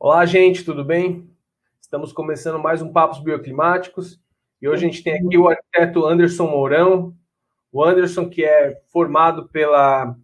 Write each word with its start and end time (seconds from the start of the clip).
Olá, 0.00 0.24
gente, 0.24 0.64
tudo 0.64 0.84
bem? 0.84 1.28
Estamos 1.80 2.12
começando 2.12 2.56
mais 2.56 2.80
um 2.80 2.92
Papos 2.92 3.18
Bioclimáticos 3.18 4.20
e 4.62 4.68
hoje 4.68 4.86
a 4.86 4.88
gente 4.88 5.02
tem 5.02 5.14
aqui 5.14 5.36
o 5.36 5.48
arquiteto 5.48 6.06
Anderson 6.06 6.46
Mourão. 6.46 7.16
O 7.72 7.82
Anderson, 7.82 8.30
que 8.30 8.44
é 8.44 8.80
formado 8.92 9.48
pela 9.48 10.16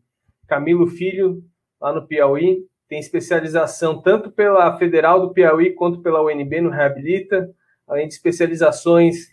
Camilo 0.47 0.87
Filho, 0.87 1.43
lá 1.81 1.93
no 1.93 2.07
Piauí, 2.07 2.65
tem 2.87 3.01
especialização 3.01 4.01
tanto 4.01 4.31
pela 4.31 4.79
Federal 4.79 5.21
do 5.21 5.35
Piauí 5.35 5.73
quanto 5.73 6.01
pela 6.01 6.23
UNB 6.23 6.61
no 6.61 6.71
Reabilita, 6.71 7.53
além 7.85 8.07
de 8.07 8.15
especializações 8.15 9.27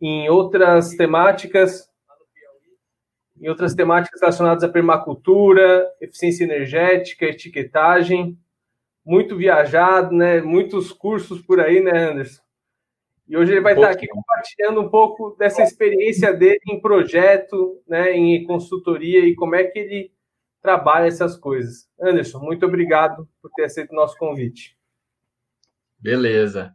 em 0.00 0.28
outras 0.28 0.90
temáticas, 0.90 1.90
em 3.40 3.48
outras 3.48 3.74
temáticas 3.74 4.20
relacionadas 4.20 4.62
à 4.62 4.68
permacultura, 4.68 5.84
eficiência 6.00 6.44
energética, 6.44 7.26
etiquetagem 7.26 8.38
muito 9.04 9.36
viajado, 9.36 10.14
né? 10.14 10.40
Muitos 10.40 10.92
cursos 10.92 11.40
por 11.40 11.60
aí, 11.60 11.80
né, 11.80 12.10
Anderson? 12.10 12.42
E 13.30 13.36
hoje 13.36 13.52
ele 13.52 13.60
vai 13.60 13.74
estar 13.74 13.90
aqui 13.90 14.08
compartilhando 14.08 14.80
um 14.80 14.88
pouco 14.88 15.36
dessa 15.38 15.62
experiência 15.62 16.32
dele 16.32 16.58
em 16.66 16.80
projeto, 16.80 17.80
né, 17.86 18.10
em 18.10 18.42
consultoria 18.42 19.20
e 19.20 19.36
como 19.36 19.54
é 19.54 19.62
que 19.62 19.78
ele 19.78 20.12
trabalha 20.60 21.06
essas 21.06 21.36
coisas. 21.36 21.88
Anderson, 22.00 22.40
muito 22.40 22.66
obrigado 22.66 23.28
por 23.40 23.48
ter 23.52 23.66
aceito 23.66 23.92
o 23.92 23.94
nosso 23.94 24.18
convite. 24.18 24.76
Beleza. 25.96 26.74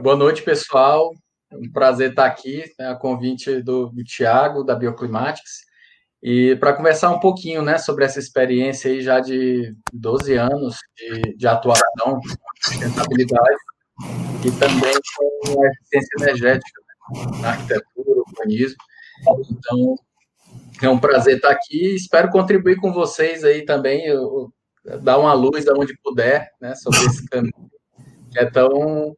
Boa 0.00 0.16
noite, 0.16 0.42
pessoal. 0.42 1.12
É 1.50 1.56
um 1.56 1.70
prazer 1.70 2.10
estar 2.10 2.24
aqui, 2.24 2.64
né, 2.78 2.88
a 2.88 2.96
convite 2.96 3.60
do, 3.60 3.90
do 3.90 4.02
Tiago, 4.02 4.64
da 4.64 4.74
Bioclimatics. 4.74 5.66
E 6.22 6.56
para 6.56 6.72
conversar 6.72 7.10
um 7.10 7.20
pouquinho 7.20 7.62
né, 7.62 7.78
sobre 7.78 8.04
essa 8.04 8.18
experiência 8.18 8.90
aí 8.90 9.00
já 9.00 9.20
de 9.20 9.74
12 9.92 10.34
anos 10.34 10.76
de, 10.96 11.36
de 11.36 11.46
atuação, 11.46 12.20
sustentabilidade 12.62 13.56
e 14.44 14.50
também 14.58 14.94
com 15.16 15.66
eficiência 15.66 16.16
energética 16.20 16.82
né, 17.14 17.38
na 17.40 17.48
arquitetura, 17.50 18.22
urbanismo. 18.26 18.78
Então, 19.50 19.94
é 20.82 20.88
um 20.88 20.98
prazer 20.98 21.36
estar 21.36 21.50
aqui 21.50 21.94
espero 21.94 22.30
contribuir 22.30 22.76
com 22.76 22.92
vocês 22.92 23.44
aí 23.44 23.64
também, 23.64 24.06
eu, 24.06 24.52
eu, 24.84 25.00
dar 25.00 25.18
uma 25.18 25.32
luz 25.32 25.66
aonde 25.68 25.96
puder 26.02 26.50
né, 26.60 26.74
sobre 26.74 27.00
esse 27.06 27.26
caminho 27.28 27.70
que 28.30 28.38
é 28.38 28.50
tão 28.50 29.16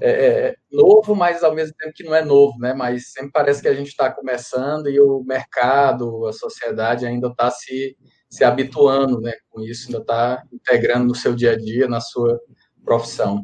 é, 0.00 0.10
é, 0.10 0.54
novo, 0.70 1.14
mas 1.14 1.42
ao 1.42 1.54
mesmo 1.54 1.74
tempo 1.78 1.92
que 1.94 2.04
não 2.04 2.14
é 2.14 2.24
novo, 2.24 2.58
né? 2.58 2.74
Mas 2.74 3.12
sempre 3.12 3.32
parece 3.32 3.60
que 3.62 3.68
a 3.68 3.74
gente 3.74 3.88
está 3.88 4.10
começando 4.10 4.88
e 4.88 5.00
o 5.00 5.22
mercado, 5.24 6.26
a 6.26 6.32
sociedade 6.32 7.06
ainda 7.06 7.28
está 7.28 7.50
se, 7.50 7.96
se 8.28 8.44
habituando, 8.44 9.20
né? 9.20 9.32
Com 9.50 9.60
isso, 9.60 9.88
ainda 9.88 10.00
está 10.00 10.42
integrando 10.52 11.06
no 11.06 11.14
seu 11.14 11.34
dia 11.34 11.52
a 11.52 11.56
dia, 11.56 11.88
na 11.88 12.00
sua 12.00 12.38
profissão. 12.84 13.42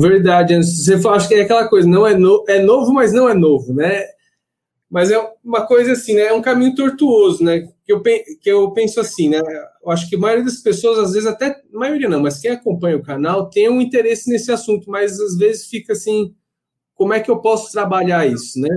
Verdade, 0.00 0.56
você 0.56 0.94
acha 1.08 1.28
que 1.28 1.34
é 1.34 1.42
aquela 1.42 1.68
coisa, 1.68 1.88
não 1.88 2.06
é, 2.06 2.14
no, 2.14 2.44
é 2.48 2.60
novo, 2.60 2.92
mas 2.92 3.12
não 3.12 3.28
é 3.28 3.34
novo, 3.34 3.74
né? 3.74 4.04
Mas 4.94 5.10
é 5.10 5.18
uma 5.42 5.66
coisa 5.66 5.90
assim, 5.90 6.14
né? 6.14 6.26
É 6.26 6.32
um 6.32 6.40
caminho 6.40 6.72
tortuoso, 6.72 7.42
né? 7.42 7.68
Que 7.84 7.92
eu, 7.92 8.00
que 8.00 8.48
eu 8.48 8.70
penso 8.70 9.00
assim, 9.00 9.28
né? 9.28 9.40
Eu 9.82 9.90
acho 9.90 10.08
que 10.08 10.14
a 10.14 10.18
maioria 10.20 10.44
das 10.44 10.58
pessoas, 10.58 11.00
às 11.00 11.14
vezes, 11.14 11.26
até, 11.26 11.46
a 11.48 11.76
maioria 11.76 12.08
não, 12.08 12.22
mas 12.22 12.38
quem 12.38 12.52
acompanha 12.52 12.96
o 12.96 13.02
canal 13.02 13.50
tem 13.50 13.68
um 13.68 13.80
interesse 13.80 14.30
nesse 14.30 14.52
assunto, 14.52 14.88
mas 14.88 15.18
às 15.18 15.36
vezes 15.36 15.66
fica 15.66 15.94
assim, 15.94 16.32
como 16.94 17.12
é 17.12 17.18
que 17.18 17.28
eu 17.28 17.40
posso 17.40 17.72
trabalhar 17.72 18.24
isso, 18.24 18.60
né? 18.60 18.68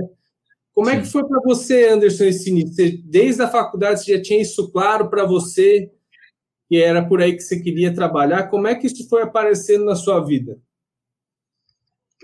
Como 0.74 0.90
Sim. 0.90 0.96
é 0.96 1.00
que 1.02 1.06
foi 1.06 1.24
para 1.24 1.40
você, 1.44 1.86
Anderson, 1.86 2.24
esse 2.24 2.50
início? 2.50 3.00
Desde 3.04 3.42
a 3.42 3.48
faculdade 3.48 4.02
você 4.02 4.16
já 4.16 4.20
tinha 4.20 4.42
isso 4.42 4.72
claro 4.72 5.08
para 5.08 5.24
você, 5.24 5.88
que 6.68 6.82
era 6.82 7.00
por 7.00 7.22
aí 7.22 7.36
que 7.36 7.42
você 7.42 7.60
queria 7.60 7.94
trabalhar? 7.94 8.48
Como 8.48 8.66
é 8.66 8.74
que 8.74 8.88
isso 8.88 9.08
foi 9.08 9.22
aparecendo 9.22 9.84
na 9.84 9.94
sua 9.94 10.18
vida? 10.18 10.58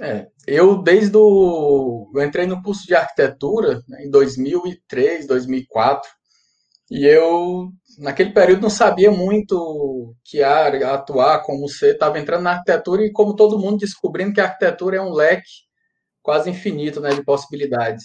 É, 0.00 0.26
eu 0.46 0.82
desde 0.82 1.16
o 1.16 2.10
eu 2.14 2.22
entrei 2.22 2.46
no 2.46 2.60
curso 2.62 2.84
de 2.86 2.96
arquitetura 2.96 3.80
né, 3.88 4.04
em 4.04 4.10
2003, 4.10 5.24
2004 5.26 6.10
e 6.90 7.06
eu 7.06 7.70
naquele 7.98 8.32
período 8.32 8.62
não 8.62 8.70
sabia 8.70 9.10
muito 9.12 10.16
que 10.24 10.42
área 10.42 10.92
atuar, 10.92 11.42
como 11.44 11.68
ser, 11.68 11.94
estava 11.94 12.18
entrando 12.18 12.42
na 12.42 12.52
arquitetura 12.52 13.04
e 13.04 13.12
como 13.12 13.36
todo 13.36 13.58
mundo 13.58 13.78
descobrindo 13.78 14.32
que 14.32 14.40
a 14.40 14.44
arquitetura 14.44 14.96
é 14.96 15.00
um 15.00 15.12
leque 15.12 15.50
quase 16.22 16.50
infinito, 16.50 17.00
né, 17.00 17.10
de 17.10 17.24
possibilidades. 17.24 18.04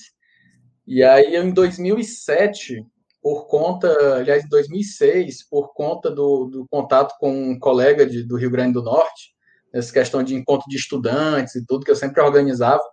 E 0.86 1.04
aí 1.04 1.36
em 1.36 1.52
2007 1.52 2.86
por 3.22 3.48
conta, 3.48 4.16
aliás, 4.16 4.46
em 4.46 4.48
2006, 4.48 5.48
por 5.50 5.74
conta 5.74 6.10
do, 6.10 6.46
do 6.46 6.68
contato 6.70 7.16
com 7.20 7.32
um 7.32 7.60
colega 7.60 8.06
de, 8.06 8.24
do 8.24 8.38
Rio 8.38 8.50
Grande 8.50 8.74
do 8.74 8.84
Norte, 8.84 9.34
essa 9.74 9.94
questão 9.94 10.24
de 10.24 10.36
encontro 10.36 10.68
de 10.68 10.76
estudantes 10.76 11.56
e 11.56 11.66
tudo 11.66 11.86
que 11.86 11.92
eu 11.92 11.96
sempre 11.96 12.22
organizava, 12.22 12.84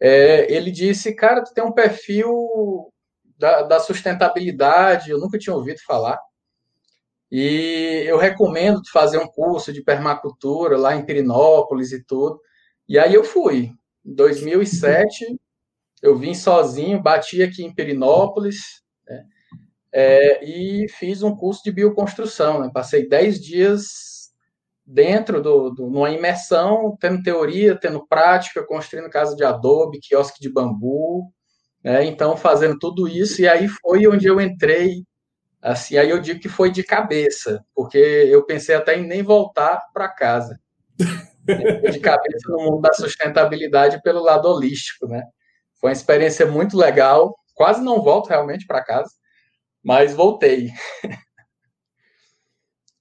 é, 0.00 0.52
ele 0.52 0.70
disse, 0.70 1.14
cara, 1.14 1.42
tu 1.42 1.52
tem 1.52 1.64
um 1.64 1.72
perfil 1.72 2.92
da, 3.36 3.62
da, 3.62 3.80
sustentabilidade, 3.80 5.10
eu 5.10 5.18
nunca 5.18 5.38
tinha 5.38 5.54
ouvido 5.54 5.80
falar, 5.86 6.18
e 7.30 8.04
eu 8.06 8.16
recomendo 8.16 8.80
tu 8.82 8.90
fazer 8.90 9.18
um 9.18 9.26
curso 9.26 9.72
de 9.72 9.82
permacultura 9.82 10.78
lá 10.78 10.94
em 10.94 11.04
Pirinópolis 11.04 11.92
e 11.92 12.02
tudo, 12.02 12.40
e 12.88 12.98
aí 12.98 13.12
eu 13.12 13.24
fui, 13.24 13.72
em 14.04 14.14
2007, 14.14 15.38
eu 16.00 16.16
vim 16.16 16.34
sozinho, 16.34 17.02
bati 17.02 17.42
aqui 17.42 17.64
em 17.64 17.74
Pirinópolis, 17.74 18.82
né, 19.06 19.24
é, 19.92 20.44
e 20.44 20.88
fiz 20.88 21.22
um 21.22 21.34
curso 21.34 21.62
de 21.64 21.72
bioconstrução, 21.72 22.60
né, 22.60 22.70
passei 22.72 23.08
10 23.08 23.40
dias 23.40 24.17
dentro 24.88 25.42
do, 25.42 25.70
do 25.70 25.90
numa 25.90 26.10
imersão, 26.10 26.96
tendo 26.98 27.22
teoria, 27.22 27.78
tendo 27.78 28.06
prática, 28.06 28.64
construindo 28.64 29.10
casa 29.10 29.36
de 29.36 29.44
adobe, 29.44 30.00
quiosque 30.00 30.40
de 30.40 30.50
bambu, 30.50 31.30
né? 31.84 32.04
Então 32.06 32.36
fazendo 32.36 32.78
tudo 32.78 33.06
isso 33.06 33.42
e 33.42 33.48
aí 33.48 33.68
foi 33.68 34.06
onde 34.06 34.26
eu 34.26 34.40
entrei, 34.40 35.04
assim, 35.60 35.98
aí 35.98 36.08
eu 36.08 36.20
digo 36.20 36.40
que 36.40 36.48
foi 36.48 36.70
de 36.70 36.82
cabeça, 36.82 37.62
porque 37.74 37.98
eu 37.98 38.44
pensei 38.46 38.74
até 38.74 38.98
em 38.98 39.06
nem 39.06 39.22
voltar 39.22 39.82
para 39.92 40.08
casa. 40.08 40.58
de 41.92 42.00
cabeça 42.00 42.48
no 42.48 42.58
mundo 42.58 42.80
da 42.82 42.92
sustentabilidade 42.92 44.02
pelo 44.02 44.22
lado 44.22 44.48
holístico, 44.48 45.06
né? 45.06 45.22
Foi 45.80 45.90
uma 45.90 45.94
experiência 45.94 46.46
muito 46.46 46.76
legal. 46.76 47.34
Quase 47.54 47.82
não 47.82 48.02
volto 48.02 48.28
realmente 48.28 48.66
para 48.66 48.84
casa, 48.84 49.10
mas 49.82 50.14
voltei. 50.14 50.70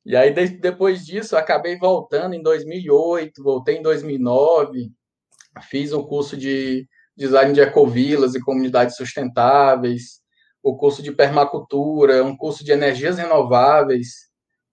E 0.07 0.15
aí, 0.15 0.33
de, 0.33 0.47
depois 0.47 1.05
disso, 1.05 1.35
acabei 1.35 1.77
voltando 1.77 2.33
em 2.33 2.41
2008, 2.41 3.43
voltei 3.43 3.75
em 3.75 3.81
2009, 3.81 4.89
fiz 5.69 5.91
um 5.91 6.01
curso 6.01 6.37
de 6.37 6.87
design 7.13 7.51
de 7.51 7.59
ecovilas 7.59 8.33
e 8.33 8.39
comunidades 8.39 8.95
sustentáveis, 8.95 10.21
o 10.63 10.77
curso 10.77 11.03
de 11.03 11.11
permacultura, 11.11 12.23
um 12.23 12.37
curso 12.37 12.63
de 12.63 12.71
energias 12.71 13.17
renováveis. 13.17 14.29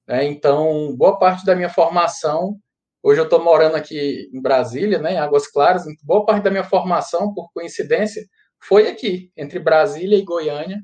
Né? 0.07 0.25
Então, 0.25 0.95
boa 0.97 1.19
parte 1.19 1.45
da 1.45 1.57
minha 1.57 1.69
formação, 1.69 2.57
hoje 3.03 3.21
eu 3.21 3.25
estou 3.25 3.43
morando 3.43 3.75
aqui 3.75 4.31
em 4.33 4.41
Brasília, 4.41 5.01
né, 5.01 5.15
em 5.15 5.19
Águas 5.19 5.49
Claras, 5.49 5.83
boa 6.05 6.25
parte 6.25 6.45
da 6.45 6.51
minha 6.53 6.63
formação, 6.63 7.35
por 7.35 7.51
coincidência, 7.53 8.25
foi 8.63 8.87
aqui, 8.87 9.33
entre 9.37 9.59
Brasília 9.59 10.17
e 10.17 10.23
Goiânia, 10.23 10.81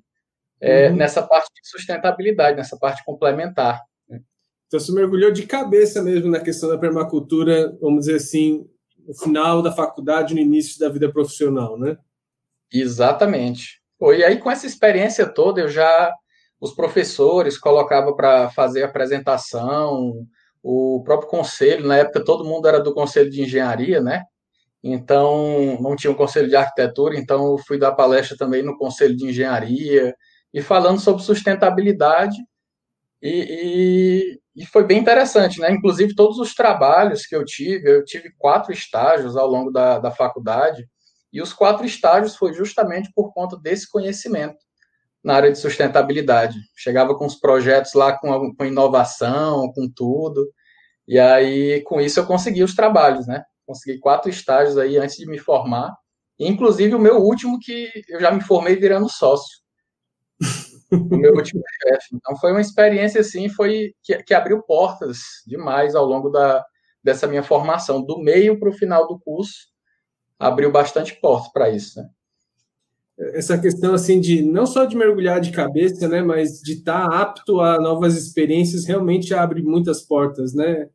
é, 0.60 0.88
uhum. 0.88 0.96
nessa 0.96 1.22
parte 1.22 1.52
de 1.54 1.68
sustentabilidade, 1.68 2.56
nessa 2.56 2.76
parte 2.76 3.04
complementar. 3.04 3.80
Então, 4.70 4.78
você 4.78 4.92
mergulhou 4.92 5.32
de 5.32 5.46
cabeça 5.46 6.00
mesmo 6.00 6.30
na 6.30 6.38
questão 6.38 6.68
da 6.68 6.78
permacultura, 6.78 7.76
vamos 7.80 8.06
dizer 8.06 8.14
assim, 8.14 8.64
no 9.04 9.12
final 9.12 9.62
da 9.62 9.72
faculdade, 9.72 10.32
no 10.32 10.38
início 10.38 10.78
da 10.78 10.88
vida 10.88 11.10
profissional, 11.10 11.76
né? 11.76 11.98
Exatamente. 12.72 13.82
E 14.00 14.22
aí, 14.22 14.38
com 14.38 14.48
essa 14.48 14.68
experiência 14.68 15.26
toda, 15.26 15.60
eu 15.60 15.68
já. 15.68 16.14
Os 16.60 16.72
professores 16.72 17.58
colocavam 17.58 18.14
para 18.14 18.48
fazer 18.50 18.84
apresentação, 18.84 20.24
o 20.62 21.02
próprio 21.04 21.28
conselho, 21.28 21.88
na 21.88 21.96
época 21.96 22.24
todo 22.24 22.44
mundo 22.44 22.68
era 22.68 22.78
do 22.78 22.94
conselho 22.94 23.28
de 23.28 23.42
engenharia, 23.42 24.00
né? 24.00 24.22
Então, 24.84 25.78
não 25.80 25.96
tinha 25.96 26.12
um 26.12 26.16
conselho 26.16 26.48
de 26.48 26.54
arquitetura, 26.54 27.18
então 27.18 27.52
eu 27.52 27.58
fui 27.58 27.76
dar 27.76 27.92
palestra 27.92 28.36
também 28.36 28.62
no 28.62 28.76
conselho 28.76 29.16
de 29.16 29.26
engenharia, 29.26 30.14
e 30.54 30.62
falando 30.62 31.00
sobre 31.00 31.24
sustentabilidade, 31.24 32.36
e, 33.22 34.36
e 34.36 34.40
foi 34.66 34.84
bem 34.84 34.98
interessante, 34.98 35.60
né? 35.60 35.70
Inclusive, 35.70 36.14
todos 36.14 36.38
os 36.38 36.54
trabalhos 36.54 37.26
que 37.26 37.34
eu 37.34 37.44
tive, 37.44 37.90
eu 37.90 38.04
tive 38.04 38.32
quatro 38.38 38.72
estágios 38.72 39.36
ao 39.36 39.46
longo 39.46 39.70
da, 39.70 39.98
da 39.98 40.10
faculdade, 40.10 40.88
e 41.32 41.40
os 41.40 41.52
quatro 41.52 41.86
estágios 41.86 42.36
foi 42.36 42.52
justamente 42.52 43.10
por 43.14 43.32
conta 43.32 43.56
desse 43.56 43.88
conhecimento 43.88 44.58
na 45.22 45.34
área 45.34 45.52
de 45.52 45.58
sustentabilidade. 45.58 46.58
Chegava 46.76 47.14
com 47.14 47.26
os 47.26 47.36
projetos 47.36 47.94
lá 47.94 48.18
com, 48.18 48.54
com 48.54 48.64
inovação, 48.64 49.72
com 49.72 49.88
tudo, 49.88 50.50
e 51.06 51.18
aí 51.18 51.82
com 51.82 52.00
isso 52.00 52.20
eu 52.20 52.26
consegui 52.26 52.62
os 52.62 52.74
trabalhos, 52.74 53.26
né? 53.26 53.44
Consegui 53.66 53.98
quatro 53.98 54.28
estágios 54.28 54.76
aí 54.76 54.96
antes 54.98 55.16
de 55.16 55.26
me 55.26 55.38
formar, 55.38 55.94
inclusive 56.38 56.94
o 56.94 56.98
meu 56.98 57.18
último 57.18 57.58
que 57.60 57.90
eu 58.08 58.20
já 58.20 58.30
me 58.30 58.40
formei 58.40 58.76
virando 58.76 59.08
sócio. 59.08 59.60
O 60.92 61.16
meu 61.16 61.34
último 61.34 61.62
chefe. 61.82 62.08
Então 62.14 62.36
foi 62.36 62.52
uma 62.52 62.60
experiência 62.60 63.20
assim, 63.20 63.48
foi 63.48 63.94
que, 64.02 64.22
que 64.22 64.34
abriu 64.34 64.62
portas 64.62 65.18
demais 65.46 65.94
ao 65.94 66.04
longo 66.04 66.28
da, 66.30 66.64
dessa 67.02 67.26
minha 67.26 67.42
formação, 67.42 68.02
do 68.02 68.18
meio 68.18 68.58
para 68.58 68.68
o 68.68 68.74
final 68.74 69.06
do 69.06 69.18
curso, 69.18 69.68
abriu 70.38 70.70
bastante 70.70 71.18
portas 71.20 71.52
para 71.52 71.70
isso, 71.70 72.00
né? 72.00 72.08
Essa 73.34 73.58
questão 73.58 73.92
assim 73.92 74.18
de 74.18 74.40
não 74.40 74.64
só 74.64 74.86
de 74.86 74.96
mergulhar 74.96 75.40
de 75.42 75.52
cabeça, 75.52 76.08
né, 76.08 76.22
mas 76.22 76.60
de 76.60 76.72
estar 76.72 77.06
tá 77.06 77.20
apto 77.20 77.60
a 77.60 77.78
novas 77.78 78.16
experiências 78.16 78.86
realmente 78.86 79.34
abre 79.34 79.62
muitas 79.62 80.00
portas, 80.00 80.54
né? 80.54 80.88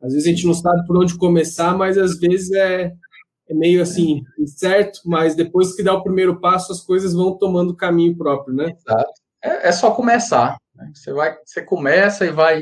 Às 0.00 0.12
vezes 0.12 0.26
a 0.26 0.30
gente 0.30 0.46
não 0.46 0.54
sabe 0.54 0.86
por 0.86 0.98
onde 0.98 1.16
começar, 1.16 1.76
mas 1.76 1.96
às 1.96 2.18
vezes 2.18 2.52
é, 2.52 2.92
é 3.48 3.54
meio 3.54 3.82
assim, 3.82 4.22
incerto, 4.38 5.00
mas 5.06 5.34
depois 5.34 5.74
que 5.74 5.82
dá 5.82 5.94
o 5.94 6.02
primeiro 6.02 6.38
passo, 6.38 6.70
as 6.70 6.80
coisas 6.80 7.14
vão 7.14 7.36
tomando 7.36 7.74
caminho 7.74 8.16
próprio, 8.16 8.54
né? 8.54 8.76
Exato. 8.86 9.19
É, 9.42 9.68
é 9.68 9.72
só 9.72 9.90
começar. 9.90 10.56
Né? 10.74 10.90
Você 10.94 11.12
vai, 11.12 11.36
você 11.44 11.62
começa 11.62 12.26
e 12.26 12.30
vai 12.30 12.60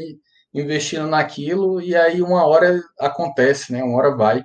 investindo 0.53 1.07
naquilo 1.07 1.81
e 1.81 1.95
aí 1.95 2.23
uma 2.23 2.47
hora 2.47 2.81
acontece, 2.99 3.73
né? 3.73 3.83
Uma 3.83 3.99
hora 3.99 4.17
vai. 4.17 4.45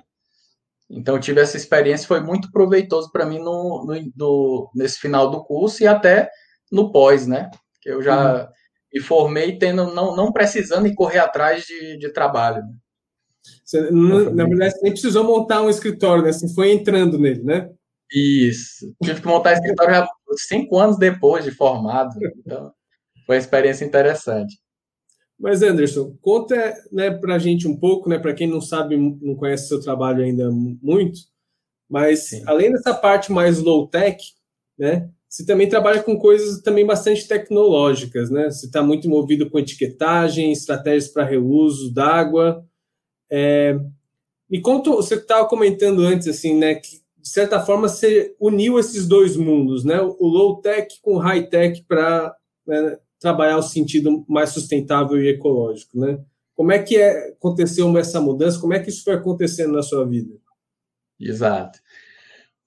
Então 0.90 1.14
eu 1.14 1.20
tive 1.20 1.40
essa 1.40 1.56
experiência, 1.56 2.06
foi 2.06 2.20
muito 2.20 2.50
proveitoso 2.52 3.10
para 3.10 3.26
mim 3.26 3.38
no, 3.38 3.84
no 4.16 4.70
nesse 4.74 4.98
final 4.98 5.30
do 5.30 5.42
curso 5.42 5.82
e 5.82 5.86
até 5.86 6.30
no 6.70 6.92
pós, 6.92 7.26
né? 7.26 7.50
Que 7.80 7.90
eu 7.90 8.02
já 8.02 8.42
uhum. 8.42 8.48
me 8.92 9.00
formei 9.00 9.58
tendo 9.58 9.92
não, 9.92 10.14
não 10.14 10.32
precisando 10.32 10.86
ir 10.86 10.94
correr 10.94 11.18
atrás 11.18 11.64
de, 11.64 11.98
de 11.98 12.12
trabalho. 12.12 12.62
Né? 12.62 12.74
Você, 13.64 13.90
na 13.90 14.44
verdade, 14.44 14.74
você 14.74 14.80
nem 14.82 14.92
precisou 14.92 15.24
montar 15.24 15.62
um 15.62 15.70
escritório, 15.70 16.22
né? 16.22 16.32
Você 16.32 16.52
foi 16.54 16.72
entrando 16.72 17.18
nele, 17.18 17.42
né? 17.42 17.70
Isso. 18.12 18.94
Tive 19.02 19.20
que 19.20 19.26
montar 19.26 19.54
escritório 19.54 20.06
cinco 20.36 20.78
anos 20.78 20.98
depois 20.98 21.44
de 21.44 21.50
formado. 21.50 22.14
Então, 22.38 22.72
foi 23.26 23.36
uma 23.36 23.40
experiência 23.40 23.84
interessante. 23.84 24.58
Mas, 25.38 25.62
Anderson, 25.62 26.16
conta 26.20 26.74
né, 26.92 27.10
para 27.10 27.34
a 27.34 27.38
gente 27.38 27.66
um 27.66 27.76
pouco, 27.76 28.08
né, 28.08 28.18
para 28.18 28.34
quem 28.34 28.46
não 28.46 28.60
sabe, 28.60 28.96
não 28.96 29.34
conhece 29.34 29.68
seu 29.68 29.80
trabalho 29.80 30.22
ainda 30.22 30.50
muito, 30.50 31.20
mas 31.88 32.28
Sim. 32.28 32.42
além 32.46 32.70
dessa 32.72 32.94
parte 32.94 33.32
mais 33.32 33.58
low-tech, 33.58 34.22
né, 34.78 35.10
você 35.34 35.44
também 35.44 35.68
trabalha 35.68 36.00
com 36.00 36.16
coisas 36.16 36.62
também 36.62 36.86
bastante 36.86 37.26
tecnológicas, 37.26 38.30
né? 38.30 38.48
Você 38.48 38.66
está 38.66 38.84
muito 38.84 39.08
envolvido 39.08 39.50
com 39.50 39.58
etiquetagem, 39.58 40.52
estratégias 40.52 41.08
para 41.08 41.24
reuso 41.24 41.92
d'água. 41.92 42.64
É... 43.28 43.76
Me 44.48 44.60
conta, 44.62 44.90
você 44.90 45.16
estava 45.16 45.48
comentando 45.48 46.02
antes, 46.02 46.28
assim, 46.28 46.56
né, 46.56 46.76
que 46.76 47.00
de 47.24 47.30
certa 47.30 47.58
forma 47.58 47.88
você 47.88 48.36
uniu 48.38 48.78
esses 48.78 49.08
dois 49.08 49.34
mundos, 49.34 49.82
né? 49.82 49.98
O 49.98 50.26
low-tech 50.26 51.00
com 51.00 51.14
o 51.14 51.18
high-tech 51.18 51.82
para 51.88 52.36
né, 52.66 52.98
trabalhar 53.18 53.56
o 53.56 53.62
sentido 53.62 54.26
mais 54.28 54.50
sustentável 54.50 55.18
e 55.18 55.30
ecológico, 55.30 55.98
né? 55.98 56.18
Como 56.54 56.70
é 56.70 56.78
que 56.78 56.98
é, 56.98 57.30
aconteceu 57.30 57.96
essa 57.96 58.20
mudança? 58.20 58.60
Como 58.60 58.74
é 58.74 58.78
que 58.78 58.90
isso 58.90 59.02
foi 59.02 59.14
acontecendo 59.14 59.72
na 59.72 59.82
sua 59.82 60.06
vida? 60.06 60.34
Exato. 61.18 61.78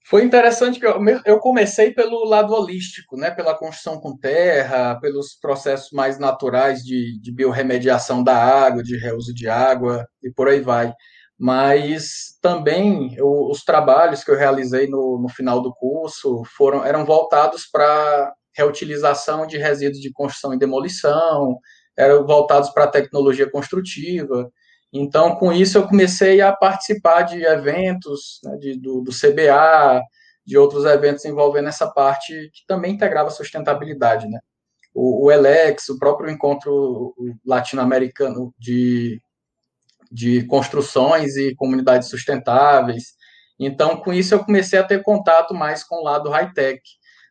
Foi 0.03 0.23
interessante 0.23 0.79
que 0.79 0.87
eu, 0.87 0.97
eu 1.23 1.37
comecei 1.37 1.91
pelo 1.91 2.25
lado 2.25 2.51
holístico, 2.51 3.15
né? 3.15 3.29
Pela 3.29 3.53
construção 3.53 3.99
com 3.99 4.17
terra, 4.17 4.95
pelos 4.95 5.35
processos 5.35 5.91
mais 5.91 6.17
naturais 6.17 6.81
de, 6.81 7.19
de 7.21 7.31
biorremediação 7.31 8.23
da 8.23 8.35
água, 8.35 8.81
de 8.81 8.97
reuso 8.97 9.35
de 9.35 9.47
água 9.47 10.07
e 10.23 10.31
por 10.31 10.47
aí 10.47 10.61
vai. 10.61 10.91
Mas 11.39 12.37
também 12.41 13.13
eu, 13.15 13.27
os 13.49 13.63
trabalhos 13.63 14.23
que 14.23 14.31
eu 14.31 14.37
realizei 14.37 14.87
no, 14.87 15.19
no 15.21 15.29
final 15.29 15.61
do 15.61 15.73
curso 15.73 16.43
foram 16.57 16.83
eram 16.83 17.05
voltados 17.05 17.67
para 17.71 18.33
reutilização 18.55 19.45
de 19.45 19.57
resíduos 19.57 20.01
de 20.01 20.11
construção 20.11 20.53
e 20.53 20.57
demolição, 20.57 21.59
eram 21.95 22.25
voltados 22.25 22.69
para 22.69 22.85
a 22.85 22.91
tecnologia 22.91 23.49
construtiva. 23.49 24.51
Então, 24.91 25.35
com 25.35 25.51
isso, 25.53 25.77
eu 25.77 25.87
comecei 25.87 26.41
a 26.41 26.51
participar 26.51 27.23
de 27.23 27.43
eventos 27.43 28.39
né, 28.43 28.57
de, 28.57 28.79
do, 28.79 29.01
do 29.01 29.11
CBA, 29.11 30.01
de 30.45 30.57
outros 30.57 30.85
eventos 30.85 31.25
envolvendo 31.25 31.67
essa 31.67 31.87
parte 31.91 32.33
que 32.53 32.65
também 32.67 32.93
integrava 32.93 33.29
sustentabilidade, 33.29 34.27
né? 34.27 34.39
O, 34.93 35.25
o 35.25 35.31
Elex, 35.31 35.89
o 35.89 35.99
próprio 35.99 36.31
encontro 36.31 37.13
latino-americano 37.45 38.53
de, 38.57 39.21
de 40.11 40.45
construções 40.47 41.35
e 41.35 41.55
comunidades 41.55 42.09
sustentáveis. 42.09 43.15
Então, 43.59 43.97
com 43.97 44.13
isso, 44.13 44.33
eu 44.33 44.43
comecei 44.43 44.79
a 44.79 44.83
ter 44.83 45.01
contato 45.03 45.53
mais 45.53 45.83
com 45.83 45.97
o 45.97 46.03
lado 46.03 46.29
high-tech. 46.29 46.81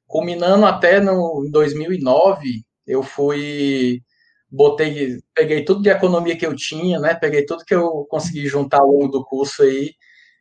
Culminando 0.07 0.67
até 0.67 1.01
no, 1.01 1.45
em 1.47 1.51
2009, 1.51 2.65
eu 2.87 3.03
fui 3.03 4.03
botei, 4.51 5.19
peguei 5.35 5.65
tudo 5.65 5.83
de 5.83 5.91
economia 5.91 6.37
que 6.37 6.47
eu 6.47 6.55
tinha, 6.55 6.99
né? 6.99 7.15
Peguei 7.15 7.45
tudo 7.45 7.65
que 7.65 7.75
eu 7.75 8.07
consegui 8.09 8.47
juntar 8.47 8.81
ao 8.81 8.89
longo 8.89 9.09
do 9.09 9.25
curso 9.25 9.63
aí 9.63 9.93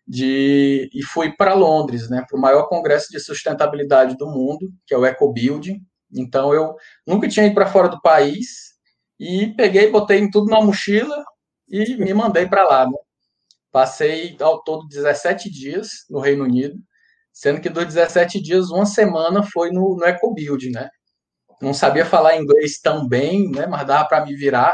de 0.08 0.90
e 0.94 1.04
fui 1.04 1.32
para 1.36 1.54
Londres, 1.54 2.10
né? 2.10 2.24
Para 2.28 2.38
o 2.38 2.42
maior 2.42 2.68
congresso 2.68 3.08
de 3.12 3.20
sustentabilidade 3.20 4.18
do 4.18 4.28
mundo, 4.28 4.72
que 4.86 4.94
é 4.94 4.98
o 4.98 5.06
EcoBuild. 5.06 5.82
Então 6.14 6.54
eu 6.54 6.76
nunca 7.06 7.28
tinha 7.28 7.46
ido 7.46 7.56
para 7.56 7.68
fora 7.68 7.90
do 7.90 8.02
país 8.02 8.76
e 9.20 9.54
peguei, 9.56 9.90
botei 9.92 10.30
tudo 10.30 10.48
na 10.50 10.62
mochila 10.62 11.24
e 11.67 11.97
me 11.97 12.13
mandei 12.13 12.47
para 12.47 12.63
lá. 12.63 12.85
Né? 12.85 12.97
Passei 13.71 14.38
ao 14.39 14.63
todo 14.63 14.88
17 14.88 15.50
dias 15.50 15.89
no 16.09 16.19
Reino 16.19 16.44
Unido 16.44 16.77
sendo 17.35 17.59
que 17.59 17.69
dos 17.69 17.85
17 17.85 18.41
dias, 18.41 18.69
uma 18.69 18.85
semana 18.85 19.44
foi 19.44 19.69
no, 19.69 19.97
no 19.97 20.06
EcoBuild, 20.06 20.71
né? 20.71 20.89
Não 21.62 21.73
sabia 21.73 22.06
falar 22.06 22.38
inglês 22.38 22.79
tão 22.79 23.06
bem, 23.06 23.51
né? 23.51 23.67
Mas 23.67 23.85
dava 23.85 24.07
para 24.07 24.25
me 24.25 24.33
virar 24.33 24.73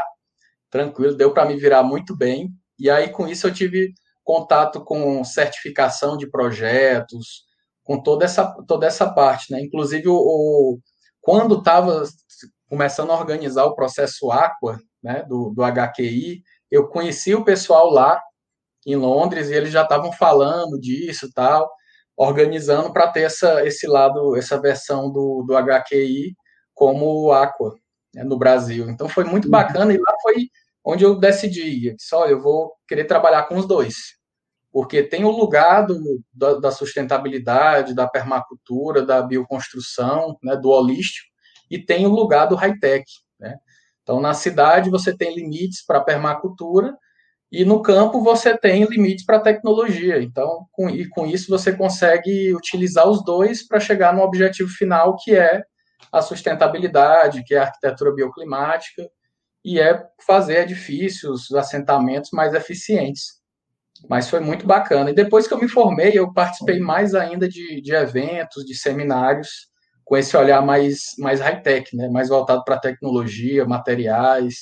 tranquilo, 0.70 1.16
deu 1.16 1.34
para 1.34 1.44
me 1.44 1.56
virar 1.56 1.82
muito 1.82 2.16
bem. 2.16 2.50
E 2.78 2.88
aí, 2.88 3.10
com 3.10 3.26
isso, 3.26 3.48
eu 3.48 3.52
tive 3.52 3.92
contato 4.22 4.84
com 4.84 5.24
certificação 5.24 6.16
de 6.16 6.30
projetos, 6.30 7.42
com 7.82 8.00
toda 8.00 8.24
essa, 8.24 8.54
toda 8.68 8.86
essa 8.86 9.12
parte, 9.12 9.52
né? 9.52 9.60
Inclusive, 9.60 10.08
o, 10.08 10.14
o 10.14 10.78
quando 11.20 11.58
estava 11.58 12.04
começando 12.68 13.10
a 13.10 13.18
organizar 13.18 13.64
o 13.64 13.74
processo 13.74 14.30
Aqua, 14.30 14.78
né, 15.02 15.24
do, 15.28 15.50
do 15.50 15.62
HQI, 15.64 16.42
eu 16.72 16.88
conheci 16.88 17.34
o 17.34 17.44
pessoal 17.44 17.90
lá 17.90 18.20
em 18.86 18.96
Londres 18.96 19.50
e 19.50 19.54
eles 19.54 19.70
já 19.70 19.82
estavam 19.82 20.10
falando 20.12 20.80
disso 20.80 21.30
tal 21.32 21.70
organizando 22.16 22.92
para 22.92 23.08
ter 23.08 23.22
essa, 23.22 23.64
esse 23.66 23.86
lado, 23.86 24.36
essa 24.36 24.60
versão 24.60 25.10
do, 25.10 25.44
do 25.46 25.54
HQI 25.56 26.34
como 26.74 27.32
Aqua 27.32 27.74
né, 28.14 28.24
no 28.24 28.38
Brasil. 28.38 28.88
Então 28.88 29.08
foi 29.08 29.24
muito 29.24 29.46
uhum. 29.46 29.50
bacana 29.50 29.92
e 29.92 29.98
lá 29.98 30.14
foi 30.22 30.48
onde 30.84 31.04
eu 31.04 31.18
decidi, 31.18 31.88
eu 31.88 31.96
disse, 31.96 32.14
olha, 32.14 32.32
eu 32.32 32.42
vou 32.42 32.72
querer 32.88 33.04
trabalhar 33.04 33.44
com 33.44 33.56
os 33.56 33.66
dois, 33.66 33.94
porque 34.72 35.02
tem 35.02 35.24
o 35.24 35.30
lugar 35.30 35.86
do, 35.86 35.96
da, 36.32 36.54
da, 36.54 36.70
sustentabilidade, 36.72 37.94
da 37.94 38.08
permacultura, 38.08 39.04
da 39.06 39.22
bioconstrução, 39.22 40.36
né, 40.42 40.56
do 40.56 40.70
holístico, 40.70 41.28
e 41.70 41.78
tem 41.78 42.04
o 42.04 42.10
lugar 42.10 42.46
do 42.46 42.56
high-tech. 42.56 43.04
Então, 44.02 44.20
na 44.20 44.34
cidade, 44.34 44.90
você 44.90 45.16
tem 45.16 45.34
limites 45.34 45.84
para 45.84 46.00
permacultura, 46.00 46.96
e 47.52 47.66
no 47.66 47.82
campo 47.82 48.22
você 48.22 48.56
tem 48.56 48.84
limites 48.84 49.26
para 49.26 49.38
tecnologia. 49.38 50.22
Então, 50.22 50.66
com, 50.72 50.88
e 50.88 51.06
com 51.08 51.26
isso 51.26 51.50
você 51.50 51.72
consegue 51.72 52.54
utilizar 52.54 53.06
os 53.06 53.22
dois 53.22 53.66
para 53.66 53.78
chegar 53.78 54.14
no 54.14 54.22
objetivo 54.22 54.70
final, 54.70 55.16
que 55.16 55.36
é 55.36 55.62
a 56.10 56.22
sustentabilidade, 56.22 57.44
que 57.44 57.54
é 57.54 57.58
a 57.58 57.64
arquitetura 57.64 58.12
bioclimática, 58.12 59.08
e 59.64 59.78
é 59.78 60.02
fazer 60.26 60.62
edifícios, 60.62 61.52
assentamentos 61.52 62.30
mais 62.32 62.54
eficientes. 62.54 63.40
Mas 64.08 64.28
foi 64.28 64.40
muito 64.40 64.66
bacana. 64.66 65.10
E 65.10 65.14
depois 65.14 65.46
que 65.46 65.54
eu 65.54 65.60
me 65.60 65.68
formei, 65.68 66.12
eu 66.14 66.32
participei 66.32 66.80
mais 66.80 67.14
ainda 67.14 67.48
de, 67.48 67.80
de 67.80 67.94
eventos, 67.94 68.64
de 68.64 68.74
seminários, 68.74 69.68
com 70.12 70.16
esse 70.18 70.36
olhar 70.36 70.60
mais, 70.60 71.14
mais 71.18 71.40
high-tech, 71.40 71.96
né? 71.96 72.06
mais 72.10 72.28
voltado 72.28 72.62
para 72.64 72.78
tecnologia, 72.78 73.64
materiais, 73.64 74.56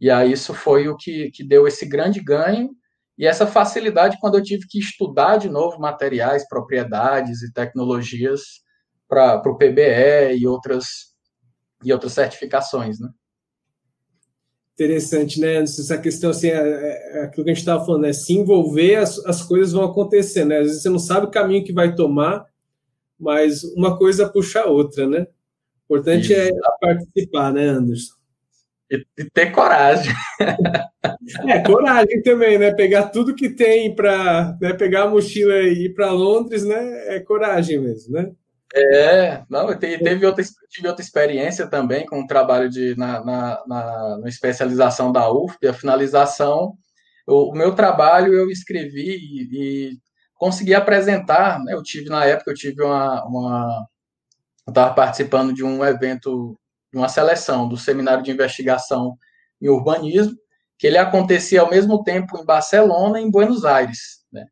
e 0.00 0.10
aí 0.10 0.32
isso 0.32 0.54
foi 0.54 0.88
o 0.88 0.96
que, 0.96 1.30
que 1.30 1.44
deu 1.46 1.68
esse 1.68 1.84
grande 1.84 2.20
ganho 2.20 2.70
e 3.18 3.26
essa 3.26 3.46
facilidade 3.46 4.16
quando 4.18 4.38
eu 4.38 4.42
tive 4.42 4.66
que 4.66 4.78
estudar 4.78 5.36
de 5.36 5.50
novo 5.50 5.78
materiais, 5.78 6.48
propriedades 6.48 7.42
e 7.42 7.52
tecnologias 7.52 8.40
para 9.06 9.42
o 9.44 9.58
PBE 9.58 10.38
e 10.38 10.46
outras, 10.46 10.86
e 11.84 11.92
outras 11.92 12.14
certificações, 12.14 12.98
né? 12.98 13.10
Interessante, 14.72 15.38
né? 15.38 15.56
Essa 15.56 15.98
questão, 15.98 16.30
assim, 16.30 16.48
é, 16.48 16.56
é, 16.56 17.18
é 17.18 17.22
aquilo 17.24 17.44
que 17.44 17.50
a 17.50 17.54
gente 17.54 17.60
estava 17.60 17.84
falando, 17.84 18.04
né? 18.04 18.14
Se 18.14 18.32
envolver, 18.32 18.94
as, 18.94 19.18
as 19.26 19.42
coisas 19.42 19.72
vão 19.72 19.84
acontecer, 19.84 20.46
né? 20.46 20.60
Às 20.60 20.66
vezes 20.68 20.82
você 20.82 20.88
não 20.88 20.98
sabe 20.98 21.26
o 21.26 21.30
caminho 21.30 21.62
que 21.62 21.74
vai 21.74 21.94
tomar, 21.94 22.47
mas 23.18 23.64
uma 23.76 23.98
coisa 23.98 24.28
puxa 24.28 24.60
a 24.60 24.66
outra, 24.66 25.06
né? 25.06 25.26
O 25.88 25.96
importante 25.96 26.34
é 26.34 26.44
Isso. 26.44 26.54
é 26.54 26.86
participar, 26.86 27.52
né, 27.52 27.64
Anderson? 27.64 28.14
E, 28.90 29.04
e 29.18 29.24
ter 29.30 29.50
coragem. 29.52 30.12
É, 31.46 31.60
coragem 31.60 32.22
também, 32.22 32.58
né? 32.58 32.72
Pegar 32.72 33.08
tudo 33.10 33.34
que 33.34 33.50
tem 33.50 33.94
para 33.94 34.56
né? 34.60 34.72
pegar 34.72 35.02
a 35.02 35.08
mochila 35.08 35.54
e 35.58 35.84
ir 35.84 35.94
para 35.94 36.10
Londres, 36.10 36.64
né? 36.64 37.16
É 37.16 37.20
coragem 37.20 37.78
mesmo, 37.78 38.14
né? 38.14 38.30
É, 38.74 39.42
não, 39.48 39.78
teve 39.78 40.26
outra, 40.26 40.44
tive 40.68 40.88
outra 40.88 41.02
experiência 41.02 41.66
também 41.66 42.04
com 42.06 42.20
o 42.20 42.26
trabalho 42.26 42.68
de, 42.68 42.96
na, 42.96 43.24
na, 43.24 43.64
na, 43.66 44.18
na 44.18 44.28
especialização 44.28 45.10
da 45.12 45.30
UFP, 45.30 45.68
a 45.68 45.72
finalização. 45.72 46.74
O, 47.26 47.52
o 47.52 47.54
meu 47.54 47.74
trabalho 47.74 48.32
eu 48.34 48.50
escrevi 48.50 49.16
e, 49.16 49.48
e 49.52 49.98
consegui 50.38 50.74
apresentar, 50.74 51.62
né, 51.62 51.74
eu 51.74 51.82
tive, 51.82 52.08
na 52.08 52.24
época, 52.24 52.50
eu 52.50 52.54
tive 52.54 52.82
uma, 52.82 53.24
uma 53.26 53.86
eu 54.66 54.70
estava 54.70 54.94
participando 54.94 55.52
de 55.52 55.64
um 55.64 55.84
evento, 55.84 56.58
de 56.92 56.98
uma 56.98 57.08
seleção 57.08 57.68
do 57.68 57.76
Seminário 57.76 58.22
de 58.22 58.30
Investigação 58.30 59.16
em 59.60 59.68
Urbanismo, 59.68 60.36
que 60.78 60.86
ele 60.86 60.98
acontecia 60.98 61.62
ao 61.62 61.70
mesmo 61.70 62.02
tempo 62.04 62.38
em 62.38 62.44
Barcelona 62.44 63.18
e 63.18 63.24
em 63.24 63.30
Buenos 63.30 63.64
Aires. 63.64 64.24
Né? 64.30 64.44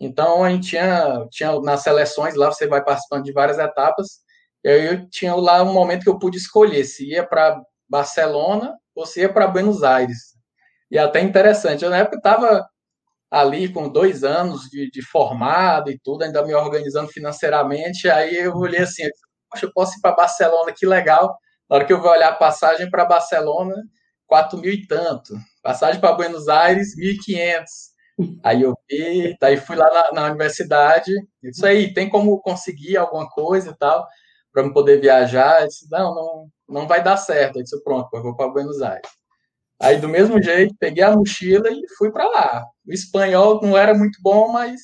Então, 0.00 0.44
a 0.44 0.50
gente 0.50 0.68
tinha, 0.68 1.26
tinha 1.30 1.60
nas 1.60 1.82
seleções 1.82 2.36
lá, 2.36 2.50
você 2.50 2.66
vai 2.66 2.82
participando 2.82 3.24
de 3.24 3.32
várias 3.32 3.58
etapas, 3.58 4.20
e 4.62 4.68
aí 4.68 4.86
eu 4.86 5.10
tinha 5.10 5.34
lá 5.34 5.62
um 5.62 5.72
momento 5.72 6.04
que 6.04 6.08
eu 6.08 6.18
pude 6.18 6.38
escolher 6.38 6.84
se 6.84 7.10
ia 7.10 7.26
para 7.26 7.60
Barcelona 7.88 8.74
ou 8.94 9.04
se 9.04 9.20
ia 9.20 9.32
para 9.32 9.48
Buenos 9.48 9.82
Aires. 9.82 10.34
E 10.88 10.96
até 10.96 11.20
interessante, 11.20 11.84
eu 11.84 11.90
na 11.90 11.98
época 11.98 12.16
estava 12.16 12.64
ali 13.34 13.68
com 13.68 13.88
dois 13.88 14.22
anos 14.22 14.68
de, 14.70 14.88
de, 14.90 15.02
formado 15.02 15.90
e 15.90 15.98
tudo, 15.98 16.22
ainda 16.22 16.44
me 16.46 16.54
organizando 16.54 17.08
financeiramente, 17.08 18.08
aí 18.08 18.36
eu 18.36 18.54
olhei 18.54 18.82
assim, 18.82 19.02
poxa, 19.50 19.66
eu 19.66 19.72
posso 19.72 19.98
ir 19.98 20.00
para 20.00 20.14
Barcelona, 20.14 20.72
que 20.72 20.86
legal. 20.86 21.36
Na 21.68 21.76
hora 21.76 21.84
que 21.84 21.92
eu 21.92 22.00
vou 22.00 22.12
olhar 22.12 22.28
a 22.28 22.36
passagem 22.36 22.88
para 22.88 23.04
Barcelona, 23.04 23.74
quatro 24.24 24.56
mil 24.56 24.72
e 24.72 24.86
tanto. 24.86 25.34
Passagem 25.64 26.00
para 26.00 26.14
Buenos 26.14 26.48
Aires, 26.48 26.94
1.500. 26.96 27.64
Aí 28.44 28.62
eu 28.62 28.72
vi, 28.88 29.36
daí 29.40 29.56
fui 29.56 29.74
lá 29.74 29.90
na, 29.92 30.12
na, 30.12 30.26
universidade, 30.28 31.10
isso 31.42 31.66
aí, 31.66 31.92
tem 31.92 32.08
como 32.08 32.40
conseguir 32.40 32.96
alguma 32.96 33.28
coisa 33.28 33.70
e 33.70 33.76
tal, 33.76 34.06
para 34.52 34.62
eu 34.62 34.72
poder 34.72 35.00
viajar? 35.00 35.62
Eu 35.62 35.66
disse, 35.66 35.90
não, 35.90 36.14
não, 36.14 36.48
não 36.68 36.86
vai 36.86 37.02
dar 37.02 37.16
certo. 37.16 37.56
Eu 37.58 37.64
disse, 37.64 37.82
pronto, 37.82 38.08
eu 38.14 38.22
vou 38.22 38.36
para 38.36 38.48
Buenos 38.48 38.80
Aires. 38.80 39.10
Aí, 39.80 39.98
do 39.98 40.08
mesmo 40.08 40.40
jeito, 40.42 40.74
peguei 40.78 41.02
a 41.02 41.16
mochila 41.16 41.68
e 41.70 41.82
fui 41.98 42.10
para 42.10 42.28
lá. 42.28 42.64
O 42.86 42.92
espanhol 42.92 43.60
não 43.62 43.76
era 43.76 43.94
muito 43.94 44.18
bom, 44.22 44.48
mas 44.48 44.80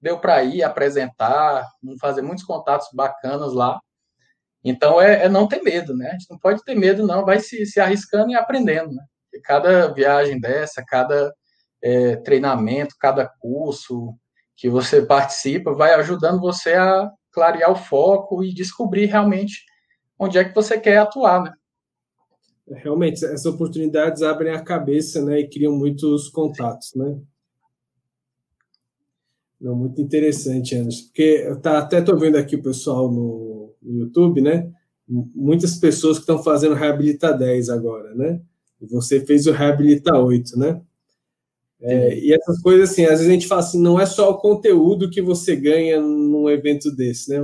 deu 0.00 0.18
para 0.18 0.42
ir 0.42 0.62
apresentar, 0.62 1.66
fazer 2.00 2.22
muitos 2.22 2.44
contatos 2.44 2.88
bacanas 2.94 3.52
lá. 3.52 3.78
Então, 4.64 5.00
é, 5.00 5.24
é, 5.24 5.28
não 5.28 5.48
ter 5.48 5.62
medo, 5.62 5.96
né? 5.96 6.08
A 6.08 6.12
gente 6.12 6.30
não 6.30 6.38
pode 6.38 6.62
ter 6.64 6.74
medo, 6.74 7.06
não. 7.06 7.24
Vai 7.24 7.40
se, 7.40 7.64
se 7.66 7.80
arriscando 7.80 8.30
e 8.30 8.34
aprendendo, 8.34 8.92
né? 8.92 9.02
E 9.32 9.40
cada 9.40 9.92
viagem 9.92 10.40
dessa, 10.40 10.84
cada 10.86 11.32
é, 11.82 12.16
treinamento, 12.16 12.94
cada 12.98 13.26
curso 13.40 14.14
que 14.56 14.68
você 14.68 15.02
participa, 15.06 15.72
vai 15.74 15.94
ajudando 15.94 16.40
você 16.40 16.74
a 16.74 17.10
clarear 17.32 17.70
o 17.70 17.76
foco 17.76 18.42
e 18.42 18.52
descobrir 18.52 19.06
realmente 19.06 19.64
onde 20.18 20.38
é 20.38 20.44
que 20.44 20.54
você 20.54 20.78
quer 20.78 20.98
atuar, 20.98 21.42
né? 21.42 21.52
Realmente, 22.70 23.24
essas 23.24 23.46
oportunidades 23.46 24.22
abrem 24.22 24.52
a 24.52 24.62
cabeça, 24.62 25.24
né, 25.24 25.40
e 25.40 25.48
criam 25.48 25.76
muitos 25.76 26.28
contatos, 26.28 26.94
né? 26.94 27.18
Não, 29.60 29.74
muito 29.74 30.00
interessante, 30.00 30.74
Anderson, 30.74 31.04
porque 31.06 31.54
tá, 31.62 31.78
até 31.78 31.98
estou 31.98 32.18
vendo 32.18 32.36
aqui 32.36 32.56
o 32.56 32.62
pessoal 32.62 33.10
no, 33.10 33.74
no 33.82 33.98
YouTube, 33.98 34.40
né? 34.40 34.72
Muitas 35.06 35.76
pessoas 35.76 36.16
que 36.16 36.22
estão 36.22 36.42
fazendo 36.42 36.74
Reabilita 36.74 37.32
10 37.32 37.68
agora, 37.68 38.14
né? 38.14 38.40
E 38.80 38.86
você 38.86 39.20
fez 39.20 39.46
o 39.46 39.52
Reabilita 39.52 40.16
8, 40.16 40.58
né? 40.58 40.80
É, 41.82 42.18
e 42.18 42.32
essas 42.32 42.60
coisas, 42.62 42.90
assim, 42.90 43.04
às 43.04 43.12
vezes 43.12 43.28
a 43.28 43.32
gente 43.32 43.46
fala 43.46 43.60
assim, 43.60 43.80
não 43.80 43.98
é 43.98 44.06
só 44.06 44.30
o 44.30 44.38
conteúdo 44.38 45.10
que 45.10 45.20
você 45.20 45.56
ganha 45.56 46.00
num 46.00 46.48
evento 46.48 46.90
desse, 46.94 47.30
né? 47.30 47.42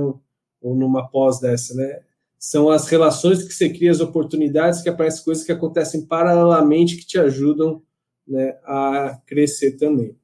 Ou 0.61 0.75
numa 0.75 1.07
pós 1.07 1.39
dessa, 1.39 1.75
né? 1.75 1.99
São 2.39 2.69
as 2.69 2.87
relações 2.87 3.43
que 3.43 3.53
você 3.53 3.69
cria, 3.69 3.91
as 3.91 3.99
oportunidades 3.99 4.81
que 4.81 4.89
aparecem, 4.89 5.23
coisas 5.23 5.43
que 5.43 5.51
acontecem 5.51 6.05
paralelamente 6.05 6.97
que 6.97 7.05
te 7.05 7.19
ajudam 7.19 7.81
né, 8.27 8.57
a 8.63 9.19
crescer 9.25 9.77
também. 9.77 10.15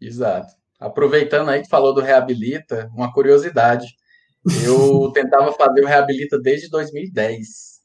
Exato. 0.00 0.54
Aproveitando 0.78 1.48
aí 1.48 1.62
que 1.62 1.68
falou 1.68 1.92
do 1.92 2.00
Reabilita, 2.00 2.88
uma 2.94 3.12
curiosidade. 3.12 3.86
Eu 4.64 5.10
tentava 5.12 5.52
fazer 5.52 5.82
o 5.82 5.86
Reabilita 5.86 6.38
desde 6.38 6.70
2010. 6.70 7.82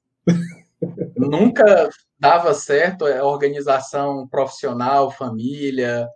Nunca 1.17 1.89
dava 2.19 2.53
certo 2.53 3.05
a 3.05 3.25
organização 3.25 4.27
profissional, 4.27 5.09
família 5.09 6.07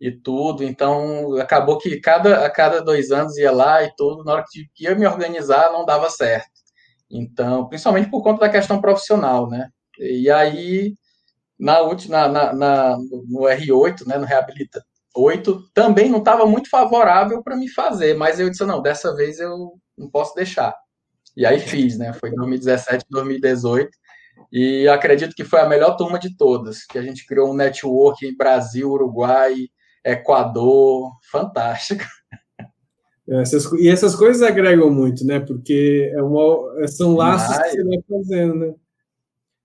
e 0.00 0.10
tudo. 0.10 0.64
Então, 0.64 1.36
acabou 1.36 1.78
que 1.78 2.00
cada, 2.00 2.44
a 2.44 2.50
cada 2.50 2.82
dois 2.82 3.10
anos 3.10 3.36
ia 3.36 3.52
lá 3.52 3.82
e 3.84 3.94
tudo. 3.96 4.24
Na 4.24 4.34
hora 4.34 4.44
que 4.50 4.68
ia 4.82 4.94
me 4.94 5.06
organizar, 5.06 5.70
não 5.72 5.84
dava 5.84 6.10
certo. 6.10 6.55
Então, 7.10 7.68
principalmente 7.68 8.10
por 8.10 8.22
conta 8.22 8.40
da 8.40 8.48
questão 8.48 8.80
profissional, 8.80 9.48
né? 9.48 9.68
E 9.98 10.30
aí, 10.30 10.94
na 11.58 11.80
última, 11.80 12.28
na, 12.28 12.52
na, 12.52 12.96
no 13.28 13.42
R8, 13.42 14.06
né, 14.06 14.18
no 14.18 14.26
Reabilita 14.26 14.84
8, 15.14 15.70
também 15.72 16.10
não 16.10 16.18
estava 16.18 16.44
muito 16.46 16.68
favorável 16.68 17.42
para 17.42 17.56
me 17.56 17.68
fazer, 17.68 18.14
mas 18.14 18.38
eu 18.38 18.50
disse, 18.50 18.64
não, 18.64 18.82
dessa 18.82 19.14
vez 19.14 19.38
eu 19.38 19.72
não 19.96 20.10
posso 20.10 20.34
deixar. 20.34 20.74
E 21.36 21.44
aí 21.46 21.58
fiz, 21.58 21.98
né? 21.98 22.12
Foi 22.12 22.30
2017, 22.34 23.04
2018. 23.10 23.90
E 24.52 24.88
acredito 24.88 25.34
que 25.34 25.44
foi 25.44 25.60
a 25.60 25.68
melhor 25.68 25.96
turma 25.96 26.18
de 26.18 26.36
todas, 26.36 26.84
que 26.84 26.98
a 26.98 27.02
gente 27.02 27.26
criou 27.26 27.50
um 27.50 27.54
network 27.54 28.26
em 28.26 28.36
Brasil, 28.36 28.90
Uruguai, 28.90 29.54
Equador, 30.04 31.10
fantástico. 31.30 32.04
Essas, 33.28 33.72
e 33.72 33.88
essas 33.88 34.14
coisas 34.14 34.40
agregam 34.42 34.90
muito, 34.90 35.24
né? 35.26 35.40
Porque 35.40 36.12
é 36.14 36.22
uma, 36.22 36.86
são 36.86 37.14
laços 37.14 37.56
que 37.58 37.70
você 37.70 37.84
vai 37.84 37.98
fazendo, 38.08 38.54
né? 38.54 38.74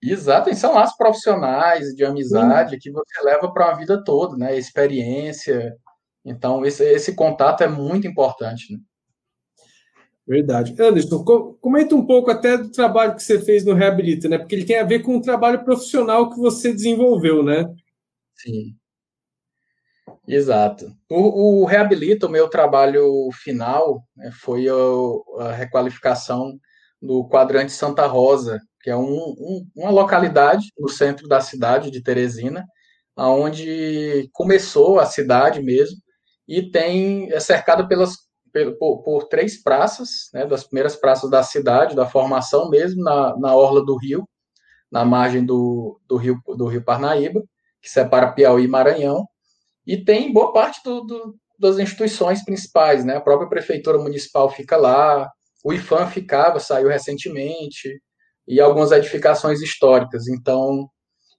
Exato, 0.03 0.49
e 0.49 0.55
são 0.55 0.73
laços 0.73 0.97
profissionais, 0.97 1.93
de 1.95 2.03
amizade, 2.03 2.79
que 2.79 2.89
você 2.89 3.21
leva 3.23 3.53
para 3.53 3.69
a 3.69 3.75
vida 3.75 4.03
toda, 4.03 4.35
né? 4.35 4.57
Experiência. 4.57 5.77
Então, 6.25 6.65
esse, 6.65 6.83
esse 6.83 7.13
contato 7.13 7.61
é 7.61 7.67
muito 7.67 8.07
importante, 8.07 8.73
né? 8.73 8.79
Verdade. 10.27 10.75
Anderson, 10.79 11.23
comenta 11.59 11.93
um 11.93 12.05
pouco 12.05 12.31
até 12.31 12.57
do 12.57 12.71
trabalho 12.71 13.15
que 13.15 13.21
você 13.21 13.39
fez 13.39 13.63
no 13.63 13.73
Reabilita, 13.73 14.27
né? 14.27 14.39
Porque 14.39 14.55
ele 14.55 14.65
tem 14.65 14.79
a 14.79 14.85
ver 14.85 14.99
com 14.99 15.17
o 15.17 15.21
trabalho 15.21 15.63
profissional 15.63 16.31
que 16.31 16.39
você 16.39 16.73
desenvolveu, 16.73 17.43
né? 17.43 17.71
Sim. 18.35 18.75
Exato. 20.27 20.95
O, 21.09 21.61
o 21.61 21.65
Reabilita, 21.65 22.27
o 22.27 22.29
meu 22.29 22.47
trabalho 22.47 23.29
final, 23.33 24.03
né, 24.15 24.31
foi 24.31 24.67
a, 24.69 24.73
a, 25.39 25.51
requalificação 25.51 26.57
do 27.01 27.27
quadrante 27.27 27.71
Santa 27.71 28.05
Rosa, 28.05 28.59
que 28.81 28.89
é 28.89 28.95
um, 28.95 29.03
um, 29.03 29.67
uma 29.75 29.91
localidade 29.91 30.67
no 30.77 30.89
centro 30.89 31.27
da 31.27 31.41
cidade 31.41 31.91
de 31.91 32.01
Teresina, 32.01 32.65
onde 33.17 34.29
começou 34.33 34.99
a 34.99 35.05
cidade 35.05 35.61
mesmo, 35.61 35.97
e 36.47 36.69
tem 36.71 37.31
é 37.31 37.39
cercada 37.39 37.87
pelas 37.87 38.15
por, 38.79 39.01
por, 39.03 39.27
três 39.29 39.61
praças, 39.61 40.29
né, 40.33 40.45
das 40.45 40.63
primeiras 40.63 40.95
praças 40.95 41.29
da 41.29 41.41
cidade, 41.41 41.95
da 41.95 42.05
formação 42.05 42.69
mesmo, 42.69 43.01
na, 43.03 43.37
na 43.37 43.55
orla 43.55 43.83
do 43.85 43.95
rio, 43.97 44.27
na 44.91 45.05
margem 45.05 45.45
do, 45.45 45.99
do, 46.07 46.17
rio, 46.17 46.37
do 46.57 46.67
rio 46.67 46.83
Parnaíba, 46.83 47.41
que 47.81 47.89
separa 47.89 48.31
Piauí 48.31 48.65
e 48.65 48.67
Maranhão, 48.67 49.25
e 49.85 49.97
tem 50.03 50.31
boa 50.31 50.53
parte 50.53 50.81
do, 50.83 51.01
do, 51.01 51.35
das 51.59 51.77
instituições 51.77 52.43
principais, 52.43 53.03
né? 53.05 53.17
A 53.17 53.21
própria 53.21 53.49
prefeitura 53.49 53.97
municipal 53.97 54.49
fica 54.49 54.77
lá, 54.77 55.29
o 55.63 55.73
IFAM 55.73 56.07
ficava, 56.07 56.59
saiu 56.59 56.89
recentemente, 56.89 58.01
e 58.47 58.59
algumas 58.59 58.91
edificações 58.91 59.61
históricas. 59.61 60.27
Então, 60.27 60.87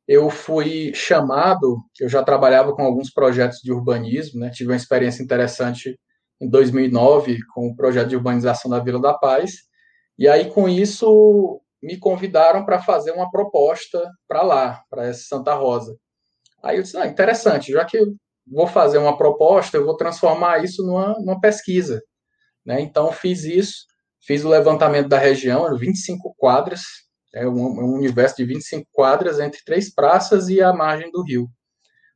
eu 0.07 0.31
fui 0.31 0.93
chamado, 0.95 1.79
eu 2.01 2.09
já 2.09 2.23
trabalhava 2.23 2.75
com 2.75 2.83
alguns 2.83 3.11
projetos 3.13 3.59
de 3.63 3.73
urbanismo, 3.73 4.41
né? 4.41 4.51
Tive 4.51 4.71
uma 4.71 4.77
experiência 4.77 5.23
interessante 5.23 5.99
em 6.41 6.49
2009 6.49 7.39
com 7.55 7.69
o 7.69 7.77
projeto 7.77 8.09
de 8.09 8.17
urbanização 8.17 8.71
da 8.71 8.81
Vila 8.81 9.01
da 9.01 9.15
Paz. 9.15 9.53
E 10.19 10.29
aí, 10.29 10.51
com 10.51 10.69
isso, 10.69 11.61
me 11.83 11.99
convidaram 11.99 12.65
para 12.65 12.81
fazer 12.83 13.13
uma 13.13 13.31
proposta 13.31 14.11
para 14.29 14.43
lá, 14.43 14.83
para 14.91 15.07
essa 15.07 15.23
Santa 15.25 15.55
Rosa. 15.55 15.97
Aí 16.63 16.77
eu 16.77 16.83
disse, 16.83 16.97
ah, 16.97 17.07
interessante, 17.07 17.73
já 17.73 17.85
que 17.85 17.99
vou 18.47 18.67
fazer 18.67 18.99
uma 18.99 19.17
proposta, 19.17 19.77
eu 19.77 19.85
vou 19.85 19.97
transformar 19.97 20.63
isso 20.65 20.85
numa, 20.85 21.15
numa 21.19 21.41
pesquisa. 21.41 22.01
Né? 22.65 22.81
Então, 22.81 23.13
fiz 23.13 23.45
isso, 23.45 23.87
fiz 24.25 24.45
o 24.45 24.49
levantamento 24.49 25.09
da 25.09 25.19
região, 25.19 25.77
25 25.77 26.35
quadras, 26.37 26.83
é 27.35 27.47
um, 27.47 27.53
um 27.53 27.95
universo 27.95 28.37
de 28.37 28.45
25 28.45 28.87
quadras 28.93 29.41
entre 29.41 29.61
três 29.65 29.93
praças 29.93 30.49
e 30.49 30.61
a 30.61 30.73
margem 30.73 31.11
do 31.11 31.23
rio, 31.23 31.49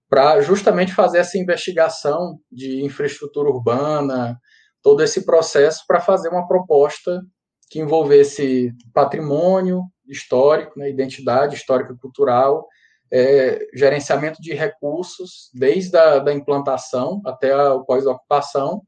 para 0.08 0.40
justamente 0.40 0.92
fazer 0.92 1.18
essa 1.18 1.38
investigação 1.38 2.38
de 2.52 2.84
infraestrutura 2.84 3.48
urbana, 3.48 4.38
todo 4.82 5.02
esse 5.02 5.24
processo 5.24 5.84
para 5.86 6.00
fazer 6.00 6.28
uma 6.28 6.46
proposta 6.46 7.20
que 7.68 7.80
envolvesse 7.80 8.72
patrimônio 8.94 9.82
histórico, 10.06 10.78
né, 10.78 10.88
identidade 10.88 11.56
histórica 11.56 11.96
cultural 12.00 12.66
é, 13.12 13.66
gerenciamento 13.74 14.40
de 14.40 14.52
recursos, 14.54 15.50
desde 15.54 15.96
a 15.96 16.18
da 16.18 16.32
implantação 16.32 17.20
até 17.24 17.52
a 17.52 17.78
pós-ocupação, 17.78 18.82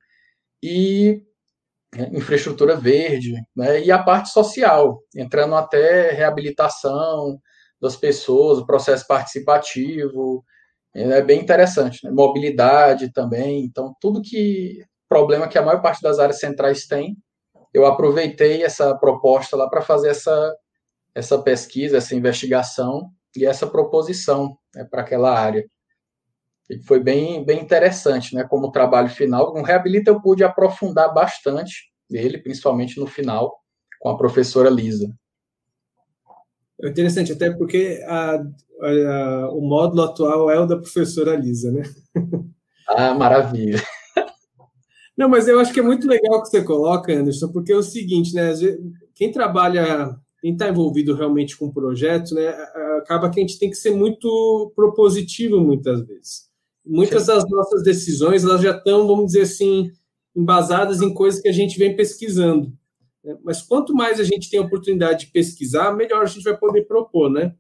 e 0.63 1.23
né, 1.95 2.11
infraestrutura 2.13 2.77
verde, 2.77 3.35
né, 3.57 3.81
e 3.83 3.91
a 3.91 4.03
parte 4.03 4.31
social, 4.31 5.01
entrando 5.15 5.55
até 5.55 6.11
reabilitação 6.11 7.41
das 7.81 7.97
pessoas, 7.97 8.59
o 8.59 8.67
processo 8.67 9.07
participativo, 9.07 10.45
é 10.95 11.23
bem 11.23 11.41
interessante, 11.41 12.05
né, 12.05 12.11
mobilidade 12.11 13.13
também, 13.13 13.65
então 13.65 13.95
tudo 14.01 14.23
que 14.23 14.85
problema 15.09 15.49
que 15.49 15.57
a 15.57 15.63
maior 15.63 15.81
parte 15.81 16.03
das 16.03 16.19
áreas 16.19 16.41
centrais 16.41 16.87
tem, 16.87 17.17
eu 17.73 17.87
aproveitei 17.87 18.63
essa 18.63 18.97
proposta 18.97 19.57
lá 19.57 19.69
para 19.69 19.83
fazer 19.83 20.09
essa 20.11 20.55
essa 21.15 21.39
pesquisa, 21.43 21.97
essa 21.97 22.15
investigação 22.15 23.11
e 23.39 23.47
essa 23.47 23.67
proposição 23.67 24.57
né, 24.75 24.85
para 24.85 25.03
aquela 25.03 25.39
área. 25.39 25.69
E 26.69 26.83
foi 26.83 27.01
bem, 27.01 27.45
bem 27.45 27.61
interessante, 27.63 28.35
né? 28.35 28.45
Como 28.45 28.71
trabalho 28.71 29.09
final. 29.09 29.55
No 29.55 29.63
Reabilita 29.63 30.11
eu 30.11 30.21
pude 30.21 30.45
aprofundar 30.45 31.15
bastante 31.15 31.91
ele, 32.11 32.39
principalmente 32.39 32.99
no 32.99 33.07
final, 33.07 33.59
com 34.01 34.09
a 34.09 34.17
professora 34.17 34.71
Lisa. 34.71 35.11
É 36.83 36.89
interessante, 36.89 37.33
até 37.33 37.51
porque 37.51 38.03
a, 38.07 38.35
a, 38.37 39.51
o 39.53 39.61
módulo 39.61 40.03
atual 40.03 40.51
é 40.51 40.59
o 40.59 40.67
da 40.67 40.77
professora 40.77 41.35
Lisa, 41.37 41.73
né? 41.73 41.83
Ah, 42.91 43.13
maravilha. 43.13 43.79
Não, 45.15 45.29
mas 45.29 45.47
eu 45.47 45.61
acho 45.61 45.75
que 45.75 45.81
é 45.81 45.83
muito 45.83 46.09
legal 46.09 46.41
que 46.41 46.49
você 46.49 46.65
coloca, 46.65 47.13
Anderson, 47.13 47.53
porque 47.53 47.71
é 47.71 47.77
o 47.77 47.83
seguinte, 47.83 48.33
né? 48.35 48.51
Quem 49.15 49.31
trabalha, 49.31 50.17
quem 50.41 50.55
está 50.55 50.71
envolvido 50.71 51.15
realmente 51.15 51.55
com 51.55 51.67
o 51.67 51.73
projeto, 51.73 52.35
né? 52.35 52.49
Acaba 53.09 53.31
que 53.31 53.41
a 53.41 53.43
gente 53.43 53.59
tem 53.59 53.71
que 53.71 53.77
ser 53.77 53.91
muito 53.91 54.73
propositivo 54.77 55.61
muitas 55.61 56.07
vezes 56.07 56.49
muitas 56.89 57.27
das 57.27 57.45
nossas 57.49 57.83
decisões 57.83 58.43
elas 58.45 58.63
já 58.63 58.71
estão, 58.71 59.07
vamos 59.07 59.27
dizer 59.27 59.43
assim, 59.43 59.93
embasadas 60.35 61.03
em 61.03 61.13
coisas 61.13 61.41
que 61.41 61.49
a 61.49 61.53
gente 61.53 61.79
vem 61.79 61.95
pesquisando. 61.95 62.73
Né? 63.23 63.37
Mas 63.45 63.61
quanto 63.61 63.95
mais 63.95 64.19
a 64.19 64.25
gente 64.25 64.49
tem 64.49 64.59
a 64.59 64.63
oportunidade 64.63 65.27
de 65.27 65.33
pesquisar, 65.33 65.95
melhor 65.95 66.23
a 66.23 66.27
gente 66.27 66.43
vai 66.43 66.57
poder 66.57 66.87
propor, 66.87 67.31
né? 67.31 67.55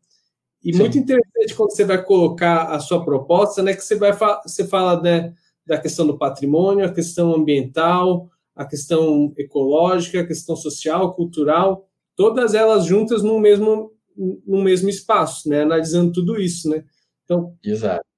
E 0.64 0.72
Sim. 0.72 0.80
muito 0.80 0.98
interessante 0.98 1.54
quando 1.54 1.70
você 1.70 1.84
vai 1.84 2.02
colocar 2.02 2.64
a 2.64 2.80
sua 2.80 3.04
proposta, 3.04 3.62
né? 3.62 3.74
Que 3.74 3.84
você 3.84 3.94
vai 3.94 4.12
você 4.44 4.66
fala 4.66 5.00
né, 5.00 5.32
da 5.64 5.78
questão 5.78 6.06
do 6.06 6.18
patrimônio, 6.18 6.84
a 6.84 6.92
questão 6.92 7.32
ambiental, 7.32 8.28
a 8.56 8.64
questão 8.64 9.32
ecológica, 9.36 10.20
a 10.20 10.26
questão 10.26 10.56
social, 10.56 11.14
cultural, 11.14 11.86
todas 12.16 12.54
elas 12.54 12.86
juntas 12.86 13.22
no 13.22 13.38
mesmo 13.38 13.92
no 14.46 14.62
mesmo 14.62 14.88
espaço, 14.88 15.48
né? 15.48 15.62
Analisando 15.62 16.12
tudo 16.12 16.40
isso, 16.40 16.68
né? 16.68 16.84
Então, 17.24 17.56
Exato 17.64 18.08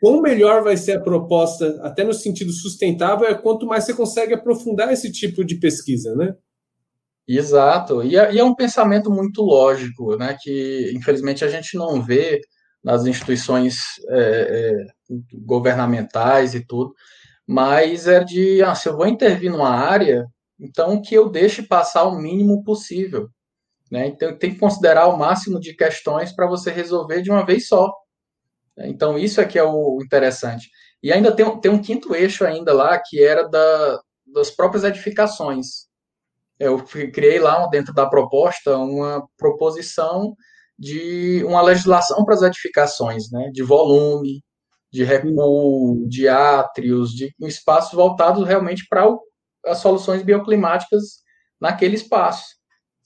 quão 0.00 0.20
melhor 0.20 0.62
vai 0.62 0.76
ser 0.76 0.92
a 0.92 1.00
proposta, 1.00 1.80
até 1.82 2.04
no 2.04 2.12
sentido 2.12 2.52
sustentável, 2.52 3.26
é 3.26 3.34
quanto 3.34 3.66
mais 3.66 3.84
você 3.84 3.94
consegue 3.94 4.34
aprofundar 4.34 4.92
esse 4.92 5.10
tipo 5.10 5.44
de 5.44 5.56
pesquisa, 5.56 6.14
né? 6.14 6.34
Exato, 7.28 8.04
e 8.04 8.16
é, 8.16 8.34
e 8.34 8.38
é 8.38 8.44
um 8.44 8.54
pensamento 8.54 9.10
muito 9.10 9.42
lógico, 9.42 10.16
né? 10.16 10.36
Que 10.40 10.92
infelizmente 10.94 11.44
a 11.44 11.48
gente 11.48 11.76
não 11.76 12.00
vê 12.00 12.40
nas 12.84 13.04
instituições 13.04 13.78
é, 14.08 14.76
é, 15.10 15.16
governamentais 15.44 16.54
e 16.54 16.64
tudo, 16.64 16.94
mas 17.46 18.06
é 18.06 18.22
de, 18.22 18.62
ah, 18.62 18.74
se 18.76 18.88
eu 18.88 18.96
vou 18.96 19.08
intervir 19.08 19.50
numa 19.50 19.70
área, 19.70 20.24
então 20.60 21.02
que 21.02 21.16
eu 21.16 21.28
deixe 21.28 21.62
passar 21.62 22.04
o 22.04 22.16
mínimo 22.16 22.62
possível. 22.62 23.28
Né? 23.90 24.08
Então 24.08 24.36
tem 24.36 24.52
que 24.52 24.58
considerar 24.58 25.06
o 25.06 25.16
máximo 25.16 25.60
de 25.60 25.74
questões 25.74 26.32
para 26.32 26.46
você 26.46 26.70
resolver 26.70 27.22
de 27.22 27.30
uma 27.30 27.44
vez 27.44 27.68
só. 27.68 27.92
Então, 28.78 29.18
isso 29.18 29.40
é 29.40 29.44
que 29.46 29.58
é 29.58 29.64
o 29.64 29.98
interessante. 30.02 30.68
E 31.02 31.12
ainda 31.12 31.32
tem, 31.34 31.60
tem 31.60 31.70
um 31.70 31.80
quinto 31.80 32.14
eixo 32.14 32.44
ainda 32.44 32.72
lá, 32.72 33.00
que 33.02 33.22
era 33.22 33.48
da, 33.48 34.00
das 34.26 34.50
próprias 34.50 34.84
edificações. 34.84 35.86
Eu 36.58 36.82
criei 37.12 37.38
lá, 37.38 37.66
dentro 37.68 37.94
da 37.94 38.06
proposta, 38.06 38.76
uma 38.76 39.26
proposição 39.36 40.34
de 40.78 41.42
uma 41.44 41.62
legislação 41.62 42.24
para 42.24 42.34
as 42.34 42.42
edificações, 42.42 43.30
né? 43.30 43.50
de 43.52 43.62
volume, 43.62 44.42
de 44.92 45.04
recuo, 45.04 46.06
de 46.08 46.28
átrios, 46.28 47.10
de 47.10 47.34
espaços 47.40 47.92
voltados 47.92 48.46
realmente 48.46 48.86
para 48.88 49.06
as 49.66 49.78
soluções 49.78 50.22
bioclimáticas 50.22 51.22
naquele 51.60 51.94
espaço. 51.94 52.55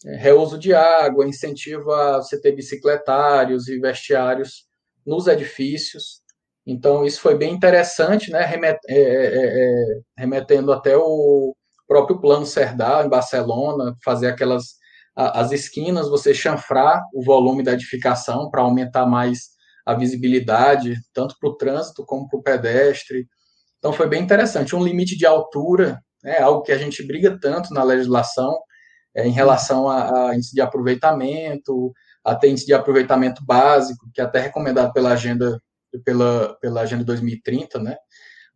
É, 0.07 0.17
reuso 0.17 0.59
de 0.59 0.73
água, 0.73 1.29
incentivo 1.29 1.93
a 1.93 2.19
você 2.19 2.41
ter 2.41 2.53
bicicletários 2.53 3.69
e 3.69 3.79
vestiários 3.79 4.65
nos 5.07 5.27
edifícios. 5.27 6.21
Então, 6.67 7.05
isso 7.05 7.21
foi 7.21 7.37
bem 7.37 7.53
interessante, 7.53 8.31
né? 8.31 8.45
Remet, 8.45 8.79
é, 8.89 8.95
é, 8.95 9.47
é, 9.47 10.01
remetendo 10.17 10.73
até 10.73 10.97
o 10.97 11.55
próprio 11.87 12.21
Plano 12.21 12.47
Cerdal, 12.47 13.05
em 13.05 13.09
Barcelona, 13.09 13.95
fazer 14.05 14.29
aquelas 14.29 14.81
as 15.17 15.53
esquinas, 15.53 16.09
você 16.09 16.33
chanfrar 16.33 17.03
o 17.13 17.23
volume 17.23 17.63
da 17.63 17.73
edificação 17.73 18.49
para 18.49 18.63
aumentar 18.63 19.05
mais 19.05 19.51
a 19.85 19.93
visibilidade, 19.93 20.95
tanto 21.13 21.35
para 21.39 21.51
o 21.51 21.57
trânsito 21.57 22.05
como 22.07 22.29
para 22.29 22.39
o 22.39 22.43
pedestre. 22.43 23.27
Então, 23.79 23.93
foi 23.93 24.09
bem 24.09 24.23
interessante. 24.23 24.75
Um 24.75 24.85
limite 24.85 25.17
de 25.17 25.27
altura, 25.27 26.01
né? 26.23 26.39
algo 26.39 26.63
que 26.63 26.73
a 26.73 26.79
gente 26.79 27.07
briga 27.07 27.39
tanto 27.41 27.75
na 27.75 27.83
legislação, 27.83 28.57
é, 29.15 29.27
em 29.27 29.33
relação 29.33 29.89
a, 29.89 30.31
a 30.31 30.35
índice 30.35 30.55
de 30.55 30.61
aproveitamento, 30.61 31.93
até 32.25 32.49
índice 32.49 32.67
de 32.67 32.75
aproveitamento 32.75 33.45
básico, 33.45 34.09
que 34.15 34.21
é 34.21 34.25
até 34.25 34.41
recomendado 34.41 34.93
pela 34.93 35.13
agenda 35.13 35.61
pela, 36.05 36.57
pela 36.61 36.83
agenda 36.83 37.05
2030, 37.05 37.79
né? 37.81 37.97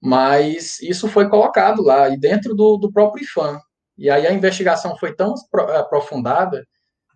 Mas 0.01 0.81
isso 0.81 1.09
foi 1.09 1.29
colocado 1.29 1.83
lá 1.83 2.09
e 2.09 2.19
dentro 2.19 2.55
do, 2.55 2.77
do 2.77 2.93
próprio 2.93 3.25
IFAM. 3.25 3.59
E 3.97 4.11
aí 4.11 4.27
a 4.27 4.33
investigação 4.33 4.97
foi 4.97 5.15
tão 5.15 5.35
aprofundada 5.77 6.65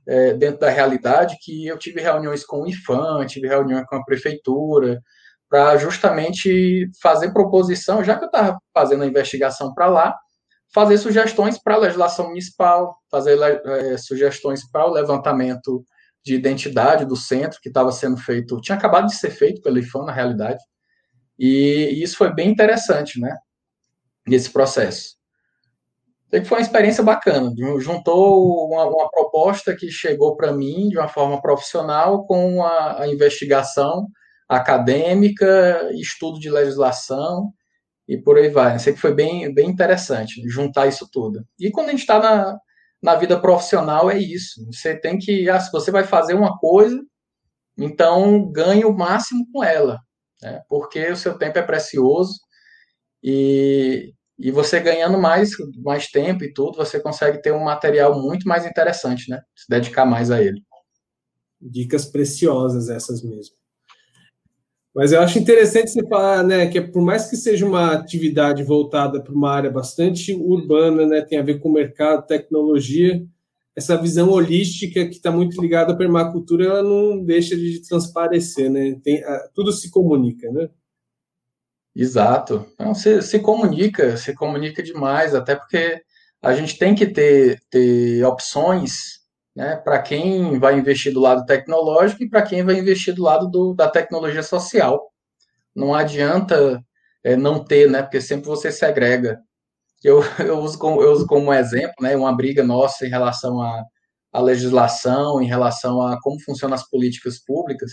é, 0.07 0.33
dentro 0.35 0.61
da 0.61 0.70
realidade 0.70 1.37
que 1.40 1.66
eu 1.66 1.79
tive 1.79 2.01
reuniões 2.01 2.44
com 2.44 2.62
o 2.62 2.66
IFAM, 2.66 3.27
tive 3.27 3.46
reuniões 3.48 3.85
com 3.87 3.96
a 3.96 4.05
prefeitura, 4.05 5.01
para 5.51 5.77
justamente 5.77 6.90
fazer 7.01 7.33
proposição, 7.33 8.05
já 8.05 8.16
que 8.16 8.24
eu 8.24 8.29
estava 8.29 8.59
fazendo 8.72 9.05
a 9.05 9.07
investigação 9.07 9.74
para 9.74 9.87
lá, 9.87 10.16
fazer 10.72 10.98
sugestões 10.98 11.59
para 11.59 11.74
a 11.74 11.78
legislação 11.78 12.28
municipal, 12.28 12.96
fazer 13.11 13.38
é, 13.40 13.96
sugestões 13.96 14.68
para 14.70 14.87
o 14.87 14.92
levantamento 14.92 15.85
de 16.24 16.35
identidade 16.35 17.04
do 17.04 17.16
centro 17.16 17.61
que 17.61 17.68
estava 17.68 17.90
sendo 17.90 18.16
feito, 18.16 18.61
tinha 18.61 18.76
acabado 18.76 19.07
de 19.07 19.14
ser 19.14 19.31
feito 19.31 19.62
pelo 19.62 19.78
IFAM, 19.78 20.04
na 20.04 20.12
realidade, 20.12 20.62
e, 21.38 22.02
isso 22.02 22.16
foi 22.16 22.35
bem 22.35 22.50
interessante, 22.50 23.20
né, 23.20 23.35
nesse 24.26 24.50
processo. 24.50 25.16
Então, 26.26 26.44
foi 26.44 26.59
uma 26.59 26.62
experiência 26.62 27.02
bacana, 27.02 27.50
juntou 27.78 28.66
uma, 28.66 28.85
uma 28.85 29.11
proposta 29.11 29.74
que 29.74 29.90
chegou 29.90 30.37
para 30.37 30.52
mim 30.52 30.90
de 30.90 30.98
uma 30.98 31.09
forma 31.09 31.40
profissional 31.40 32.26
com 32.26 32.62
a, 32.62 33.02
a 33.02 33.09
investigação 33.09 34.07
acadêmica, 34.46 35.90
estudo 35.94 36.38
de 36.38 36.50
legislação, 36.50 37.52
e 38.09 38.16
por 38.16 38.38
aí 38.38 38.49
vai. 38.49 38.79
Sei 38.79 38.94
que 38.94 39.01
foi 39.01 39.14
bem, 39.14 39.53
bem 39.53 39.68
interessante 39.68 40.42
juntar 40.49 40.87
isso 40.87 41.09
tudo. 41.12 41.47
E 41.61 41.71
quando 41.71 41.88
a 41.88 41.90
gente 41.90 42.01
está 42.01 42.18
na, 42.18 42.59
na 43.03 43.14
vida 43.14 43.38
profissional 43.38 44.11
é 44.11 44.18
isso. 44.18 44.64
Você 44.73 44.97
tem 44.99 45.18
que, 45.18 45.49
ah, 45.51 45.61
se 45.61 45.71
você 45.71 45.90
vai 45.90 46.05
fazer 46.05 46.35
uma 46.35 46.59
coisa, 46.59 46.99
então 47.77 48.51
ganhe 48.51 48.85
o 48.85 48.97
máximo 48.97 49.47
com 49.53 49.62
ela, 49.62 50.01
né? 50.42 50.62
porque 50.68 51.11
o 51.11 51.16
seu 51.16 51.37
tempo 51.38 51.59
é 51.59 51.62
precioso 51.62 52.40
e, 53.23 54.12
e 54.38 54.51
você 54.51 54.81
ganhando 54.81 55.18
mais, 55.18 55.51
mais 55.85 56.09
tempo 56.09 56.44
e 56.44 56.53
tudo, 56.53 56.77
você 56.77 56.99
consegue 57.01 57.42
ter 57.42 57.53
um 57.53 57.64
material 57.64 58.21
muito 58.21 58.49
mais 58.49 58.64
interessante, 58.64 59.31
né? 59.31 59.40
Se 59.55 59.66
dedicar 59.68 60.05
mais 60.07 60.31
a 60.31 60.42
ele. 60.42 60.62
Dicas 61.61 62.07
preciosas 62.07 62.88
essas 62.88 63.23
mesmo. 63.23 63.58
Mas 64.94 65.12
eu 65.12 65.20
acho 65.20 65.38
interessante 65.38 65.90
você 65.90 66.07
falar, 66.09 66.42
né, 66.42 66.66
que 66.66 66.81
por 66.81 67.03
mais 67.03 67.29
que 67.29 67.37
seja 67.37 67.66
uma 67.66 67.92
atividade 67.92 68.62
voltada 68.62 69.22
para 69.22 69.33
uma 69.33 69.53
área 69.53 69.70
bastante 69.70 70.35
urbana, 70.35 71.07
né, 71.07 71.20
tem 71.20 71.38
a 71.38 71.42
ver 71.42 71.61
com 71.61 71.70
mercado, 71.70 72.27
tecnologia, 72.27 73.24
essa 73.77 73.96
visão 73.96 74.31
holística 74.31 75.05
que 75.05 75.14
está 75.14 75.31
muito 75.31 75.61
ligada 75.62 75.92
à 75.92 75.96
permacultura, 75.96 76.64
ela 76.64 76.83
não 76.83 77.22
deixa 77.24 77.57
de 77.57 77.81
transparecer, 77.88 78.68
né? 78.68 78.98
Tem, 79.05 79.22
tudo 79.55 79.70
se 79.70 79.88
comunica, 79.88 80.51
né? 80.51 80.68
Exato. 81.94 82.66
Se, 82.96 83.22
se 83.22 83.38
comunica, 83.38 84.16
se 84.16 84.35
comunica 84.35 84.83
demais, 84.83 85.33
até 85.33 85.55
porque 85.55 86.03
a 86.42 86.53
gente 86.55 86.77
tem 86.77 86.92
que 86.92 87.07
ter, 87.07 87.61
ter 87.70 88.24
opções 88.24 89.17
né, 89.59 89.75
para 89.75 90.01
quem 90.01 90.57
vai 90.57 90.79
investir 90.79 91.12
do 91.12 91.18
lado 91.18 91.44
tecnológico 91.44 92.23
e 92.23 92.29
para 92.31 92.42
quem 92.42 92.62
vai 92.62 92.79
investir 92.79 93.12
do 93.12 93.25
lado 93.25 93.51
do, 93.51 93.75
da 93.75 93.88
tecnologia 93.90 94.40
social. 94.40 95.11
Não 95.75 95.92
adianta 95.92 96.81
é, 97.25 97.35
não 97.35 97.64
ter, 97.64 97.90
né, 97.90 98.01
porque 98.01 98.21
sempre 98.21 98.47
você 98.47 98.71
segrega. 98.71 99.40
Eu, 100.05 100.23
eu, 100.38 100.61
uso 100.61 100.79
como, 100.79 101.03
eu 101.03 101.11
uso 101.11 101.27
como 101.27 101.53
exemplo 101.53 101.97
né, 102.01 102.16
uma 102.16 102.33
briga 102.33 102.62
nossa 102.62 103.05
em 103.05 103.11
relação 103.11 103.61
à, 103.61 103.83
à 104.33 104.40
legislação, 104.40 105.42
em 105.42 105.49
relação 105.49 106.01
a 106.03 106.16
como 106.23 106.40
funcionam 106.40 106.77
as 106.77 106.88
políticas 106.88 107.44
públicas. 107.44 107.90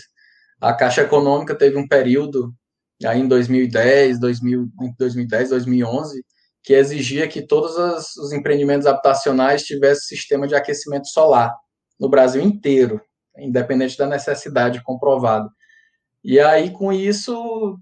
A 0.60 0.72
Caixa 0.72 1.02
Econômica 1.02 1.52
teve 1.52 1.76
um 1.76 1.88
período 1.88 2.54
aí 3.04 3.18
em 3.18 3.26
2010, 3.26 4.20
2000, 4.20 4.68
2010, 4.96 5.50
2011, 5.50 6.24
que 6.66 6.74
exigia 6.74 7.28
que 7.28 7.40
todos 7.40 7.76
os, 7.76 8.16
os 8.16 8.32
empreendimentos 8.32 8.88
habitacionais 8.88 9.62
tivessem 9.62 10.16
sistema 10.16 10.48
de 10.48 10.56
aquecimento 10.56 11.06
solar 11.06 11.54
no 11.98 12.08
Brasil 12.10 12.42
inteiro, 12.42 13.00
independente 13.38 13.96
da 13.96 14.04
necessidade 14.04 14.82
comprovada. 14.82 15.48
E 16.24 16.40
aí, 16.40 16.72
com 16.72 16.92
isso, 16.92 17.78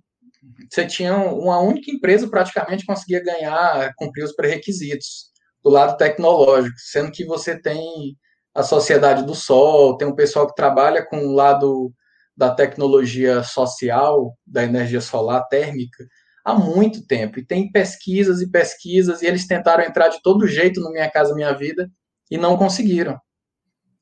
você 0.70 0.87
tinha 0.87 1.16
uma 1.16 1.59
única 1.61 1.90
empresa 1.90 2.29
praticamente 2.29 2.85
conseguia 2.85 3.25
ganhar, 3.25 3.90
cumprir 3.97 4.23
os 4.23 4.37
pré-requisitos 4.37 5.31
do 5.62 5.70
lado 5.70 5.97
tecnológico, 5.97 6.77
sendo 6.77 7.11
que 7.11 7.25
você 7.25 7.59
tem 7.59 8.14
a 8.55 8.62
Sociedade 8.62 9.25
do 9.25 9.35
Sol, 9.35 9.97
tem 9.97 10.07
um 10.07 10.14
pessoal 10.14 10.47
que 10.47 10.55
trabalha 10.55 11.03
com 11.03 11.16
o 11.27 11.33
lado 11.33 11.90
da 12.37 12.55
tecnologia 12.55 13.42
social, 13.42 14.37
da 14.47 14.62
energia 14.62 15.01
solar 15.01 15.49
térmica, 15.49 16.05
há 16.44 16.54
muito 16.54 17.07
tempo. 17.07 17.38
E 17.38 17.46
tem 17.46 17.72
pesquisas 17.72 18.40
e 18.42 18.50
pesquisas, 18.50 19.22
e 19.22 19.26
eles 19.26 19.46
tentaram 19.46 19.83
entrar 19.83 20.09
de 20.09 20.20
todo 20.22 20.46
jeito 20.46 20.80
no 20.80 20.90
Minha 20.90 21.11
Casa 21.11 21.35
Minha 21.35 21.52
Vida 21.52 21.90
e 22.30 22.37
não 22.37 22.57
conseguiram. 22.57 23.18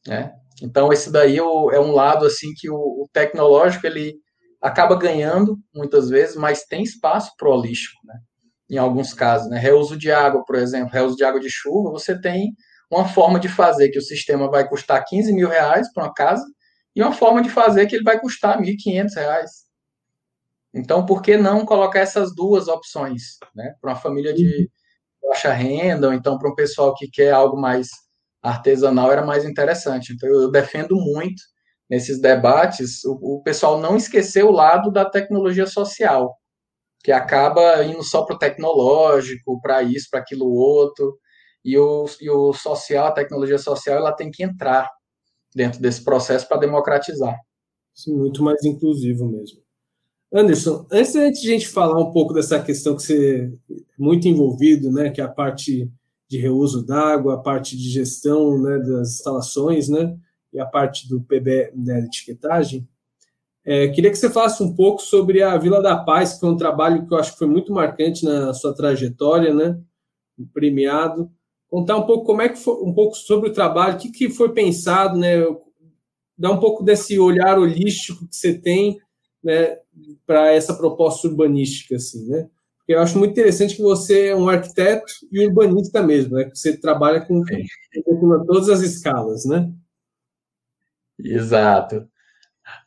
Né? 0.07 0.33
Então, 0.61 0.93
esse 0.93 1.11
daí 1.11 1.39
é, 1.39 1.41
é 1.41 1.81
um 1.81 1.93
lado 1.93 2.27
assim 2.27 2.53
que 2.57 2.69
o, 2.69 3.09
tecnológico 3.13 3.87
ele 3.87 4.15
acaba 4.61 4.97
ganhando 4.97 5.59
muitas 5.75 6.09
vezes, 6.09 6.37
mas 6.37 6.65
tem 6.65 6.83
espaço 6.83 7.33
para 7.37 7.49
o 7.49 7.53
holístico, 7.53 7.99
né? 8.05 8.15
em 8.71 8.79
alguns 8.79 9.13
casos. 9.13 9.49
Né? 9.49 9.59
Reuso 9.59 9.97
de 9.97 10.11
água, 10.11 10.45
por 10.45 10.57
exemplo, 10.57 10.93
reuso 10.93 11.17
de 11.17 11.25
água 11.25 11.41
de 11.41 11.51
chuva, 11.51 11.91
você 11.91 12.21
tem 12.21 12.53
uma 12.91 13.09
forma 13.09 13.41
de 13.41 13.49
fazer 13.49 13.89
que 13.91 13.99
o 13.99 14.03
sistema 14.03 14.51
vai 14.51 14.69
custar 14.69 15.05
15 15.05 15.33
mil 15.33 15.49
reais 15.49 15.91
para 15.93 16.05
uma 16.05 16.13
casa 16.13 16.45
e 16.95 17.03
uma 17.03 17.13
forma 17.13 17.43
de 17.43 17.49
fazer 17.49 17.87
que 17.87 17.97
ele 17.97 18.05
vai 18.05 18.21
custar 18.21 18.61
1.500 18.61 19.15
reais. 19.17 19.51
Então, 20.75 21.05
por 21.07 21.23
que 21.23 21.37
não 21.37 21.65
colocar 21.67 22.01
essas 22.01 22.35
duas 22.35 22.69
opções, 22.69 23.39
né? 23.55 23.75
Para 23.81 23.91
uma 23.93 23.97
família 23.97 24.33
de 24.35 24.71
baixa 25.23 25.53
renda, 25.53 26.09
ou 26.09 26.15
então 26.15 26.39
para 26.39 26.51
um 26.51 26.55
pessoal 26.55 26.95
que 26.95 27.09
quer 27.11 27.33
algo 27.33 27.61
mais 27.61 27.89
artesanal, 28.43 29.13
era 29.13 29.25
mais 29.25 29.45
interessante. 29.45 30.13
Então, 30.15 30.29
eu 30.29 30.51
defendo 30.51 30.97
muito 30.97 31.43
nesses 31.91 32.21
debates 32.21 33.05
o, 33.05 33.39
o 33.39 33.43
pessoal 33.43 33.81
não 33.81 33.97
esquecer 33.97 34.45
o 34.45 34.51
lado 34.53 34.91
da 34.93 35.05
tecnologia 35.05 35.67
social, 35.67 36.37
que 37.05 37.13
acaba 37.13 37.85
indo 37.85 38.03
só 38.03 38.25
para 38.25 38.37
o 38.37 38.39
tecnológico, 38.39 39.61
para 39.61 39.83
isso, 39.83 40.09
para 40.11 40.21
aquilo 40.21 40.47
outro, 40.53 41.19
e 41.65 41.79
o, 41.79 42.07
e 42.21 42.31
o 42.31 42.53
social, 42.53 43.07
a 43.07 43.13
tecnologia 43.13 43.59
social, 43.59 43.97
ela 43.99 44.13
tem 44.13 44.31
que 44.31 44.43
entrar 44.45 44.89
dentro 45.55 45.81
desse 45.81 46.05
processo 46.05 46.49
para 46.49 46.59
democratizar. 46.59 47.37
Sim, 47.95 48.17
muito 48.17 48.43
mais 48.45 48.65
inclusivo 48.65 49.27
mesmo. 49.29 49.62
Anderson, 50.33 50.87
antes 50.91 51.13
da 51.13 51.33
gente 51.33 51.69
falar 51.69 52.01
um 52.01 52.11
pouco 52.11 52.33
dessa 52.33 52.63
questão 52.63 52.97
que 52.97 53.03
você 53.03 53.53
é 53.71 53.75
muito 53.99 54.27
envolvido, 54.27 54.91
né, 54.91 55.11
que 55.11 55.21
é 55.21 55.25
a 55.25 55.29
parte 55.29 55.91
de 56.29 56.39
reuso 56.39 56.85
d'água, 56.85 57.35
a 57.35 57.39
parte 57.39 57.77
de 57.77 57.91
gestão 57.91 58.61
né, 58.61 58.79
das 58.79 59.13
instalações, 59.19 59.89
né, 59.89 60.17
e 60.53 60.59
a 60.59 60.67
parte 60.67 61.09
do 61.09 61.21
PB 61.21 61.73
da 61.75 61.95
né, 61.95 62.01
etiquetagem, 62.07 62.89
é, 63.65 63.89
queria 63.89 64.11
que 64.11 64.17
você 64.17 64.31
falasse 64.31 64.63
um 64.63 64.75
pouco 64.75 65.03
sobre 65.03 65.43
a 65.43 65.57
Vila 65.57 65.83
da 65.83 65.97
Paz, 65.97 66.35
que 66.35 66.41
foi 66.41 66.49
um 66.49 66.57
trabalho 66.57 67.07
que 67.07 67.15
eu 67.15 67.19
acho 67.19 67.33
que 67.33 67.39
foi 67.39 67.47
muito 67.47 67.73
marcante 67.73 68.25
na 68.25 68.53
sua 68.55 68.75
trajetória, 68.75 69.55
né, 69.55 69.79
premiado 70.53 71.31
contar 71.73 71.97
um 71.97 72.03
pouco 72.03 72.27
como 72.27 72.43
é 72.43 72.51
que 72.51 72.59
foi, 72.59 72.75
um 72.85 72.93
pouco 72.93 73.17
sobre 73.17 73.49
o 73.49 73.53
trabalho, 73.53 73.95
o 73.95 73.99
que, 73.99 74.11
que 74.11 74.29
foi 74.29 74.53
pensado, 74.53 75.17
né? 75.17 75.39
Dar 76.37 76.51
um 76.51 76.61
pouco 76.61 76.85
desse 76.85 77.19
olhar 77.19 77.59
holístico 77.59 78.29
que 78.29 78.37
você 78.37 78.53
tem, 78.53 78.99
né, 79.43 79.77
para 80.27 80.53
essa 80.53 80.75
proposta 80.75 81.29
urbanística, 81.29 81.97
assim, 81.97 82.29
né? 82.29 82.49
Porque 82.79 82.95
eu 82.95 83.01
acho 83.01 83.19
muito 83.19 83.33
interessante 83.33 83.77
que 83.77 83.83
você 83.83 84.29
é 84.29 84.37
um 84.37 84.49
arquiteto 84.49 85.13
e 85.31 85.47
urbanista 85.47 86.03
mesmo, 86.03 86.37
né? 86.37 86.45
Que 86.45 86.59
você 86.59 86.77
trabalha 86.77 87.21
com, 87.21 87.43
com 88.05 88.45
todas 88.45 88.69
as 88.69 88.81
escalas, 88.81 89.45
né? 89.45 89.71
Exato. 91.19 92.09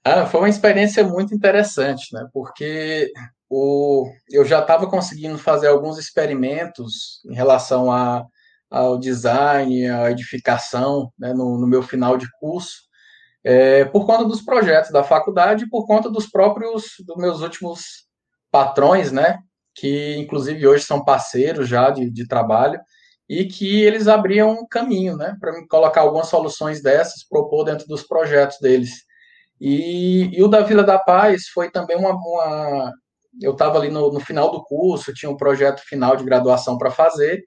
Ah, 0.04 0.26
foi 0.26 0.42
uma 0.42 0.50
experiência 0.50 1.04
muito 1.04 1.34
interessante, 1.34 2.14
né? 2.14 2.28
Porque 2.34 3.12
o, 3.50 4.12
eu 4.30 4.44
já 4.44 4.60
estava 4.60 4.90
conseguindo 4.90 5.38
fazer 5.38 5.68
alguns 5.68 5.98
experimentos 5.98 7.22
em 7.26 7.34
relação 7.34 7.92
a 7.92 8.26
ao 8.70 8.98
design, 8.98 9.90
à 9.90 10.12
edificação, 10.12 11.12
né, 11.18 11.34
no, 11.34 11.58
no, 11.58 11.68
meu 11.68 11.82
final 11.82 12.18
de 12.18 12.28
curso, 12.40 12.82
é, 13.46 13.86
por 13.86 14.08
conta 14.08 14.26
dos 14.26 14.42
projetos 14.42 14.90
da 14.90 15.04
faculdade 15.04 15.70
por 15.70 15.86
conta 15.86 16.10
dos 16.10 16.26
próprios, 16.26 16.96
dos 17.06 17.16
meus 17.16 17.42
últimos 17.42 18.08
patrões, 18.52 19.12
né, 19.12 19.38
que 19.76 20.18
inclusive 20.18 20.66
hoje 20.66 20.84
são 20.84 21.06
parceiros 21.06 21.68
já 21.68 21.92
de, 21.92 22.10
de 22.10 22.28
trabalho, 22.28 22.80
e 23.30 23.46
que 23.46 23.82
eles 23.84 24.08
abriam 24.08 24.52
um 24.52 24.68
caminho, 24.68 25.16
né, 25.16 25.38
para 25.40 25.54
colocar 25.68 26.02
algumas 26.02 26.28
soluções 26.28 26.82
dessas, 26.82 27.24
propor 27.28 27.66
dentro 27.66 27.88
dos 27.88 28.02
projetos 28.02 28.58
deles. 28.60 29.04
E, 29.62 30.30
e 30.36 30.44
o 30.44 30.48
da 30.48 30.62
Vila 30.62 30.84
da 30.84 30.98
Paz 30.98 31.48
foi 31.48 31.70
também 31.70 31.96
uma. 31.98 32.12
uma 32.14 32.92
eu 33.42 33.52
estava 33.52 33.78
ali 33.78 33.90
no, 33.90 34.12
no 34.12 34.20
final 34.20 34.50
do 34.52 34.64
curso, 34.64 35.14
tinha 35.14 35.30
um 35.30 35.38
projeto 35.38 35.82
final 35.82 36.16
de 36.16 36.24
graduação 36.24 36.78
para 36.78 36.90
fazer, 36.90 37.44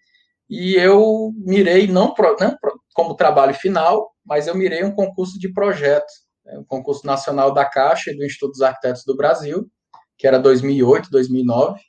e 0.49 0.75
eu 0.75 1.33
mirei, 1.37 1.87
não, 1.87 2.13
pro, 2.13 2.37
não 2.39 2.57
como 2.95 3.15
trabalho 3.15 3.55
final, 3.55 4.11
mas 4.29 4.47
eu 4.47 4.55
mirei 4.55 4.85
um 4.85 4.95
concurso 4.95 5.39
de 5.39 5.53
projeto, 5.53 6.07
né, 6.45 6.59
um 6.59 6.65
concurso 6.65 7.07
nacional 7.07 7.53
da 7.53 7.65
Caixa 7.65 8.11
e 8.11 8.17
do 8.17 8.25
Instituto 8.25 8.53
dos 8.53 8.63
Arquitetos 8.63 9.05
do 9.05 9.17
Brasil, 9.17 9.67
que 10.19 10.27
era 10.27 10.39
2008, 10.39 11.11
2009, 11.11 11.81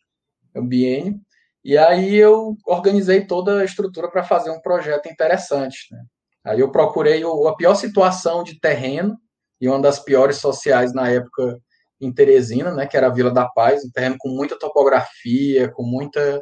o 0.55 0.61
biênio, 0.63 1.19
e 1.63 1.77
aí 1.77 2.15
eu 2.15 2.55
organizei 2.65 3.27
toda 3.27 3.59
a 3.59 3.65
estrutura 3.65 4.09
para 4.09 4.23
fazer 4.23 4.49
um 4.49 4.61
projeto 4.61 5.09
interessante. 5.09 5.87
Né? 5.91 6.01
Aí 6.45 6.59
eu 6.61 6.71
procurei 6.71 7.23
o, 7.25 7.47
a 7.47 7.55
pior 7.55 7.75
situação 7.75 8.43
de 8.43 8.59
terreno, 8.59 9.17
e 9.59 9.67
uma 9.67 9.81
das 9.81 9.99
piores 9.99 10.37
sociais 10.37 10.93
na 10.93 11.09
época 11.09 11.59
em 11.99 12.13
Teresina, 12.13 12.73
né, 12.73 12.87
que 12.87 12.95
era 12.95 13.07
a 13.07 13.13
Vila 13.13 13.29
da 13.29 13.45
Paz, 13.49 13.83
um 13.83 13.91
terreno 13.91 14.15
com 14.17 14.29
muita 14.29 14.57
topografia, 14.57 15.69
com 15.69 15.83
muita 15.83 16.41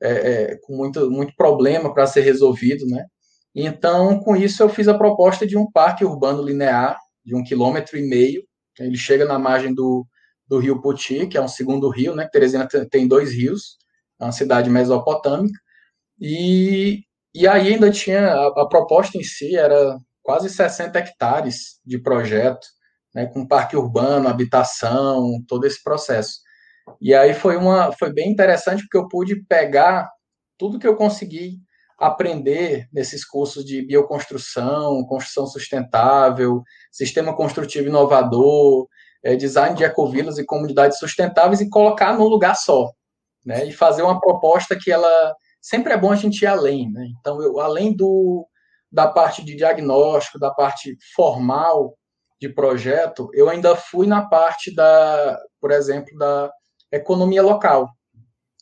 é, 0.00 0.10
é, 0.10 0.56
com 0.62 0.74
muito, 0.76 1.10
muito 1.10 1.34
problema 1.36 1.92
para 1.92 2.06
ser 2.06 2.20
resolvido, 2.20 2.86
né? 2.86 3.06
Então, 3.58 4.20
com 4.20 4.36
isso, 4.36 4.62
eu 4.62 4.68
fiz 4.68 4.86
a 4.86 4.98
proposta 4.98 5.46
de 5.46 5.56
um 5.56 5.70
parque 5.70 6.04
urbano 6.04 6.42
linear 6.42 6.98
de 7.24 7.34
um 7.34 7.42
quilômetro 7.42 7.96
e 7.96 8.06
meio. 8.06 8.44
Ele 8.78 8.98
chega 8.98 9.24
na 9.24 9.38
margem 9.38 9.74
do, 9.74 10.06
do 10.46 10.58
rio 10.58 10.82
Poti, 10.82 11.26
que 11.26 11.38
é 11.38 11.40
um 11.40 11.48
segundo 11.48 11.88
rio, 11.88 12.14
né? 12.14 12.28
Teresina 12.30 12.68
tem 12.90 13.08
dois 13.08 13.32
rios, 13.32 13.78
é 14.20 14.24
uma 14.24 14.32
cidade 14.32 14.68
mesopotâmica. 14.68 15.58
E, 16.20 17.02
e 17.34 17.48
aí 17.48 17.72
ainda 17.72 17.90
tinha, 17.90 18.28
a, 18.28 18.46
a 18.48 18.68
proposta 18.68 19.16
em 19.16 19.22
si 19.22 19.56
era 19.56 19.98
quase 20.22 20.50
60 20.50 20.98
hectares 20.98 21.80
de 21.82 21.98
projeto, 21.98 22.66
né? 23.14 23.24
Com 23.24 23.48
parque 23.48 23.74
urbano, 23.74 24.28
habitação, 24.28 25.42
todo 25.48 25.66
esse 25.66 25.82
processo. 25.82 26.40
E 27.00 27.14
aí 27.14 27.32
foi 27.32 27.56
uma 27.56 27.90
foi 27.92 28.12
bem 28.12 28.30
interessante 28.30 28.82
porque 28.82 28.98
eu 28.98 29.08
pude 29.08 29.42
pegar 29.44 30.10
tudo 30.58 30.78
que 30.78 30.86
eu 30.86 30.94
consegui 30.94 31.58
aprender 31.98 32.88
nesses 32.92 33.24
cursos 33.24 33.64
de 33.64 33.82
bioconstrução, 33.82 35.04
construção 35.04 35.46
sustentável, 35.46 36.62
sistema 36.90 37.34
construtivo 37.34 37.88
inovador, 37.88 38.86
é, 39.22 39.34
design 39.34 39.74
de 39.74 39.84
ecovilas 39.84 40.38
e 40.38 40.44
comunidades 40.44 40.98
sustentáveis 40.98 41.60
e 41.60 41.70
colocar 41.70 42.16
num 42.16 42.28
lugar 42.28 42.54
só, 42.54 42.90
né? 43.44 43.64
E 43.66 43.72
fazer 43.72 44.02
uma 44.02 44.20
proposta 44.20 44.76
que 44.76 44.92
ela 44.92 45.34
sempre 45.60 45.92
é 45.92 45.98
bom 45.98 46.12
a 46.12 46.16
gente 46.16 46.42
ir 46.42 46.46
além, 46.46 46.90
né? 46.92 47.06
Então, 47.18 47.40
eu, 47.42 47.58
além 47.58 47.94
do 47.94 48.46
da 48.90 49.08
parte 49.08 49.44
de 49.44 49.56
diagnóstico, 49.56 50.38
da 50.38 50.50
parte 50.50 50.96
formal 51.14 51.96
de 52.40 52.48
projeto, 52.48 53.28
eu 53.34 53.48
ainda 53.48 53.74
fui 53.74 54.06
na 54.06 54.26
parte 54.26 54.74
da, 54.74 55.38
por 55.60 55.70
exemplo, 55.70 56.16
da 56.16 56.50
economia 56.92 57.42
local. 57.42 57.88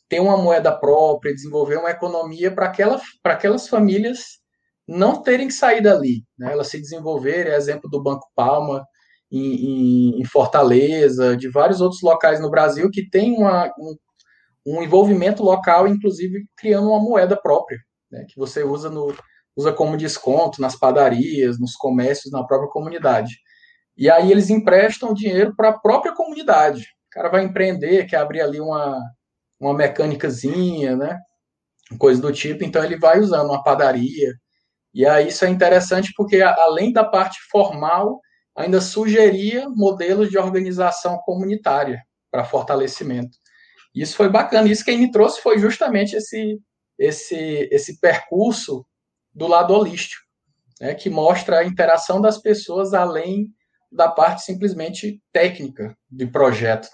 Ter 0.07 0.19
uma 0.19 0.37
moeda 0.37 0.71
própria, 0.71 1.33
desenvolver 1.33 1.77
uma 1.77 1.91
economia 1.91 2.53
para 2.53 2.67
aquela, 2.67 3.01
aquelas 3.23 3.67
famílias 3.67 4.39
não 4.87 5.21
terem 5.21 5.47
que 5.47 5.53
sair 5.53 5.81
dali, 5.81 6.23
né? 6.37 6.51
elas 6.51 6.67
se 6.67 6.79
desenvolverem, 6.79 7.53
exemplo 7.53 7.89
do 7.89 8.01
Banco 8.01 8.27
Palma, 8.35 8.85
em, 9.31 9.55
em, 9.55 10.21
em, 10.21 10.25
Fortaleza, 10.25 11.35
de 11.35 11.49
vários 11.49 11.81
outros 11.81 12.01
locais 12.03 12.39
no 12.39 12.51
Brasil 12.51 12.89
que 12.91 13.09
tem 13.09 13.35
uma, 13.35 13.71
um, 13.79 13.95
um, 14.67 14.83
envolvimento 14.83 15.41
local, 15.41 15.87
inclusive 15.87 16.45
criando 16.55 16.89
uma 16.89 16.99
moeda 16.99 17.35
própria, 17.35 17.79
né? 18.11 18.25
que 18.29 18.37
você 18.37 18.63
usa, 18.63 18.89
no, 18.89 19.15
usa 19.55 19.73
como 19.73 19.97
desconto 19.97 20.61
nas 20.61 20.75
padarias, 20.75 21.59
nos 21.59 21.75
comércios, 21.75 22.31
na 22.31 22.43
própria 22.43 22.69
comunidade. 22.69 23.33
E 23.97 24.09
aí 24.09 24.31
eles 24.31 24.51
emprestam 24.51 25.13
dinheiro 25.15 25.55
para 25.55 25.69
a 25.69 25.79
própria 25.79 26.13
comunidade 26.13 26.85
cara 27.15 27.29
vai 27.29 27.43
empreender, 27.45 28.05
quer 28.05 28.17
abrir 28.17 28.41
ali 28.41 28.59
uma, 28.59 29.01
uma 29.59 29.73
mecânicazinha, 29.73 30.95
né? 30.95 31.17
Coisa 31.97 32.21
do 32.21 32.31
tipo, 32.31 32.63
então 32.63 32.83
ele 32.83 32.97
vai 32.97 33.19
usando 33.19 33.49
uma 33.49 33.63
padaria. 33.63 34.33
E 34.93 35.05
aí 35.05 35.27
isso 35.27 35.45
é 35.45 35.49
interessante 35.49 36.13
porque, 36.15 36.41
além 36.41 36.91
da 36.91 37.03
parte 37.03 37.39
formal, 37.51 38.19
ainda 38.55 38.81
sugeria 38.81 39.69
modelos 39.69 40.29
de 40.29 40.37
organização 40.37 41.17
comunitária 41.19 42.01
para 42.31 42.45
fortalecimento. 42.45 43.37
Isso 43.93 44.15
foi 44.15 44.29
bacana. 44.29 44.69
Isso 44.69 44.85
quem 44.85 44.97
me 44.97 45.11
trouxe 45.11 45.41
foi 45.41 45.59
justamente 45.59 46.15
esse 46.15 46.59
esse, 46.97 47.67
esse 47.71 47.99
percurso 47.99 48.85
do 49.33 49.47
lado 49.47 49.73
holístico, 49.73 50.23
né, 50.79 50.93
que 50.93 51.09
mostra 51.09 51.59
a 51.59 51.65
interação 51.65 52.21
das 52.21 52.37
pessoas 52.37 52.93
além 52.93 53.47
da 53.91 54.09
parte 54.09 54.43
simplesmente 54.43 55.21
técnica 55.31 55.95
de 56.09 56.25
projeto. 56.25 56.89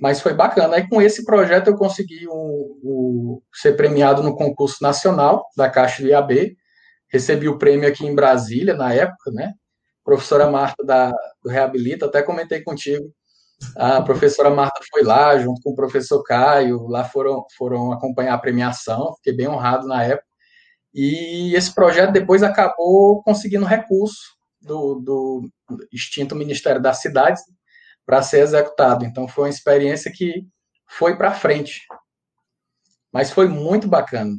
Mas 0.00 0.20
foi 0.20 0.34
bacana. 0.34 0.76
Aí 0.76 0.88
com 0.88 1.00
esse 1.00 1.24
projeto 1.24 1.68
eu 1.68 1.76
consegui 1.76 2.26
o, 2.28 3.42
ser 3.52 3.76
premiado 3.76 4.22
no 4.22 4.36
concurso 4.36 4.82
nacional 4.82 5.46
da 5.56 5.70
Caixa 5.70 6.02
do 6.02 6.08
IAB. 6.08 6.56
Recebi 7.08 7.48
o 7.48 7.58
prêmio 7.58 7.88
aqui 7.88 8.04
em 8.04 8.14
Brasília 8.14 8.74
na 8.74 8.92
época, 8.92 9.30
né? 9.30 9.52
professora 10.04 10.50
Marta 10.50 10.84
da, 10.84 11.10
do 11.42 11.48
Reabilita, 11.48 12.06
até 12.06 12.22
comentei 12.22 12.62
contigo. 12.62 13.10
A 13.76 14.02
professora 14.02 14.50
Marta 14.50 14.80
foi 14.90 15.02
lá, 15.02 15.38
junto 15.38 15.60
com 15.62 15.70
o 15.70 15.74
professor 15.74 16.22
Caio, 16.22 16.86
lá 16.86 17.04
foram, 17.04 17.44
foram 17.56 17.92
acompanhar 17.92 18.34
a 18.34 18.38
premiação, 18.38 19.14
fiquei 19.16 19.32
bem 19.32 19.48
honrado 19.48 19.86
na 19.86 20.04
época. 20.04 20.26
E 20.92 21.54
esse 21.56 21.74
projeto 21.74 22.12
depois 22.12 22.42
acabou 22.42 23.22
conseguindo 23.22 23.64
recurso 23.64 24.36
do, 24.60 24.96
do 24.96 25.48
extinto 25.90 26.36
Ministério 26.36 26.80
das 26.80 26.98
Cidades 26.98 27.42
para 28.06 28.22
ser 28.22 28.40
executado. 28.40 29.04
Então 29.04 29.26
foi 29.26 29.44
uma 29.44 29.50
experiência 29.50 30.12
que 30.12 30.46
foi 30.86 31.16
para 31.16 31.34
frente. 31.34 31.82
Mas 33.12 33.30
foi 33.30 33.48
muito 33.48 33.88
bacana. 33.88 34.36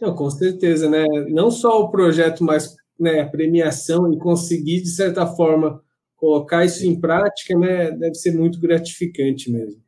Não, 0.00 0.14
com 0.14 0.30
certeza, 0.30 0.90
né? 0.90 1.04
Não 1.28 1.50
só 1.50 1.80
o 1.80 1.90
projeto, 1.90 2.42
mas 2.42 2.74
né, 2.98 3.20
a 3.20 3.28
premiação 3.28 4.12
e 4.12 4.18
conseguir, 4.18 4.82
de 4.82 4.90
certa 4.90 5.26
forma, 5.26 5.82
colocar 6.16 6.64
isso 6.64 6.86
em 6.86 7.00
prática, 7.00 7.58
né, 7.58 7.90
deve 7.90 8.14
ser 8.14 8.32
muito 8.32 8.60
gratificante 8.60 9.50
mesmo. 9.50 9.82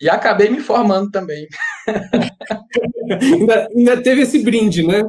E 0.00 0.08
acabei 0.08 0.48
me 0.48 0.60
formando 0.60 1.10
também. 1.10 1.48
ainda, 3.20 3.68
ainda, 3.68 4.02
teve 4.02 4.22
esse 4.22 4.42
brinde, 4.42 4.86
né? 4.86 5.02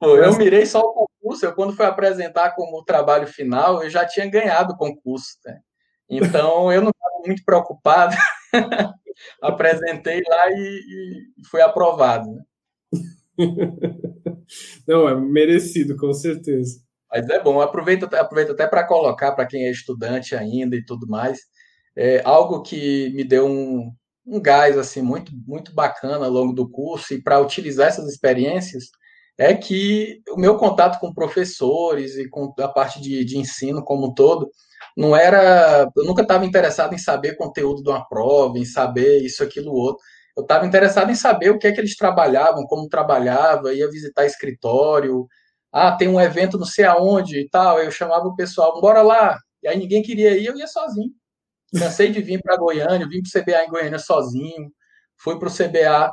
Pô, 0.00 0.16
eu 0.16 0.36
mirei 0.36 0.64
só 0.64 0.80
o 0.80 0.92
concurso. 0.92 1.44
Eu, 1.44 1.54
quando 1.54 1.76
fui 1.76 1.84
apresentar 1.84 2.54
como 2.54 2.84
trabalho 2.84 3.26
final, 3.26 3.82
eu 3.82 3.90
já 3.90 4.06
tinha 4.06 4.26
ganhado 4.26 4.72
o 4.72 4.76
concurso. 4.76 5.36
Né? 5.44 5.60
Então, 6.08 6.72
eu 6.72 6.82
não 6.82 6.90
estava 6.90 7.22
muito 7.26 7.44
preocupado. 7.44 8.14
Apresentei 9.40 10.22
lá 10.28 10.50
e, 10.50 10.54
e 10.54 11.48
fui 11.48 11.60
aprovado. 11.60 12.30
Né? 12.30 12.42
Não, 14.86 15.08
é 15.08 15.14
merecido, 15.14 15.96
com 15.96 16.12
certeza. 16.12 16.80
Mas 17.10 17.28
é 17.28 17.40
bom, 17.40 17.60
aproveita, 17.60 18.06
aproveita 18.18 18.52
até 18.52 18.66
para 18.66 18.86
colocar 18.86 19.32
para 19.32 19.46
quem 19.46 19.66
é 19.66 19.70
estudante 19.70 20.34
ainda 20.34 20.76
e 20.76 20.84
tudo 20.84 21.06
mais. 21.06 21.38
É 21.96 22.22
algo 22.24 22.62
que 22.62 23.10
me 23.10 23.22
deu 23.22 23.46
um, 23.46 23.92
um 24.26 24.40
gás 24.40 24.76
assim 24.76 25.00
muito 25.00 25.32
muito 25.46 25.72
bacana 25.72 26.26
ao 26.26 26.32
longo 26.32 26.52
do 26.52 26.68
curso 26.68 27.14
e 27.14 27.22
para 27.22 27.40
utilizar 27.40 27.88
essas 27.88 28.08
experiências 28.08 28.86
é 29.38 29.54
que 29.54 30.20
o 30.30 30.36
meu 30.38 30.56
contato 30.56 30.98
com 31.00 31.12
professores 31.12 32.16
e 32.16 32.28
com 32.28 32.52
a 32.58 32.68
parte 32.68 33.00
de, 33.00 33.24
de 33.24 33.38
ensino 33.38 33.84
como 33.84 34.08
um 34.08 34.14
todo 34.14 34.50
não 34.96 35.16
era 35.16 35.88
eu 35.96 36.04
nunca 36.04 36.22
estava 36.22 36.44
interessado 36.44 36.94
em 36.94 36.98
saber 36.98 37.36
conteúdo 37.36 37.82
de 37.82 37.90
uma 37.90 38.06
prova 38.06 38.58
em 38.58 38.64
saber 38.64 39.22
isso 39.22 39.42
aquilo 39.42 39.72
outro 39.72 40.02
eu 40.36 40.42
estava 40.42 40.66
interessado 40.66 41.10
em 41.10 41.14
saber 41.14 41.50
o 41.50 41.58
que 41.58 41.66
é 41.66 41.72
que 41.72 41.80
eles 41.80 41.96
trabalhavam, 41.96 42.66
como 42.66 42.88
trabalhava, 42.88 43.72
ia 43.72 43.88
visitar 43.90 44.26
escritório. 44.26 45.28
Ah, 45.72 45.92
tem 45.96 46.08
um 46.08 46.20
evento 46.20 46.58
não 46.58 46.66
sei 46.66 46.84
aonde 46.84 47.38
e 47.40 47.48
tal. 47.48 47.78
Eu 47.80 47.90
chamava 47.90 48.26
o 48.26 48.34
pessoal, 48.36 48.80
bora 48.80 49.02
lá. 49.02 49.38
E 49.62 49.68
aí 49.68 49.78
ninguém 49.78 50.02
queria 50.02 50.36
ir, 50.36 50.46
eu 50.46 50.56
ia 50.56 50.66
sozinho. 50.66 51.10
Cansei 51.78 52.10
de 52.10 52.20
vir 52.22 52.40
para 52.42 52.56
Goiânia, 52.56 53.08
vim 53.08 53.20
para 53.22 53.40
o 53.40 53.44
CBA 53.44 53.64
em 53.64 53.70
Goiânia 53.70 53.98
sozinho, 53.98 54.72
fui 55.18 55.38
para 55.38 55.48
o 55.48 55.52
CBA 55.52 56.10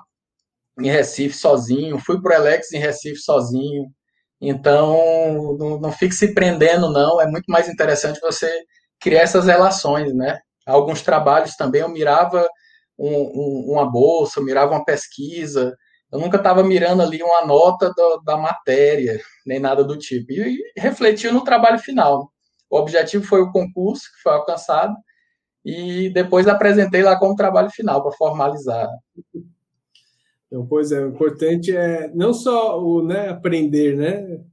em 0.80 0.90
Recife 0.92 1.36
sozinho, 1.38 2.00
fui 2.00 2.22
para 2.22 2.34
o 2.34 2.42
Alex 2.42 2.72
em 2.74 2.80
Recife 2.80 3.18
sozinho. 3.22 3.92
Então, 4.42 5.56
não, 5.58 5.80
não 5.80 5.92
fique 5.92 6.16
se 6.16 6.34
prendendo, 6.34 6.92
não. 6.92 7.22
É 7.22 7.28
muito 7.28 7.46
mais 7.48 7.70
interessante 7.70 8.20
você 8.20 8.52
criar 9.00 9.22
essas 9.22 9.46
relações, 9.46 10.14
né? 10.14 10.40
Alguns 10.66 11.02
trabalhos 11.02 11.56
também 11.56 11.82
eu 11.82 11.90
mirava 11.90 12.48
um, 12.98 13.08
um, 13.10 13.72
uma 13.74 13.90
bolsa, 13.90 14.40
eu 14.40 14.44
mirava 14.44 14.72
uma 14.72 14.86
pesquisa, 14.86 15.76
eu 16.12 16.20
nunca 16.20 16.38
estava 16.38 16.64
mirando 16.64 17.02
ali 17.02 17.22
uma 17.24 17.46
nota 17.46 17.92
do, 17.96 18.22
da 18.26 18.38
matéria, 18.38 19.20
nem 19.46 19.60
nada 19.60 19.84
do 19.84 19.98
tipo. 19.98 20.32
E, 20.32 20.58
e 20.76 20.82
refletiu 20.82 21.34
no 21.34 21.44
trabalho 21.44 21.80
final. 21.80 22.32
O 22.70 22.78
objetivo 22.78 23.24
foi 23.24 23.42
o 23.42 23.52
concurso, 23.52 24.04
que 24.04 24.22
foi 24.24 24.34
alcançado, 24.34 24.96
e 25.66 26.10
depois 26.14 26.48
apresentei 26.48 27.04
lá 27.04 27.18
como 27.18 27.36
trabalho 27.36 27.70
final, 27.70 28.02
para 28.02 28.12
formalizar. 28.14 28.88
Então, 30.52 30.68
pois 30.68 30.92
é, 30.92 31.00
o 31.00 31.08
importante 31.08 31.74
é 31.74 32.12
não 32.14 32.34
só 32.34 32.84
o 32.84 33.02
né, 33.02 33.30
aprender, 33.30 33.96
né, 33.96 34.44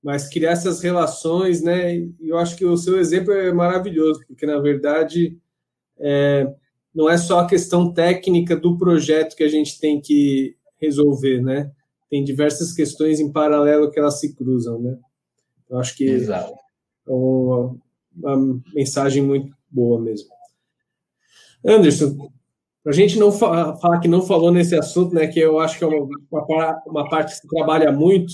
mas 0.00 0.28
criar 0.28 0.52
essas 0.52 0.80
relações, 0.80 1.60
né, 1.60 1.96
e 1.96 2.14
eu 2.20 2.38
acho 2.38 2.56
que 2.56 2.64
o 2.64 2.76
seu 2.76 3.00
exemplo 3.00 3.32
é 3.32 3.52
maravilhoso, 3.52 4.20
porque, 4.28 4.46
na 4.46 4.60
verdade, 4.60 5.36
é, 5.98 6.54
não 6.94 7.10
é 7.10 7.18
só 7.18 7.40
a 7.40 7.46
questão 7.46 7.92
técnica 7.92 8.54
do 8.54 8.78
projeto 8.78 9.34
que 9.34 9.42
a 9.42 9.48
gente 9.48 9.80
tem 9.80 10.00
que 10.00 10.56
resolver, 10.80 11.42
né? 11.42 11.72
Tem 12.08 12.22
diversas 12.22 12.72
questões 12.72 13.18
em 13.18 13.32
paralelo 13.32 13.90
que 13.90 13.98
elas 13.98 14.20
se 14.20 14.34
cruzam, 14.34 14.80
né? 14.80 14.96
Eu 15.68 15.78
acho 15.78 15.96
que 15.96 16.04
Exato. 16.04 16.54
é 17.06 17.12
uma, 17.12 17.76
uma 18.14 18.62
mensagem 18.72 19.22
muito 19.22 19.54
boa 19.68 20.00
mesmo. 20.00 20.28
Anderson, 21.64 22.30
para 22.86 22.92
a 22.92 22.94
gente 22.94 23.18
não 23.18 23.32
fa 23.32 23.74
falar 23.78 23.98
que 23.98 24.06
não 24.06 24.22
falou 24.22 24.52
nesse 24.52 24.76
assunto, 24.76 25.12
né, 25.12 25.26
que 25.26 25.40
eu 25.40 25.58
acho 25.58 25.76
que 25.76 25.82
é 25.82 25.88
uma, 25.88 26.08
uma, 26.30 26.82
uma, 26.86 27.08
parte 27.08 27.34
que 27.34 27.40
se 27.40 27.48
trabalha 27.48 27.90
muito, 27.90 28.32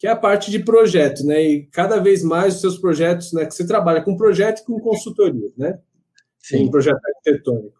que 0.00 0.08
é 0.08 0.10
a 0.10 0.16
parte 0.16 0.50
de 0.50 0.58
projeto, 0.58 1.24
né, 1.24 1.40
e 1.40 1.66
cada 1.66 2.00
vez 2.00 2.24
mais 2.24 2.56
os 2.56 2.60
seus 2.60 2.76
projetos, 2.76 3.32
né, 3.32 3.46
que 3.46 3.54
você 3.54 3.64
trabalha 3.64 4.02
com 4.02 4.16
projeto 4.16 4.62
e 4.62 4.64
com 4.64 4.80
consultoria, 4.80 5.48
né, 5.56 5.78
Sim. 6.40 6.64
em 6.64 6.70
projeto 6.72 6.98
arquitetônico. 7.06 7.76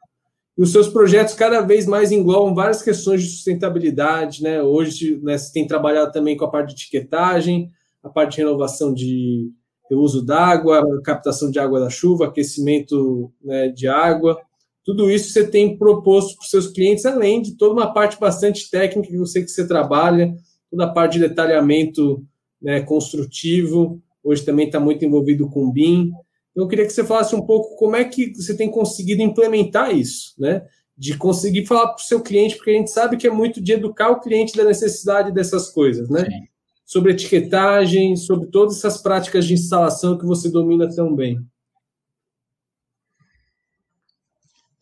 E 0.57 0.63
os 0.63 0.71
seus 0.71 0.87
projetos 0.87 1.35
cada 1.35 1.63
vez 1.63 1.85
mais 1.85 2.13
englobam 2.13 2.55
várias 2.55 2.81
questões 2.81 3.21
de 3.21 3.31
sustentabilidade, 3.31 4.41
né? 4.41 4.63
Hoje 4.63 5.19
né, 5.21 5.37
você 5.37 5.53
tem 5.53 5.67
trabalhado 5.67 6.13
também 6.13 6.37
com 6.37 6.45
a 6.45 6.51
parte 6.51 6.69
de 6.69 6.75
etiquetagem, 6.75 7.73
a 8.05 8.09
parte 8.09 8.37
de 8.37 8.43
renovação 8.43 8.95
de 8.95 9.51
uso 9.91 10.25
d'água, 10.25 11.03
captação 11.03 11.51
de 11.51 11.59
água 11.59 11.81
da 11.81 11.91
chuva, 11.91 12.27
aquecimento 12.27 13.33
né, 13.43 13.67
de 13.67 13.89
água. 13.89 14.41
Tudo 14.85 15.11
isso 15.11 15.33
você 15.33 15.47
tem 15.47 15.79
proposto 15.79 16.37
para 16.37 16.45
os 16.45 16.51
seus 16.51 16.69
clientes, 16.69 17.07
além 17.07 17.41
de 17.41 17.57
toda 17.57 17.73
uma 17.73 17.93
parte 17.93 18.21
bastante 18.21 18.71
técnica 18.71 19.09
que 19.09 19.17
eu 19.17 19.27
sei 19.27 19.43
que 19.43 19.51
você 19.51 19.67
trabalha, 19.67 20.35
toda 20.71 20.85
a 20.85 20.93
parte 20.93 21.15
de 21.15 21.27
detalhamento 21.27 22.23
né, 22.61 22.81
construtivo. 22.83 24.01
Hoje 24.23 24.45
também 24.45 24.67
está 24.67 24.79
muito 24.79 25.05
envolvido 25.05 25.49
com 25.49 25.71
BIM. 25.71 26.11
Eu 26.55 26.69
queria 26.69 26.87
que 26.87 26.93
você 26.93 27.03
falasse 27.03 27.35
um 27.35 27.45
pouco 27.45 27.77
como 27.77 27.97
é 27.97 28.05
que 28.05 28.35
você 28.35 28.57
tem 28.57 28.71
conseguido 28.71 29.23
implementar 29.23 29.95
isso, 29.95 30.35
né? 30.39 30.65
De 30.97 31.17
conseguir 31.17 31.67
falar 31.67 31.89
para 31.89 32.03
o 32.03 32.07
seu 32.07 32.21
cliente, 32.21 32.57
porque 32.57 32.71
a 32.71 32.75
gente 32.75 32.91
sabe 32.91 33.17
que 33.17 33.27
é 33.27 33.31
muito 33.31 33.61
de 33.61 33.73
educar 33.73 34.11
o 34.11 34.21
cliente 34.21 34.57
da 34.57 34.65
necessidade 34.65 35.33
dessas 35.33 35.71
coisas, 35.71 36.09
né? 36.09 36.25
Sim. 36.25 36.47
Sobre 36.87 37.13
etiquetagem, 37.13 38.15
sobre 38.17 38.49
todas 38.49 38.77
essas 38.77 39.03
práticas 39.03 39.47
de 39.47 39.55
instalação 39.55 40.17
que 40.17 40.25
você 40.25 40.49
domina 40.49 40.89
tão 40.95 41.15
bem. 41.15 41.39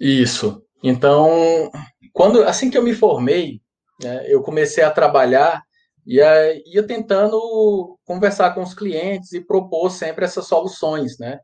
Isso. 0.02 0.62
Então, 0.82 1.70
quando 2.12 2.42
assim 2.42 2.70
que 2.70 2.76
eu 2.76 2.82
me 2.82 2.94
formei, 2.94 3.60
né, 4.02 4.24
eu 4.26 4.42
comecei 4.42 4.82
a 4.82 4.90
trabalhar 4.90 5.62
e 6.06 6.18
ia 6.66 6.82
tentando 6.82 7.96
conversar 8.04 8.52
com 8.54 8.62
os 8.62 8.74
clientes 8.74 9.32
e 9.32 9.40
propor 9.40 9.90
sempre 9.90 10.24
essas 10.24 10.46
soluções, 10.46 11.18
né? 11.18 11.38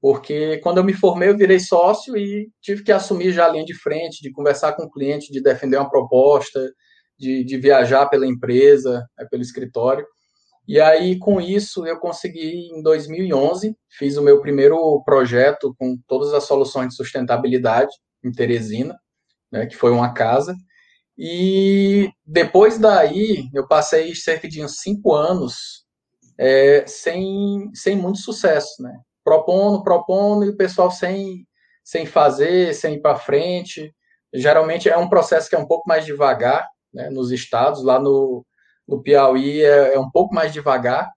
porque 0.00 0.58
quando 0.58 0.78
eu 0.78 0.84
me 0.84 0.92
formei, 0.92 1.30
eu 1.30 1.36
virei 1.36 1.58
sócio 1.58 2.16
e 2.16 2.48
tive 2.60 2.84
que 2.84 2.92
assumir 2.92 3.32
já 3.32 3.46
a 3.46 3.48
linha 3.48 3.64
de 3.64 3.74
frente, 3.74 4.22
de 4.22 4.30
conversar 4.30 4.74
com 4.74 4.84
o 4.84 4.90
cliente, 4.90 5.32
de 5.32 5.42
defender 5.42 5.78
uma 5.78 5.90
proposta, 5.90 6.70
de, 7.18 7.42
de 7.42 7.56
viajar 7.56 8.06
pela 8.06 8.24
empresa, 8.24 9.04
né, 9.18 9.26
pelo 9.28 9.42
escritório. 9.42 10.06
E 10.66 10.80
aí, 10.80 11.18
com 11.18 11.40
isso, 11.40 11.86
eu 11.86 11.98
consegui, 11.98 12.68
em 12.72 12.82
2011, 12.82 13.76
fiz 13.90 14.16
o 14.16 14.22
meu 14.22 14.40
primeiro 14.40 15.02
projeto 15.04 15.74
com 15.78 15.96
todas 16.08 16.34
as 16.34 16.44
soluções 16.44 16.88
de 16.88 16.96
sustentabilidade 16.96 17.92
em 18.24 18.32
Teresina, 18.32 18.98
né, 19.50 19.66
que 19.66 19.76
foi 19.76 19.92
uma 19.92 20.12
casa. 20.12 20.56
E 21.16 22.10
depois 22.26 22.78
daí, 22.78 23.48
eu 23.54 23.66
passei 23.66 24.14
cerca 24.14 24.48
de 24.48 24.62
uns 24.62 24.78
cinco 24.80 25.14
anos 25.14 25.84
é, 26.38 26.84
sem, 26.86 27.70
sem 27.72 27.96
muito 27.96 28.18
sucesso, 28.18 28.82
né? 28.82 28.92
propondo, 29.26 29.82
propondo, 29.82 30.44
e 30.44 30.50
o 30.50 30.56
pessoal 30.56 30.88
sem, 30.88 31.44
sem 31.82 32.06
fazer, 32.06 32.72
sem 32.74 32.94
ir 32.94 33.00
para 33.00 33.18
frente. 33.18 33.92
Geralmente 34.32 34.88
é 34.88 34.96
um 34.96 35.08
processo 35.08 35.48
que 35.50 35.56
é 35.56 35.58
um 35.58 35.66
pouco 35.66 35.82
mais 35.88 36.06
devagar, 36.06 36.68
né, 36.94 37.10
nos 37.10 37.32
estados, 37.32 37.82
lá 37.82 37.98
no, 37.98 38.46
no 38.86 39.02
Piauí 39.02 39.62
é, 39.62 39.94
é 39.94 39.98
um 39.98 40.10
pouco 40.10 40.34
mais 40.34 40.52
devagar, 40.52 41.10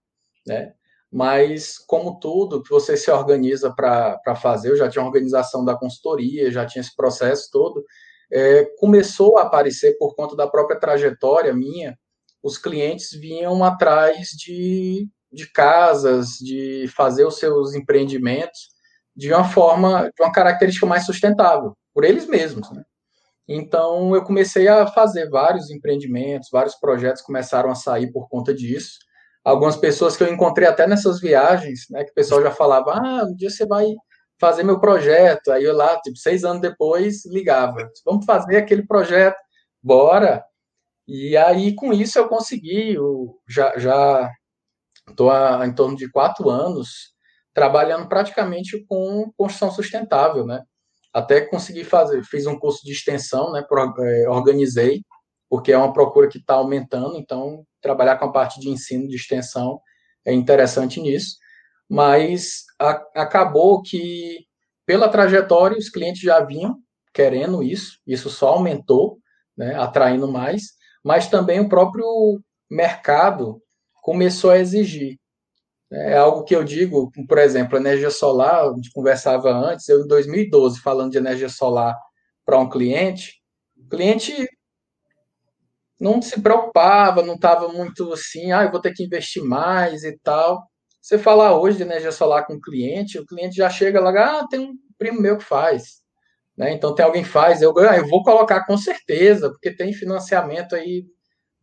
né? 0.46 0.72
Mas, 1.12 1.76
como 1.76 2.20
tudo 2.20 2.62
que 2.62 2.70
você 2.70 2.96
se 2.96 3.10
organiza 3.10 3.74
para 3.74 4.36
fazer, 4.36 4.70
eu 4.70 4.76
já 4.76 4.88
tinha 4.88 5.04
organização 5.04 5.64
da 5.64 5.76
consultoria, 5.76 6.52
já 6.52 6.64
tinha 6.64 6.80
esse 6.80 6.94
processo 6.94 7.48
todo, 7.50 7.84
é, 8.32 8.64
começou 8.78 9.38
a 9.38 9.42
aparecer 9.42 9.96
por 9.98 10.14
conta 10.14 10.36
da 10.36 10.46
própria 10.46 10.78
trajetória 10.78 11.52
minha, 11.52 11.98
os 12.42 12.56
clientes 12.56 13.10
vinham 13.10 13.62
atrás 13.64 14.28
de, 14.28 15.08
de 15.32 15.50
casas, 15.52 16.38
de 16.38 16.86
fazer 16.94 17.26
os 17.26 17.38
seus 17.38 17.74
empreendimentos 17.74 18.68
de 19.14 19.32
uma 19.32 19.44
forma, 19.44 20.10
de 20.16 20.22
uma 20.22 20.32
característica 20.32 20.86
mais 20.86 21.04
sustentável, 21.04 21.76
por 21.92 22.04
eles 22.04 22.26
mesmos, 22.26 22.70
né? 22.70 22.82
Então, 23.52 24.14
eu 24.14 24.22
comecei 24.22 24.68
a 24.68 24.86
fazer 24.86 25.28
vários 25.28 25.72
empreendimentos, 25.72 26.48
vários 26.52 26.76
projetos 26.76 27.20
começaram 27.20 27.68
a 27.68 27.74
sair 27.74 28.12
por 28.12 28.28
conta 28.28 28.54
disso. 28.54 28.92
Algumas 29.44 29.76
pessoas 29.76 30.16
que 30.16 30.22
eu 30.22 30.32
encontrei 30.32 30.68
até 30.68 30.86
nessas 30.86 31.20
viagens, 31.20 31.86
né, 31.90 32.04
que 32.04 32.12
o 32.12 32.14
pessoal 32.14 32.40
já 32.42 32.52
falava, 32.52 32.92
ah, 32.92 33.24
um 33.24 33.34
dia 33.34 33.50
você 33.50 33.66
vai 33.66 33.86
fazer 34.38 34.62
meu 34.62 34.78
projeto. 34.78 35.50
Aí 35.50 35.64
eu 35.64 35.74
lá, 35.74 36.00
tipo, 36.00 36.16
seis 36.16 36.44
anos 36.44 36.62
depois, 36.62 37.26
ligava, 37.26 37.90
vamos 38.04 38.24
fazer 38.24 38.56
aquele 38.56 38.86
projeto, 38.86 39.36
bora. 39.82 40.44
E 41.08 41.36
aí, 41.36 41.74
com 41.74 41.92
isso, 41.92 42.20
eu 42.20 42.28
consegui, 42.28 42.94
eu 42.94 43.36
já 43.48 44.30
estou 45.08 45.28
há 45.28 45.66
em 45.66 45.74
torno 45.74 45.96
de 45.96 46.08
quatro 46.10 46.48
anos 46.48 47.14
trabalhando 47.52 48.08
praticamente 48.08 48.84
com 48.86 49.32
construção 49.36 49.72
sustentável, 49.72 50.46
né? 50.46 50.62
Até 51.12 51.40
consegui 51.40 51.84
fazer, 51.84 52.22
fiz 52.24 52.46
um 52.46 52.58
curso 52.58 52.84
de 52.84 52.92
extensão, 52.92 53.52
né, 53.52 53.64
é, 54.00 54.28
organizei, 54.28 55.02
porque 55.48 55.72
é 55.72 55.78
uma 55.78 55.92
procura 55.92 56.28
que 56.28 56.38
está 56.38 56.54
aumentando, 56.54 57.16
então 57.16 57.64
trabalhar 57.80 58.16
com 58.16 58.26
a 58.26 58.32
parte 58.32 58.60
de 58.60 58.68
ensino 58.68 59.08
de 59.08 59.16
extensão 59.16 59.80
é 60.24 60.32
interessante 60.32 61.00
nisso, 61.00 61.36
mas 61.88 62.64
a, 62.78 62.90
acabou 63.16 63.82
que 63.82 64.46
pela 64.86 65.08
trajetória 65.08 65.78
os 65.78 65.88
clientes 65.88 66.22
já 66.22 66.40
vinham 66.40 66.76
querendo 67.12 67.62
isso, 67.62 67.98
isso 68.06 68.30
só 68.30 68.50
aumentou, 68.50 69.18
né, 69.56 69.74
atraindo 69.74 70.30
mais, 70.30 70.62
mas 71.04 71.28
também 71.28 71.58
o 71.60 71.68
próprio 71.68 72.40
mercado 72.70 73.60
começou 74.02 74.50
a 74.50 74.58
exigir. 74.58 75.19
É 75.92 76.16
algo 76.16 76.44
que 76.44 76.54
eu 76.54 76.62
digo, 76.62 77.10
por 77.26 77.38
exemplo, 77.38 77.76
energia 77.76 78.10
solar, 78.10 78.64
a 78.64 78.74
gente 78.74 78.92
conversava 78.92 79.50
antes, 79.50 79.88
eu 79.88 80.04
em 80.04 80.06
2012, 80.06 80.80
falando 80.80 81.10
de 81.10 81.18
energia 81.18 81.48
solar 81.48 81.96
para 82.46 82.58
um 82.58 82.68
cliente, 82.68 83.42
o 83.76 83.88
cliente 83.88 84.48
não 85.98 86.22
se 86.22 86.40
preocupava, 86.40 87.22
não 87.22 87.34
estava 87.34 87.68
muito 87.68 88.12
assim, 88.12 88.52
ah, 88.52 88.62
eu 88.62 88.70
vou 88.70 88.80
ter 88.80 88.94
que 88.94 89.04
investir 89.04 89.42
mais 89.42 90.04
e 90.04 90.16
tal. 90.22 90.64
Você 91.00 91.18
falar 91.18 91.58
hoje 91.58 91.78
de 91.78 91.82
energia 91.82 92.12
solar 92.12 92.46
com 92.46 92.54
o 92.54 92.60
cliente, 92.60 93.18
o 93.18 93.26
cliente 93.26 93.56
já 93.56 93.68
chega 93.68 94.00
lá, 94.00 94.40
ah, 94.40 94.46
tem 94.48 94.60
um 94.60 94.74
primo 94.96 95.20
meu 95.20 95.38
que 95.38 95.44
faz. 95.44 96.00
Né? 96.56 96.72
Então 96.72 96.94
tem 96.94 97.04
alguém 97.04 97.24
que 97.24 97.28
faz, 97.28 97.62
eu, 97.62 97.76
ah, 97.78 97.96
eu 97.96 98.06
vou 98.06 98.22
colocar 98.22 98.64
com 98.64 98.76
certeza, 98.78 99.50
porque 99.50 99.74
tem 99.74 99.92
financiamento 99.92 100.76
aí 100.76 101.04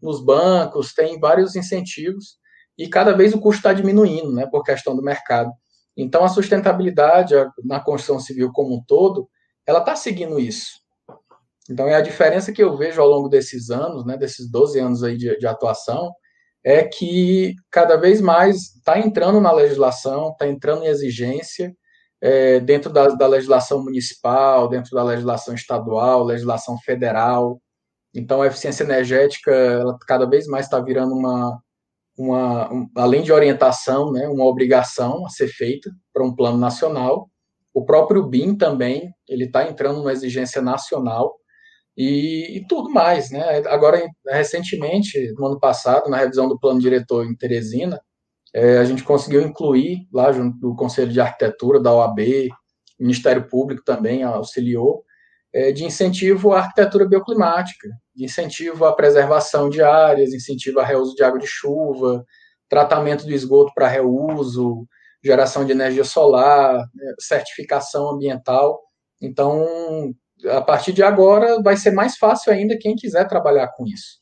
nos 0.01 0.23
bancos, 0.23 0.93
tem 0.93 1.17
vários 1.17 1.55
incentivos 1.55 2.37
e 2.77 2.87
cada 2.87 3.13
vez 3.13 3.33
o 3.33 3.39
custo 3.39 3.59
está 3.59 3.73
diminuindo, 3.73 4.31
né, 4.31 4.45
por 4.45 4.63
questão 4.63 4.95
do 4.95 5.01
mercado. 5.01 5.51
Então, 5.95 6.23
a 6.23 6.29
sustentabilidade 6.29 7.33
na 7.63 7.79
construção 7.79 8.19
civil 8.19 8.51
como 8.53 8.75
um 8.75 8.83
todo, 8.85 9.27
ela 9.65 9.79
está 9.79 9.95
seguindo 9.95 10.39
isso. 10.39 10.79
Então, 11.69 11.87
é 11.87 11.95
a 11.95 12.01
diferença 12.01 12.51
que 12.51 12.63
eu 12.63 12.77
vejo 12.77 13.01
ao 13.01 13.07
longo 13.07 13.27
desses 13.27 13.69
anos, 13.69 14.05
né, 14.05 14.15
desses 14.15 14.49
12 14.49 14.79
anos 14.79 15.03
aí 15.03 15.17
de, 15.17 15.37
de 15.37 15.47
atuação, 15.47 16.13
é 16.63 16.83
que 16.83 17.55
cada 17.71 17.97
vez 17.97 18.21
mais 18.21 18.75
está 18.75 18.99
entrando 18.99 19.41
na 19.41 19.51
legislação, 19.51 20.29
está 20.31 20.47
entrando 20.47 20.83
em 20.83 20.87
exigência, 20.87 21.75
é, 22.21 22.59
dentro 22.59 22.91
da, 22.91 23.07
da, 23.09 23.27
legislação 23.27 23.83
municipal, 23.83 24.67
dentro 24.67 24.91
da 24.91 25.03
legislação 25.03 25.53
estadual, 25.53 26.23
legislação 26.23 26.77
federal. 26.79 27.61
Então, 28.13 28.41
a 28.41 28.47
eficiência 28.47 28.83
energética, 28.83 29.51
ela 29.51 29.97
cada 30.07 30.25
vez 30.25 30.47
mais 30.47 30.65
está 30.65 30.79
virando 30.79 31.13
uma, 31.13 31.59
uma, 32.17 32.73
um, 32.73 32.89
além 32.95 33.21
de 33.21 33.31
orientação, 33.31 34.11
né, 34.11 34.27
uma 34.27 34.45
obrigação 34.45 35.25
a 35.25 35.29
ser 35.29 35.47
feita 35.47 35.91
para 36.11 36.23
um 36.23 36.35
plano 36.35 36.57
nacional. 36.57 37.29
O 37.73 37.85
próprio 37.85 38.27
BIM 38.27 38.55
também, 38.55 39.13
ele 39.29 39.45
está 39.45 39.69
entrando 39.69 39.99
numa 39.99 40.11
exigência 40.11 40.61
nacional 40.61 41.35
e, 41.95 42.57
e, 42.57 42.67
tudo 42.67 42.89
mais, 42.89 43.31
né? 43.31 43.61
Agora, 43.67 44.03
recentemente, 44.27 45.31
no 45.33 45.47
ano 45.47 45.59
passado, 45.59 46.09
na 46.09 46.17
revisão 46.17 46.47
do 46.47 46.59
plano 46.59 46.79
diretor 46.79 47.25
em 47.25 47.35
Teresina, 47.35 47.99
é, 48.53 48.77
a 48.77 48.85
gente 48.85 49.03
conseguiu 49.03 49.41
incluir 49.41 50.07
lá 50.11 50.31
junto 50.31 50.57
do 50.59 50.75
Conselho 50.75 51.11
de 51.11 51.19
Arquitetura 51.19 51.79
da 51.79 51.93
OAB, 51.93 52.49
Ministério 52.99 53.47
Público 53.47 53.83
também 53.83 54.23
auxiliou, 54.23 55.03
é, 55.53 55.71
de 55.71 55.85
incentivo 55.85 56.53
à 56.53 56.59
arquitetura 56.59 57.07
bioclimática, 57.07 57.89
de 58.17 58.25
incentivo 58.25 58.83
à 58.83 58.95
preservação 58.95 59.69
de 59.69 59.81
áreas, 59.81 60.33
incentivo 60.33 60.79
a 60.79 60.83
reuso 60.83 61.13
de 61.15 61.23
água 61.23 61.39
de 61.39 61.45
chuva, 61.45 62.25
tratamento 62.67 63.25
do 63.25 63.31
esgoto 63.31 63.71
para 63.75 63.87
reuso, 63.87 64.87
geração 65.23 65.63
de 65.63 65.71
energia 65.71 66.03
solar, 66.03 66.79
né, 66.95 67.13
certificação 67.19 68.09
ambiental. 68.09 68.81
Então, 69.21 69.67
a 70.49 70.61
partir 70.61 70.93
de 70.93 71.03
agora, 71.03 71.61
vai 71.61 71.77
ser 71.77 71.91
mais 71.91 72.17
fácil 72.17 72.51
ainda 72.51 72.77
quem 72.77 72.95
quiser 72.95 73.27
trabalhar 73.27 73.67
com 73.75 73.85
isso. 73.85 74.19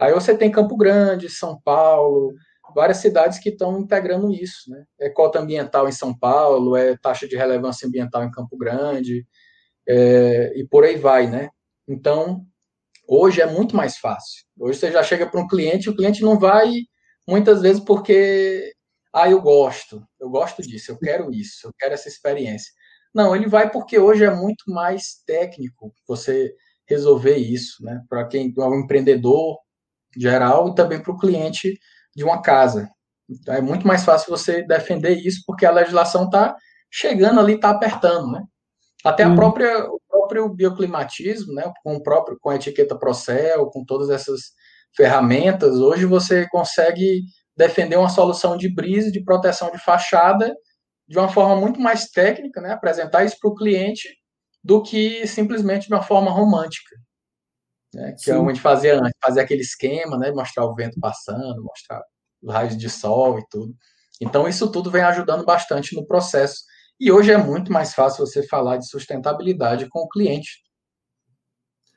Aí 0.00 0.12
você 0.12 0.36
tem 0.36 0.50
Campo 0.50 0.74
Grande, 0.76 1.28
São 1.28 1.60
Paulo, 1.62 2.32
várias 2.74 2.96
cidades 2.96 3.38
que 3.38 3.50
estão 3.50 3.78
integrando 3.78 4.32
isso. 4.32 4.70
Né? 4.70 4.84
É 5.00 5.10
cota 5.10 5.38
ambiental 5.38 5.86
em 5.86 5.92
São 5.92 6.16
Paulo, 6.16 6.76
é 6.76 6.96
taxa 6.96 7.28
de 7.28 7.36
relevância 7.36 7.86
ambiental 7.86 8.24
em 8.24 8.30
Campo 8.30 8.56
Grande, 8.56 9.26
é, 9.86 10.52
e 10.56 10.66
por 10.66 10.82
aí 10.84 10.96
vai, 10.96 11.26
né? 11.26 11.50
Então, 11.86 12.46
hoje 13.06 13.40
é 13.40 13.46
muito 13.46 13.76
mais 13.76 13.96
fácil. 13.98 14.44
Hoje 14.58 14.78
você 14.78 14.92
já 14.92 15.02
chega 15.02 15.26
para 15.26 15.40
um 15.40 15.48
cliente, 15.48 15.90
o 15.90 15.96
cliente 15.96 16.22
não 16.22 16.38
vai 16.38 16.72
muitas 17.26 17.62
vezes 17.62 17.82
porque, 17.82 18.72
ah, 19.12 19.30
eu 19.30 19.40
gosto, 19.40 20.02
eu 20.20 20.28
gosto 20.28 20.62
disso, 20.62 20.92
eu 20.92 20.98
quero 20.98 21.32
isso, 21.32 21.66
eu 21.66 21.72
quero 21.78 21.94
essa 21.94 22.08
experiência. 22.08 22.72
Não, 23.14 23.34
ele 23.34 23.46
vai 23.46 23.70
porque 23.70 23.98
hoje 23.98 24.24
é 24.24 24.30
muito 24.30 24.64
mais 24.68 25.22
técnico 25.26 25.94
você 26.06 26.54
resolver 26.86 27.36
isso, 27.36 27.82
né? 27.84 28.02
Para 28.08 28.26
quem 28.26 28.52
é 28.56 28.60
um 28.62 28.80
empreendedor 28.80 29.58
geral 30.16 30.68
e 30.68 30.74
também 30.74 31.00
para 31.00 31.12
o 31.12 31.18
cliente 31.18 31.78
de 32.14 32.24
uma 32.24 32.42
casa. 32.42 32.90
Então, 33.28 33.54
é 33.54 33.60
muito 33.60 33.86
mais 33.86 34.04
fácil 34.04 34.30
você 34.30 34.62
defender 34.62 35.14
isso 35.14 35.42
porque 35.46 35.64
a 35.64 35.70
legislação 35.70 36.24
está 36.24 36.56
chegando 36.90 37.40
ali, 37.40 37.54
está 37.54 37.70
apertando, 37.70 38.32
né? 38.32 38.42
Até 39.04 39.22
a 39.22 39.28
uhum. 39.28 39.36
própria, 39.36 39.86
próprio 40.24 40.48
bioclimatismo, 40.48 41.52
né, 41.52 41.70
com, 41.82 41.96
o 41.96 42.02
próprio, 42.02 42.38
com 42.40 42.50
a 42.50 42.56
etiqueta 42.56 42.98
Procel, 42.98 43.66
com 43.66 43.84
todas 43.84 44.10
essas 44.10 44.52
ferramentas, 44.96 45.76
hoje 45.76 46.06
você 46.06 46.48
consegue 46.48 47.22
defender 47.56 47.96
uma 47.96 48.08
solução 48.08 48.56
de 48.56 48.72
brise, 48.72 49.12
de 49.12 49.22
proteção 49.22 49.70
de 49.70 49.78
fachada, 49.78 50.54
de 51.06 51.18
uma 51.18 51.28
forma 51.28 51.56
muito 51.56 51.80
mais 51.80 52.06
técnica, 52.06 52.60
né, 52.60 52.72
apresentar 52.72 53.24
isso 53.24 53.36
para 53.40 53.50
o 53.50 53.54
cliente, 53.54 54.08
do 54.62 54.82
que 54.82 55.26
simplesmente 55.26 55.88
de 55.88 55.94
uma 55.94 56.02
forma 56.02 56.30
romântica. 56.30 56.96
Né, 57.92 58.12
que 58.12 58.24
Sim. 58.24 58.30
é 58.32 58.38
onde 58.38 58.60
fazia 58.60 58.98
antes, 58.98 59.12
fazer 59.22 59.40
aquele 59.40 59.60
esquema, 59.60 60.16
né, 60.16 60.30
mostrar 60.30 60.64
o 60.64 60.74
vento 60.74 60.98
passando, 60.98 61.62
mostrar 61.62 62.02
os 62.42 62.52
raios 62.52 62.76
de 62.76 62.88
sol 62.88 63.38
e 63.38 63.44
tudo. 63.50 63.74
Então, 64.20 64.48
isso 64.48 64.70
tudo 64.70 64.90
vem 64.90 65.02
ajudando 65.02 65.44
bastante 65.44 65.94
no 65.94 66.06
processo 66.06 66.62
e 66.98 67.10
hoje 67.10 67.32
é 67.32 67.36
muito 67.36 67.72
mais 67.72 67.94
fácil 67.94 68.26
você 68.26 68.46
falar 68.46 68.76
de 68.76 68.88
sustentabilidade 68.88 69.88
com 69.88 70.00
o 70.00 70.08
cliente. 70.08 70.62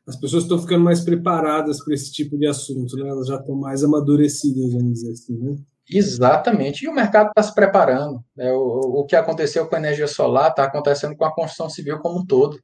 As 0.07 0.15
pessoas 0.15 0.43
estão 0.43 0.60
ficando 0.60 0.83
mais 0.83 1.01
preparadas 1.01 1.83
para 1.83 1.93
esse 1.93 2.12
tipo 2.12 2.38
de 2.38 2.47
assunto, 2.47 2.95
né? 2.95 3.10
Elas 3.10 3.27
já 3.27 3.36
estão 3.36 3.55
mais 3.55 3.83
amadurecidas, 3.83 4.71
vamos 4.71 4.93
dizer 4.93 5.12
assim, 5.12 5.38
né? 5.38 5.55
Exatamente. 5.89 6.86
E 6.86 6.88
o 6.88 6.93
mercado 6.93 7.27
está 7.27 7.43
se 7.43 7.53
preparando. 7.53 8.23
Né? 8.36 8.51
O, 8.51 9.01
o 9.01 9.05
que 9.05 9.15
aconteceu 9.15 9.67
com 9.67 9.75
a 9.75 9.79
energia 9.79 10.07
solar 10.07 10.49
está 10.49 10.63
acontecendo 10.63 11.15
com 11.15 11.25
a 11.25 11.33
construção 11.33 11.69
civil 11.69 11.99
como 11.99 12.19
um 12.19 12.25
todo. 12.25 12.60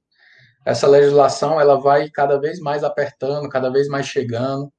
Essa 0.65 0.87
legislação 0.87 1.59
ela 1.59 1.79
vai 1.79 2.09
cada 2.09 2.39
vez 2.39 2.59
mais 2.59 2.83
apertando, 2.83 3.49
cada 3.49 3.69
vez 3.69 3.87
mais 3.87 4.07
chegando. 4.07 4.71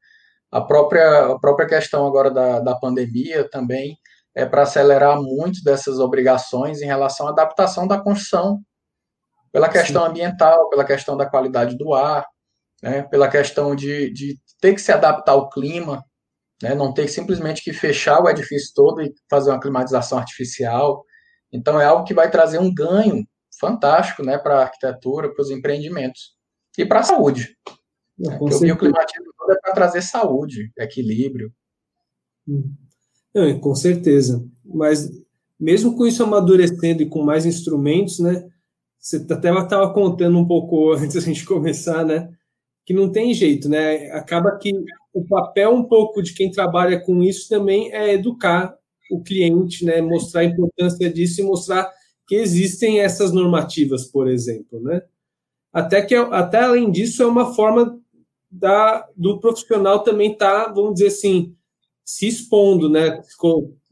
A 0.50 0.60
própria, 0.60 1.32
a 1.32 1.38
própria 1.38 1.66
questão 1.66 2.06
agora 2.06 2.30
da, 2.30 2.60
da 2.60 2.74
pandemia 2.74 3.48
também 3.50 3.98
é, 4.34 4.44
para 4.44 4.62
acelerar 4.62 5.20
muito 5.20 5.62
dessas 5.62 5.98
obrigações 5.98 6.82
em 6.82 6.86
relação 6.86 7.26
à 7.26 7.30
adaptação 7.30 7.86
da 7.86 8.00
construção, 8.00 8.60
pela 9.52 9.68
questão 9.68 10.02
Sim. 10.02 10.10
ambiental, 10.10 10.68
pela 10.68 10.84
questão 10.84 11.16
da 11.16 11.26
qualidade 11.26 11.76
do 11.78 11.94
ar, 11.94 12.26
né, 12.82 13.02
pela 13.04 13.28
questão 13.28 13.74
de, 13.74 14.12
de 14.12 14.36
ter 14.60 14.74
que 14.74 14.80
se 14.80 14.90
adaptar 14.90 15.32
ao 15.32 15.48
clima, 15.48 16.04
né, 16.60 16.74
não 16.74 16.92
ter 16.92 17.06
simplesmente 17.06 17.62
que 17.62 17.72
fechar 17.72 18.20
o 18.20 18.28
edifício 18.28 18.72
todo 18.74 19.00
e 19.00 19.12
fazer 19.30 19.50
uma 19.50 19.60
climatização 19.60 20.18
artificial. 20.18 21.04
Então, 21.52 21.80
é 21.80 21.84
algo 21.84 22.04
que 22.04 22.12
vai 22.12 22.28
trazer 22.28 22.58
um 22.58 22.72
ganho 22.72 23.24
fantástico 23.60 24.24
né, 24.24 24.36
para 24.36 24.58
a 24.58 24.62
arquitetura, 24.62 25.32
para 25.32 25.42
os 25.42 25.50
empreendimentos 25.50 26.34
e 26.76 26.84
para 26.84 27.00
a 27.00 27.04
saúde. 27.04 27.56
Né, 28.18 28.36
o 28.40 28.46
bioclimatismo 28.46 29.32
é 29.50 29.60
para 29.60 29.74
trazer 29.74 30.02
saúde, 30.02 30.72
equilíbrio. 30.76 31.52
Hum. 32.48 32.74
Não, 33.34 33.58
com 33.58 33.74
certeza. 33.74 34.46
Mas 34.64 35.10
mesmo 35.58 35.96
com 35.96 36.06
isso 36.06 36.22
amadurecendo 36.22 37.02
e 37.02 37.08
com 37.08 37.22
mais 37.22 37.46
instrumentos, 37.46 38.18
né? 38.18 38.48
Você 38.98 39.16
até 39.28 39.50
estava 39.50 39.92
contando 39.92 40.38
um 40.38 40.46
pouco 40.46 40.92
antes 40.94 41.14
da 41.14 41.20
gente 41.20 41.44
começar, 41.44 42.04
né? 42.04 42.34
que 42.84 42.92
não 42.92 43.10
tem 43.10 43.32
jeito, 43.32 43.68
né? 43.68 44.10
Acaba 44.12 44.56
que 44.58 44.70
o 45.12 45.24
papel 45.24 45.70
um 45.72 45.84
pouco 45.84 46.22
de 46.22 46.34
quem 46.34 46.50
trabalha 46.50 47.00
com 47.00 47.22
isso 47.22 47.48
também 47.48 47.92
é 47.92 48.12
educar 48.12 48.76
o 49.10 49.22
cliente, 49.22 49.84
né? 49.84 50.00
Mostrar 50.00 50.42
a 50.42 50.44
importância 50.44 51.10
disso 51.10 51.40
e 51.40 51.44
mostrar 51.44 51.90
que 52.26 52.34
existem 52.34 53.00
essas 53.00 53.32
normativas, 53.32 54.04
por 54.04 54.28
exemplo, 54.28 54.80
né? 54.80 55.02
Até 55.72 56.02
que 56.02 56.14
até 56.14 56.60
além 56.60 56.90
disso 56.90 57.22
é 57.22 57.26
uma 57.26 57.54
forma 57.54 57.98
da, 58.50 59.08
do 59.16 59.40
profissional 59.40 60.00
também 60.00 60.36
tá, 60.36 60.68
vamos 60.68 60.94
dizer 60.94 61.08
assim, 61.08 61.54
se 62.04 62.26
expondo, 62.26 62.88
né? 62.88 63.20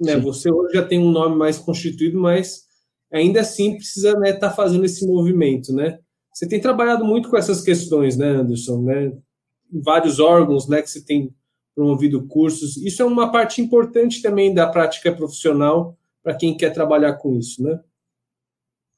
né? 0.01 0.17
Você 0.19 0.53
hoje 0.53 0.75
já 0.75 0.85
tem 0.87 0.99
um 0.99 1.11
nome 1.11 1.37
mais 1.37 1.59
constituído, 1.59 2.21
mas 2.21 2.65
ainda 3.11 3.41
assim 3.41 3.77
precisa 3.77 4.11
estar 4.11 4.21
né, 4.21 4.33
tá 4.33 4.51
fazendo 4.51 4.85
esse 4.85 5.07
movimento, 5.07 5.73
né? 5.73 5.99
Você 6.33 6.49
tem 6.49 6.61
trabalhado 6.61 7.05
muito 7.05 7.29
com 7.29 7.37
essas 7.37 7.61
questões, 7.63 8.17
né, 8.17 8.29
Anderson? 8.29 8.83
Né? 8.83 9.13
Em 9.73 9.81
vários 9.81 10.19
órgãos, 10.19 10.67
né, 10.67 10.81
que 10.81 10.91
você 10.91 11.05
tem 11.05 11.35
promovido 11.75 12.27
cursos. 12.27 12.77
Isso 12.79 13.03
é 13.03 13.05
uma 13.05 13.31
parte 13.31 13.61
importante 13.61 14.23
também 14.23 14.53
da 14.55 14.67
prática 14.67 15.13
profissional 15.13 15.97
para 16.23 16.35
quem 16.35 16.57
quer 16.57 16.71
trabalhar 16.71 17.15
com 17.15 17.37
isso, 17.37 17.63
né? 17.63 17.81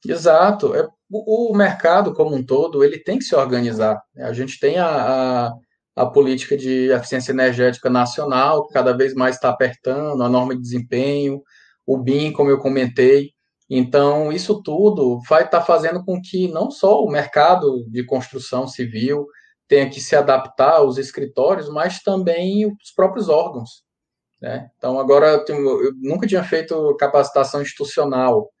Exato. 0.07 0.75
É, 0.75 0.87
o, 1.09 1.51
o, 1.51 1.55
mercado 1.55 2.13
como 2.13 2.35
um 2.35 2.43
todo 2.43 2.83
ele 2.83 2.99
tem 2.99 3.17
que 3.17 3.23
se 3.23 3.35
organizar. 3.35 4.01
A 4.17 4.33
gente 4.33 4.59
tem 4.59 4.77
a, 4.77 4.87
a, 4.87 5.53
a 5.95 6.05
política 6.05 6.57
de 6.57 6.91
eficiência 6.91 7.31
energética 7.31 7.89
nacional 7.89 8.67
que 8.67 8.73
cada 8.73 8.95
vez 8.95 9.13
mais 9.13 9.35
está 9.35 9.49
apertando, 9.49 10.21
a 10.21 10.29
norma 10.29 10.53
de 10.53 10.61
desempenho, 10.61 11.41
o 11.85 11.97
BIM, 11.97 12.33
como 12.33 12.49
eu 12.49 12.57
comentei. 12.57 13.31
Então, 13.69 14.31
isso 14.31 14.61
tudo 14.61 15.21
vai 15.27 15.43
estar 15.43 15.59
tá 15.59 15.65
fazendo 15.65 16.03
com 16.03 16.21
que 16.21 16.47
não 16.49 16.69
só 16.69 17.01
o 17.01 17.09
mercado 17.09 17.85
de 17.89 18.03
construção 18.03 18.67
civil 18.67 19.25
tenha 19.67 19.89
que 19.89 19.99
se 19.99 20.15
adaptar 20.15 20.75
aos 20.75 20.97
escritórios, 20.97 21.69
mas 21.69 22.01
também 22.01 22.65
os 22.67 22.91
próprios 22.95 23.29
órgãos. 23.29 23.83
Né? 24.41 24.69
Então, 24.77 24.99
agora, 24.99 25.43
eu 25.47 25.93
nunca 25.95 26.27
tinha 26.27 26.43
feito 26.43 26.95
capacitação 26.97 27.61
institucional, 27.61 28.51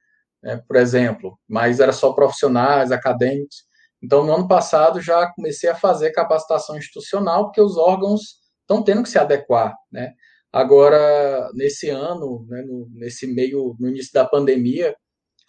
né, 0.41 0.61
por 0.67 0.77
exemplo, 0.77 1.37
mas 1.47 1.79
era 1.79 1.91
só 1.91 2.13
profissionais, 2.13 2.91
acadêmicos. 2.91 3.65
Então, 4.05 4.23
no 4.23 4.35
ano 4.35 4.47
passado, 4.47 5.01
já 5.01 5.25
comecei 5.33 5.67
a 5.67 5.75
fazer 5.75 6.11
capacitação 6.11 6.77
institucional, 6.77 7.45
porque 7.45 7.59
os 7.59 7.75
órgãos 7.75 8.35
estão 8.61 8.83
tendo 8.83 9.01
que 9.01 9.09
se 9.09 9.17
adequar. 9.17 9.73
Né? 9.91 10.13
Agora, 10.53 11.49
nesse 11.55 11.89
ano, 11.89 12.45
né, 12.47 12.61
no, 12.61 12.87
nesse 12.93 13.25
meio, 13.25 13.75
no 13.79 13.89
início 13.89 14.13
da 14.13 14.23
pandemia, 14.23 14.95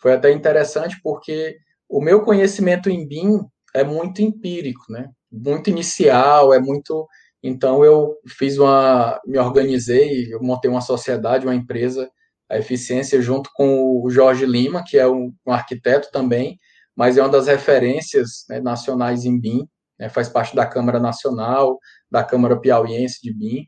foi 0.00 0.14
até 0.14 0.32
interessante 0.32 0.98
porque 1.02 1.56
o 1.86 2.00
meu 2.00 2.22
conhecimento 2.22 2.88
em 2.88 3.06
BIM 3.06 3.40
é 3.74 3.84
muito 3.84 4.22
empírico, 4.22 4.84
né? 4.88 5.10
Muito 5.30 5.68
inicial, 5.68 6.54
é 6.54 6.58
muito. 6.58 7.06
Então 7.42 7.84
eu 7.84 8.16
fiz 8.26 8.56
uma, 8.58 9.20
me 9.26 9.38
organizei, 9.38 10.32
eu 10.32 10.40
montei 10.42 10.70
uma 10.70 10.80
sociedade, 10.80 11.46
uma 11.46 11.54
empresa, 11.54 12.10
a 12.48 12.58
Eficiência, 12.58 13.20
junto 13.20 13.50
com 13.54 14.02
o 14.02 14.10
Jorge 14.10 14.46
Lima, 14.46 14.82
que 14.86 14.96
é 14.96 15.06
um, 15.06 15.32
um 15.46 15.52
arquiteto 15.52 16.08
também, 16.10 16.58
mas 16.96 17.18
é 17.18 17.22
uma 17.22 17.28
das 17.28 17.46
referências 17.46 18.44
né, 18.48 18.60
nacionais 18.60 19.24
em 19.24 19.38
BIM, 19.38 19.68
né, 19.98 20.08
faz 20.08 20.28
parte 20.28 20.56
da 20.56 20.66
Câmara 20.66 20.98
Nacional, 20.98 21.78
da 22.10 22.24
Câmara 22.24 22.58
Piauiense 22.58 23.20
de 23.22 23.32
BIM. 23.32 23.64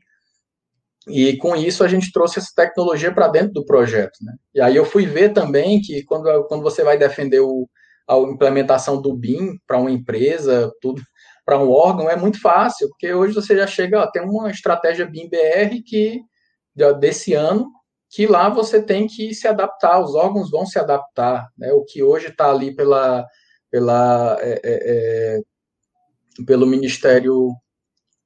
E 1.07 1.37
com 1.37 1.55
isso 1.55 1.83
a 1.83 1.87
gente 1.87 2.11
trouxe 2.11 2.39
essa 2.39 2.51
tecnologia 2.55 3.13
para 3.13 3.27
dentro 3.27 3.53
do 3.53 3.65
projeto. 3.65 4.17
Né? 4.21 4.33
E 4.55 4.61
aí 4.61 4.75
eu 4.75 4.85
fui 4.85 5.05
ver 5.05 5.33
também 5.33 5.79
que 5.81 6.03
quando, 6.03 6.43
quando 6.45 6.63
você 6.63 6.83
vai 6.83 6.97
defender 6.97 7.39
o, 7.39 7.69
a 8.07 8.17
implementação 8.17 9.01
do 9.01 9.15
BIM 9.15 9.57
para 9.67 9.77
uma 9.77 9.91
empresa, 9.91 10.71
tudo 10.81 11.01
para 11.45 11.59
um 11.59 11.69
órgão, 11.69 12.09
é 12.09 12.15
muito 12.15 12.39
fácil, 12.39 12.87
porque 12.89 13.11
hoje 13.11 13.33
você 13.33 13.55
já 13.55 13.65
chega, 13.65 14.01
ó, 14.01 14.11
tem 14.11 14.21
uma 14.21 14.51
estratégia 14.51 15.05
BIM 15.05 15.29
BR 15.29 15.81
que 15.85 16.21
desse 16.99 17.33
ano, 17.33 17.67
que 18.09 18.25
lá 18.25 18.49
você 18.49 18.81
tem 18.81 19.07
que 19.07 19.33
se 19.33 19.47
adaptar, 19.47 20.01
os 20.01 20.15
órgãos 20.15 20.49
vão 20.49 20.65
se 20.65 20.79
adaptar. 20.79 21.47
Né? 21.57 21.71
O 21.73 21.83
que 21.83 22.01
hoje 22.01 22.27
está 22.27 22.49
ali 22.49 22.75
pela, 22.75 23.25
pela, 23.69 24.37
é, 24.41 24.51
é, 24.51 24.59
é, 24.63 25.39
pelo 26.45 26.65
Ministério 26.65 27.53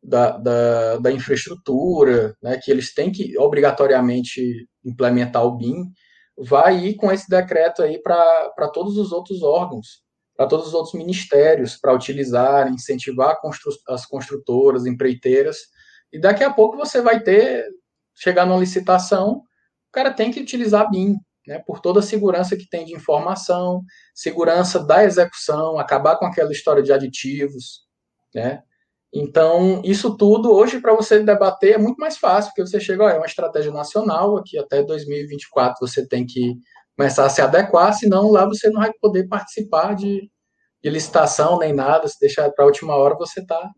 da, 0.02 0.38
da, 0.38 0.98
da, 0.98 1.12
infraestrutura, 1.12 2.36
né, 2.42 2.60
que 2.62 2.70
eles 2.70 2.94
têm 2.94 3.12
que 3.12 3.38
obrigatoriamente 3.38 4.68
implementar 4.84 5.46
o 5.46 5.56
BIM, 5.56 5.92
vai 6.38 6.78
ir 6.80 6.96
com 6.96 7.12
esse 7.12 7.30
decreto 7.30 7.82
aí 7.82 8.02
para 8.02 8.70
todos 8.74 8.98
os 8.98 9.12
outros 9.12 9.42
órgãos, 9.44 10.02
para 10.36 10.48
todos 10.48 10.68
os 10.68 10.74
outros 10.74 10.94
ministérios, 10.94 11.78
para 11.78 11.94
utilizar, 11.94 12.70
incentivar 12.70 13.40
constru 13.40 13.72
as 13.88 14.06
construtoras, 14.06 14.86
empreiteiras, 14.86 15.58
e 16.12 16.20
daqui 16.20 16.44
a 16.44 16.52
pouco 16.52 16.78
você 16.78 17.02
vai 17.02 17.22
ter, 17.22 17.66
chegar 18.14 18.46
numa 18.46 18.60
licitação, 18.60 19.42
cara 19.94 20.14
tem 20.14 20.32
que 20.32 20.40
utilizar 20.40 20.90
BIM, 20.90 21.16
né, 21.48 21.60
por 21.66 21.80
toda 21.80 22.00
a 22.00 22.04
segurança 22.04 22.58
que 22.58 22.68
tem 22.70 22.86
de 22.86 22.94
informação, 22.94 23.84
segurança 24.16 24.84
da 24.84 25.04
execução, 25.04 25.80
acabar 25.80 26.18
com 26.18 26.26
aquela 26.26 26.52
história 26.52 26.84
de 26.84 26.92
aditivos, 26.92 27.82
né, 28.34 28.64
então, 29.16 29.80
isso 29.86 30.18
tudo 30.18 30.52
hoje 30.52 30.82
para 30.82 30.96
você 30.96 31.22
debater 31.22 31.76
é 31.76 31.78
muito 31.78 31.98
mais 31.98 32.18
fácil, 32.18 32.50
porque 32.50 32.66
você 32.68 32.80
chega, 32.80 33.04
ó, 33.04 33.10
é 33.10 33.18
uma 33.18 33.28
estratégia 33.28 33.72
nacional, 33.72 34.38
aqui 34.38 34.58
até 34.58 34.82
2024 34.82 35.76
você 35.80 36.08
tem 36.08 36.26
que 36.26 36.56
começar 36.98 37.26
a 37.26 37.30
se 37.30 37.40
adequar, 37.40 37.94
senão 37.94 38.32
lá 38.32 38.46
você 38.46 38.72
não 38.72 38.82
vai 38.82 38.92
poder 39.00 39.28
participar 39.28 39.94
de, 39.96 40.32
de 40.82 40.90
licitação 40.90 41.60
nem 41.60 41.74
nada, 41.74 42.08
se 42.08 42.20
deixar 42.20 42.50
para 42.52 42.66
a 42.66 42.68
última 42.68 42.96
hora 42.96 43.16
você 43.16 43.42
está. 43.42 43.70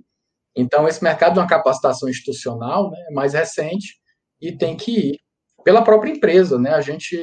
Então, 0.55 0.87
esse 0.87 1.03
mercado 1.03 1.33
de 1.33 1.39
uma 1.39 1.47
capacitação 1.47 2.07
institucional 2.07 2.89
né, 2.89 2.97
é 3.09 3.13
mais 3.13 3.33
recente 3.33 3.95
e 4.41 4.57
tem 4.57 4.77
que 4.77 4.91
ir 4.91 5.19
pela 5.65 5.83
própria 5.83 6.11
empresa. 6.11 6.57
Né? 6.57 6.69
A 6.69 6.79
gente 6.79 7.17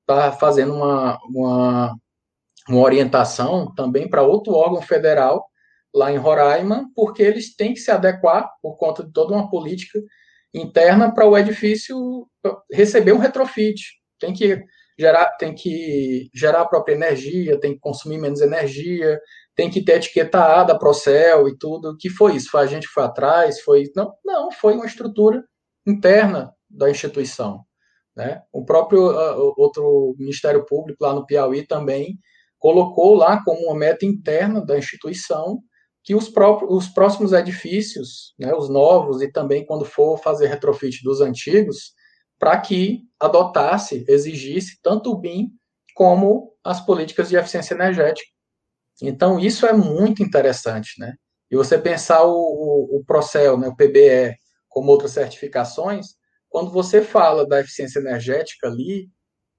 está 0.00 0.32
fazendo 0.32 0.74
uma, 0.74 1.18
uma, 1.30 1.96
uma 2.68 2.80
orientação 2.80 3.72
também 3.74 4.10
para 4.10 4.22
outro 4.22 4.52
órgão 4.52 4.82
federal 4.82 5.46
lá 5.94 6.12
em 6.12 6.16
Roraima, 6.16 6.90
porque 6.94 7.22
eles 7.22 7.54
têm 7.54 7.72
que 7.72 7.78
se 7.80 7.90
adequar 7.90 8.50
por 8.60 8.76
conta 8.76 9.04
de 9.04 9.12
toda 9.12 9.32
uma 9.32 9.48
política 9.48 10.00
interna 10.52 11.14
para 11.14 11.26
o 11.26 11.38
edifício 11.38 12.28
receber 12.70 13.12
um 13.12 13.18
retrofit. 13.18 13.80
Tem 14.18 14.32
que 14.32 14.60
gerar, 14.98 15.26
tem 15.36 15.54
que 15.54 16.28
gerar 16.34 16.62
a 16.62 16.66
própria 16.66 16.94
energia, 16.94 17.60
tem 17.60 17.74
que 17.74 17.80
consumir 17.80 18.18
menos 18.18 18.40
energia, 18.40 19.20
tem 19.54 19.70
que 19.70 19.84
ter 19.84 19.96
etiqueta 19.96 20.60
A 20.60 20.64
da 20.64 20.76
Procel 20.76 21.48
e 21.48 21.56
tudo. 21.56 21.96
Que 21.96 22.10
foi 22.10 22.34
isso? 22.34 22.50
Foi 22.50 22.62
a 22.62 22.66
gente 22.66 22.88
foi 22.88 23.04
atrás? 23.04 23.60
Foi 23.60 23.84
não, 23.94 24.12
não, 24.24 24.50
foi 24.50 24.74
uma 24.74 24.86
estrutura 24.86 25.44
interna 25.86 26.52
da 26.68 26.90
instituição. 26.90 27.64
Né? 28.16 28.42
O 28.52 28.64
próprio 28.64 29.10
uh, 29.10 29.54
outro 29.56 30.14
Ministério 30.18 30.64
Público 30.64 31.02
lá 31.04 31.12
no 31.12 31.26
Piauí 31.26 31.66
também 31.66 32.18
colocou 32.58 33.14
lá 33.14 33.42
como 33.44 33.66
uma 33.66 33.74
meta 33.74 34.06
interna 34.06 34.64
da 34.64 34.78
instituição 34.78 35.60
que 36.04 36.14
os, 36.14 36.28
próprios, 36.28 36.70
os 36.70 36.88
próximos 36.88 37.32
edifícios, 37.32 38.34
né, 38.38 38.54
os 38.54 38.68
novos 38.68 39.22
e 39.22 39.32
também 39.32 39.64
quando 39.64 39.86
for 39.86 40.18
fazer 40.18 40.48
retrofit 40.48 41.02
dos 41.02 41.20
antigos, 41.22 41.94
para 42.38 42.60
que 42.60 43.00
adotasse, 43.18 44.04
exigisse 44.06 44.78
tanto 44.82 45.10
o 45.10 45.18
BIM 45.18 45.48
como 45.94 46.52
as 46.62 46.80
políticas 46.84 47.30
de 47.30 47.36
eficiência 47.36 47.74
energética. 47.74 48.28
Então, 49.02 49.40
isso 49.40 49.66
é 49.66 49.72
muito 49.72 50.22
interessante, 50.22 50.98
né? 50.98 51.14
E 51.50 51.56
você 51.56 51.78
pensar 51.78 52.24
o, 52.24 52.32
o, 52.32 52.98
o 52.98 53.04
Procel, 53.04 53.56
né, 53.56 53.68
o 53.68 53.76
PBE, 53.76 54.36
como 54.68 54.90
outras 54.90 55.12
certificações, 55.12 56.16
quando 56.54 56.70
você 56.70 57.02
fala 57.02 57.44
da 57.44 57.60
eficiência 57.60 57.98
energética 57.98 58.68
ali, 58.68 59.10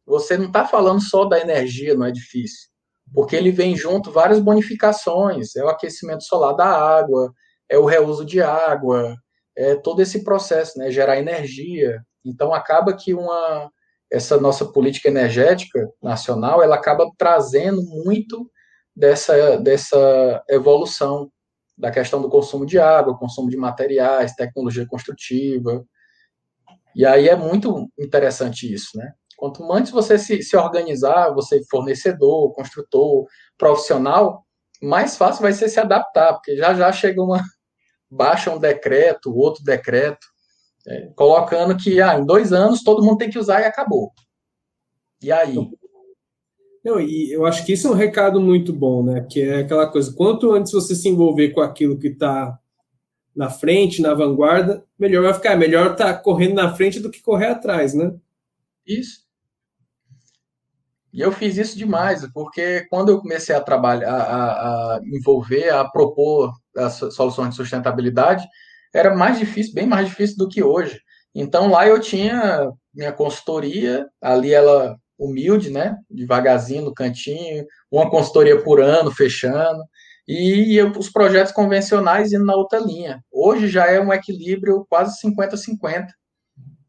você 0.05 0.37
não 0.37 0.45
está 0.45 0.65
falando 0.65 1.01
só 1.01 1.25
da 1.25 1.39
energia 1.39 1.93
no 1.93 2.07
edifício 2.07 2.69
porque 3.13 3.35
ele 3.35 3.51
vem 3.51 3.75
junto 3.75 4.11
várias 4.11 4.39
bonificações, 4.39 5.55
é 5.55 5.63
o 5.63 5.69
aquecimento 5.69 6.23
solar 6.23 6.55
da 6.55 6.65
água, 6.65 7.33
é 7.69 7.77
o 7.77 7.85
reuso 7.85 8.25
de 8.25 8.41
água, 8.41 9.15
é 9.55 9.75
todo 9.75 10.01
esse 10.01 10.23
processo, 10.23 10.77
né, 10.77 10.91
gerar 10.91 11.17
energia. 11.17 12.01
Então 12.23 12.53
acaba 12.53 12.93
que 12.93 13.13
uma 13.13 13.69
essa 14.11 14.39
nossa 14.39 14.65
política 14.65 15.09
energética 15.09 15.89
nacional, 16.01 16.61
ela 16.61 16.75
acaba 16.75 17.09
trazendo 17.17 17.81
muito 17.81 18.49
dessa 18.95 19.57
dessa 19.57 20.43
evolução 20.49 21.29
da 21.77 21.91
questão 21.91 22.21
do 22.21 22.29
consumo 22.29 22.65
de 22.65 22.79
água, 22.79 23.17
consumo 23.17 23.49
de 23.49 23.57
materiais, 23.57 24.33
tecnologia 24.33 24.85
construtiva. 24.87 25.85
E 26.95 27.05
aí 27.05 27.27
é 27.27 27.35
muito 27.35 27.91
interessante 27.99 28.71
isso, 28.71 28.97
né? 28.97 29.11
Quanto 29.37 29.69
antes 29.71 29.91
você 29.91 30.17
se, 30.17 30.41
se 30.41 30.55
organizar, 30.55 31.33
você 31.33 31.61
fornecedor, 31.69 32.53
construtor, 32.53 33.25
profissional, 33.57 34.45
mais 34.81 35.17
fácil 35.17 35.41
vai 35.41 35.51
ser 35.51 35.67
se 35.67 35.79
adaptar, 35.79 36.33
porque 36.33 36.55
já 36.55 36.73
já 36.73 36.91
chega 36.93 37.21
uma 37.21 37.43
baixa 38.09 38.49
um 38.49 38.59
decreto, 38.59 39.35
outro 39.35 39.61
decreto, 39.63 40.25
é, 40.87 41.07
colocando 41.15 41.75
que 41.75 42.01
ah, 42.01 42.17
em 42.17 42.25
dois 42.25 42.53
anos 42.53 42.81
todo 42.81 43.03
mundo 43.03 43.17
tem 43.17 43.29
que 43.29 43.39
usar 43.39 43.61
e 43.61 43.65
acabou. 43.65 44.11
E 45.21 45.31
aí? 45.31 45.55
Não, 46.83 47.01
e 47.01 47.31
eu 47.31 47.45
acho 47.45 47.65
que 47.65 47.73
isso 47.73 47.87
é 47.87 47.91
um 47.91 47.95
recado 47.95 48.39
muito 48.39 48.71
bom, 48.71 49.03
né? 49.03 49.25
Que 49.29 49.41
é 49.41 49.59
aquela 49.61 49.91
coisa, 49.91 50.13
quanto 50.15 50.53
antes 50.53 50.71
você 50.71 50.95
se 50.95 51.09
envolver 51.09 51.49
com 51.49 51.61
aquilo 51.61 51.97
que 51.97 52.09
está 52.09 52.57
na 53.35 53.49
frente, 53.49 54.01
na 54.01 54.13
vanguarda, 54.13 54.83
melhor 54.97 55.23
vai 55.23 55.33
ficar. 55.33 55.55
Melhor 55.55 55.91
estar 55.91 56.13
tá 56.13 56.19
correndo 56.19 56.55
na 56.55 56.73
frente 56.73 56.99
do 56.99 57.11
que 57.11 57.21
correr 57.21 57.47
atrás, 57.47 57.93
né? 57.93 58.13
Isso. 58.85 59.25
E 61.11 61.21
eu 61.21 61.31
fiz 61.31 61.55
isso 61.57 61.77
demais, 61.77 62.27
porque 62.33 62.85
quando 62.89 63.09
eu 63.09 63.19
comecei 63.19 63.55
a 63.55 63.61
trabalhar, 63.61 64.13
a, 64.13 64.95
a 64.95 64.99
envolver, 65.05 65.69
a 65.69 65.85
propor 65.85 66.53
as 66.75 66.93
soluções 66.93 67.51
de 67.51 67.55
sustentabilidade, 67.55 68.45
era 68.93 69.15
mais 69.15 69.39
difícil, 69.39 69.73
bem 69.73 69.87
mais 69.87 70.09
difícil 70.09 70.37
do 70.37 70.49
que 70.49 70.61
hoje. 70.61 70.99
Então 71.33 71.69
lá 71.69 71.87
eu 71.87 71.99
tinha 72.01 72.69
minha 72.93 73.13
consultoria, 73.13 74.05
ali 74.21 74.53
ela 74.53 74.97
humilde, 75.17 75.69
né, 75.69 75.97
devagarzinho 76.09 76.83
no 76.83 76.93
cantinho, 76.93 77.65
uma 77.89 78.09
consultoria 78.09 78.61
por 78.61 78.81
ano 78.81 79.09
fechando, 79.09 79.81
e 80.27 80.81
os 80.81 81.09
projetos 81.09 81.51
convencionais 81.51 82.33
indo 82.33 82.45
na 82.45 82.55
outra 82.55 82.79
linha. 82.79 83.21
Hoje 83.31 83.67
já 83.67 83.85
é 83.87 83.99
um 83.99 84.11
equilíbrio 84.11 84.85
quase 84.89 85.19
50-50. 85.21 86.07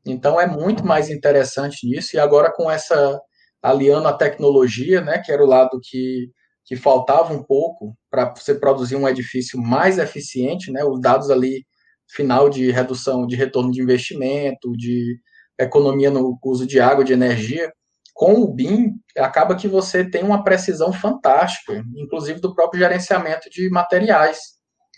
Então 0.06 0.40
é 0.40 0.46
muito 0.46 0.84
mais 0.84 1.10
interessante 1.10 1.86
nisso, 1.86 2.16
e 2.16 2.18
agora 2.18 2.52
com 2.52 2.70
essa 2.70 3.20
aliando 3.62 4.06
a 4.06 4.12
tecnologia, 4.12 5.00
né, 5.00 5.18
que 5.18 5.32
era 5.32 5.42
o 5.42 5.46
lado 5.46 5.80
que, 5.82 6.30
que 6.64 6.76
faltava 6.76 7.32
um 7.32 7.42
pouco 7.42 7.96
para 8.08 8.32
você 8.32 8.54
produzir 8.54 8.94
um 8.94 9.08
edifício 9.08 9.60
mais 9.60 9.98
eficiente, 9.98 10.70
né, 10.70 10.84
os 10.84 11.00
dados 11.00 11.30
ali 11.30 11.64
final 12.08 12.48
de 12.48 12.70
redução 12.70 13.26
de 13.26 13.34
retorno 13.34 13.72
de 13.72 13.82
investimento, 13.82 14.72
de 14.76 15.18
economia 15.58 16.10
no 16.10 16.38
uso 16.44 16.66
de 16.66 16.78
água, 16.78 17.04
de 17.04 17.12
energia, 17.12 17.72
com 18.16 18.32
o 18.32 18.48
BIM, 18.48 18.94
acaba 19.18 19.54
que 19.54 19.68
você 19.68 20.02
tem 20.08 20.24
uma 20.24 20.42
precisão 20.42 20.90
fantástica, 20.90 21.84
inclusive 21.94 22.40
do 22.40 22.54
próprio 22.54 22.80
gerenciamento 22.80 23.50
de 23.50 23.68
materiais, 23.68 24.38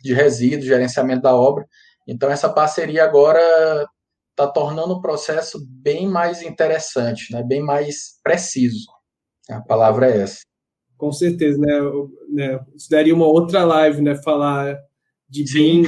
de 0.00 0.14
resíduos, 0.14 0.64
gerenciamento 0.64 1.22
da 1.22 1.34
obra. 1.34 1.66
Então, 2.06 2.30
essa 2.30 2.48
parceria 2.48 3.02
agora 3.02 3.40
está 4.30 4.46
tornando 4.46 4.94
o 4.94 5.00
processo 5.00 5.58
bem 5.68 6.06
mais 6.06 6.42
interessante, 6.42 7.32
né? 7.32 7.42
bem 7.42 7.60
mais 7.60 8.20
preciso. 8.22 8.86
A 9.50 9.60
palavra 9.60 10.08
é 10.08 10.22
essa. 10.22 10.42
Com 10.96 11.10
certeza, 11.10 11.58
né? 11.58 11.80
né? 12.30 12.60
Isso 12.76 12.88
daria 12.88 13.14
uma 13.14 13.26
outra 13.26 13.64
live, 13.64 14.00
né? 14.00 14.14
Falar 14.22 14.78
de 15.28 15.44
BIM. 15.44 15.84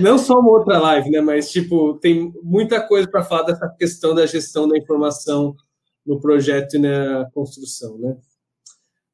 Não 0.00 0.16
só 0.18 0.38
uma 0.38 0.50
outra 0.50 0.78
live, 0.78 1.10
né? 1.10 1.20
Mas, 1.20 1.50
tipo, 1.50 1.94
tem 1.94 2.32
muita 2.42 2.80
coisa 2.80 3.08
para 3.08 3.24
falar 3.24 3.42
dessa 3.42 3.68
questão 3.68 4.14
da 4.14 4.26
gestão 4.26 4.68
da 4.68 4.78
informação 4.78 5.54
no 6.06 6.20
projeto 6.20 6.76
e 6.76 6.78
na 6.78 7.28
construção, 7.32 7.98
né? 7.98 8.16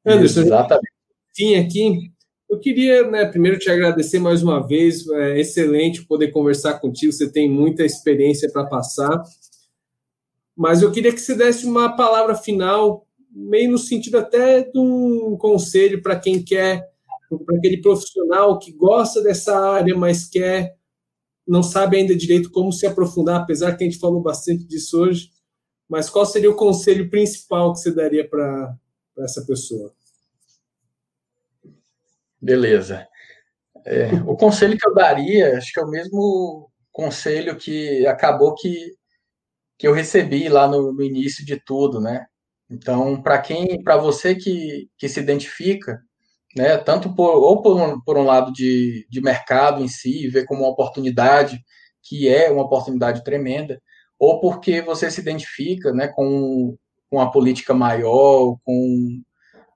Anderson, 0.05 0.41
Exatamente. 0.41 0.93
Sim, 1.31 1.55
aqui 1.55 2.11
eu 2.53 2.59
queria, 2.59 3.09
né, 3.09 3.25
primeiro 3.25 3.57
te 3.57 3.69
agradecer 3.69 4.19
mais 4.19 4.43
uma 4.43 4.65
vez. 4.65 5.07
É 5.07 5.39
excelente 5.39 6.05
poder 6.05 6.29
conversar 6.29 6.79
contigo. 6.79 7.11
Você 7.11 7.31
tem 7.31 7.49
muita 7.49 7.83
experiência 7.83 8.51
para 8.51 8.65
passar. 8.65 9.23
Mas 10.55 10.83
eu 10.83 10.91
queria 10.91 11.11
que 11.11 11.19
você 11.19 11.33
desse 11.33 11.65
uma 11.65 11.95
palavra 11.95 12.35
final, 12.35 13.07
meio 13.31 13.71
no 13.71 13.79
sentido 13.79 14.19
até 14.19 14.61
de 14.61 14.77
um 14.77 15.35
conselho 15.35 16.03
para 16.03 16.19
quem 16.19 16.43
quer, 16.43 16.92
para 17.39 17.57
aquele 17.57 17.81
profissional 17.81 18.59
que 18.59 18.71
gosta 18.73 19.21
dessa 19.21 19.57
área, 19.57 19.95
mas 19.95 20.27
quer, 20.27 20.75
não 21.47 21.63
sabe 21.63 21.97
ainda 21.97 22.15
direito 22.15 22.51
como 22.51 22.71
se 22.71 22.85
aprofundar, 22.85 23.41
apesar 23.41 23.75
que 23.75 23.83
a 23.83 23.89
gente 23.89 23.99
falou 23.99 24.21
bastante 24.21 24.65
disso 24.65 24.99
hoje. 25.01 25.29
Mas 25.87 26.09
qual 26.09 26.25
seria 26.25 26.49
o 26.49 26.55
conselho 26.55 27.09
principal 27.09 27.73
que 27.73 27.79
você 27.79 27.93
daria 27.93 28.27
para 28.27 28.75
essa 29.19 29.45
pessoa? 29.45 29.93
Beleza. 32.41 33.07
É, 33.85 34.13
o 34.25 34.35
conselho 34.35 34.77
que 34.77 34.87
eu 34.87 34.93
daria, 34.93 35.57
acho 35.57 35.73
que 35.73 35.79
é 35.79 35.83
o 35.83 35.89
mesmo 35.89 36.71
conselho 36.91 37.57
que 37.57 38.05
acabou 38.07 38.55
que, 38.55 38.95
que 39.77 39.87
eu 39.87 39.93
recebi 39.93 40.47
lá 40.47 40.67
no, 40.67 40.93
no 40.93 41.03
início 41.03 41.45
de 41.45 41.59
tudo, 41.59 41.99
né? 41.99 42.25
Então, 42.69 43.21
para 43.21 43.39
quem, 43.39 43.83
para 43.83 43.97
você 43.97 44.35
que, 44.35 44.89
que 44.97 45.07
se 45.09 45.19
identifica, 45.19 46.01
né, 46.55 46.77
tanto 46.77 47.13
por, 47.15 47.31
ou 47.35 47.61
por 47.61 47.75
um, 47.75 48.01
por 48.01 48.17
um 48.17 48.23
lado 48.23 48.51
de, 48.51 49.07
de 49.09 49.21
mercado 49.21 49.83
em 49.83 49.87
si, 49.87 50.27
ver 50.27 50.45
como 50.45 50.61
uma 50.61 50.69
oportunidade, 50.69 51.59
que 52.03 52.27
é 52.27 52.51
uma 52.51 52.63
oportunidade 52.63 53.23
tremenda, 53.23 53.81
ou 54.19 54.39
porque 54.39 54.81
você 54.81 55.09
se 55.09 55.21
identifica 55.21 55.91
né, 55.91 56.07
com, 56.07 56.77
com 57.09 57.19
a 57.19 57.31
política 57.31 57.73
maior, 57.73 58.55
com 58.63 59.21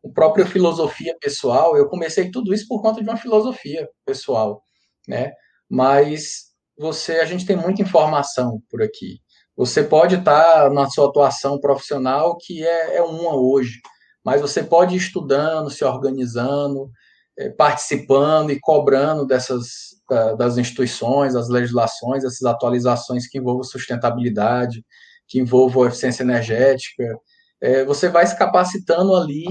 a 0.05 0.09
própria 0.13 0.45
filosofia 0.45 1.17
pessoal, 1.19 1.75
eu 1.75 1.89
comecei 1.89 2.31
tudo 2.31 2.53
isso 2.53 2.67
por 2.67 2.81
conta 2.81 3.01
de 3.01 3.09
uma 3.09 3.17
filosofia 3.17 3.89
pessoal, 4.05 4.61
né? 5.07 5.31
Mas 5.69 6.47
você, 6.77 7.13
a 7.13 7.25
gente 7.25 7.45
tem 7.45 7.55
muita 7.55 7.81
informação 7.81 8.61
por 8.69 8.81
aqui. 8.81 9.19
Você 9.55 9.83
pode 9.83 10.15
estar 10.15 10.69
na 10.71 10.87
sua 10.87 11.09
atuação 11.09 11.59
profissional 11.59 12.37
que 12.37 12.65
é, 12.65 12.97
é 12.97 13.01
uma 13.01 13.35
hoje, 13.35 13.81
mas 14.27 14.41
você 14.41 14.61
pode 14.61 14.93
ir 14.93 14.97
estudando, 14.97 15.69
se 15.69 15.85
organizando, 15.85 16.91
é, 17.39 17.49
participando 17.49 18.51
e 18.51 18.59
cobrando 18.59 19.25
dessas 19.25 19.95
das 20.37 20.57
instituições, 20.57 21.33
das 21.33 21.47
legislações, 21.47 22.25
essas 22.25 22.43
atualizações 22.43 23.25
que 23.25 23.37
envolvam 23.37 23.63
sustentabilidade, 23.63 24.83
que 25.29 25.39
envolvam 25.39 25.87
eficiência 25.87 26.23
energética. 26.23 27.17
É, 27.61 27.85
você 27.85 28.09
vai 28.09 28.27
se 28.27 28.37
capacitando 28.37 29.15
ali 29.15 29.45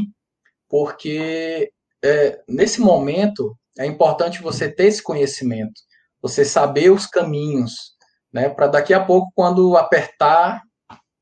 porque 0.68 1.70
é, 2.05 2.39
nesse 2.47 2.79
momento 2.79 3.57
é 3.79 3.87
importante 3.87 4.43
você 4.43 4.70
ter 4.70 4.89
esse 4.89 5.03
conhecimento, 5.03 5.81
você 6.20 6.45
saber 6.45 6.91
os 6.91 7.07
caminhos, 7.07 7.95
né, 8.31 8.51
para 8.51 8.66
daqui 8.66 8.93
a 8.93 9.03
pouco, 9.03 9.33
quando 9.35 9.74
apertar 9.74 10.61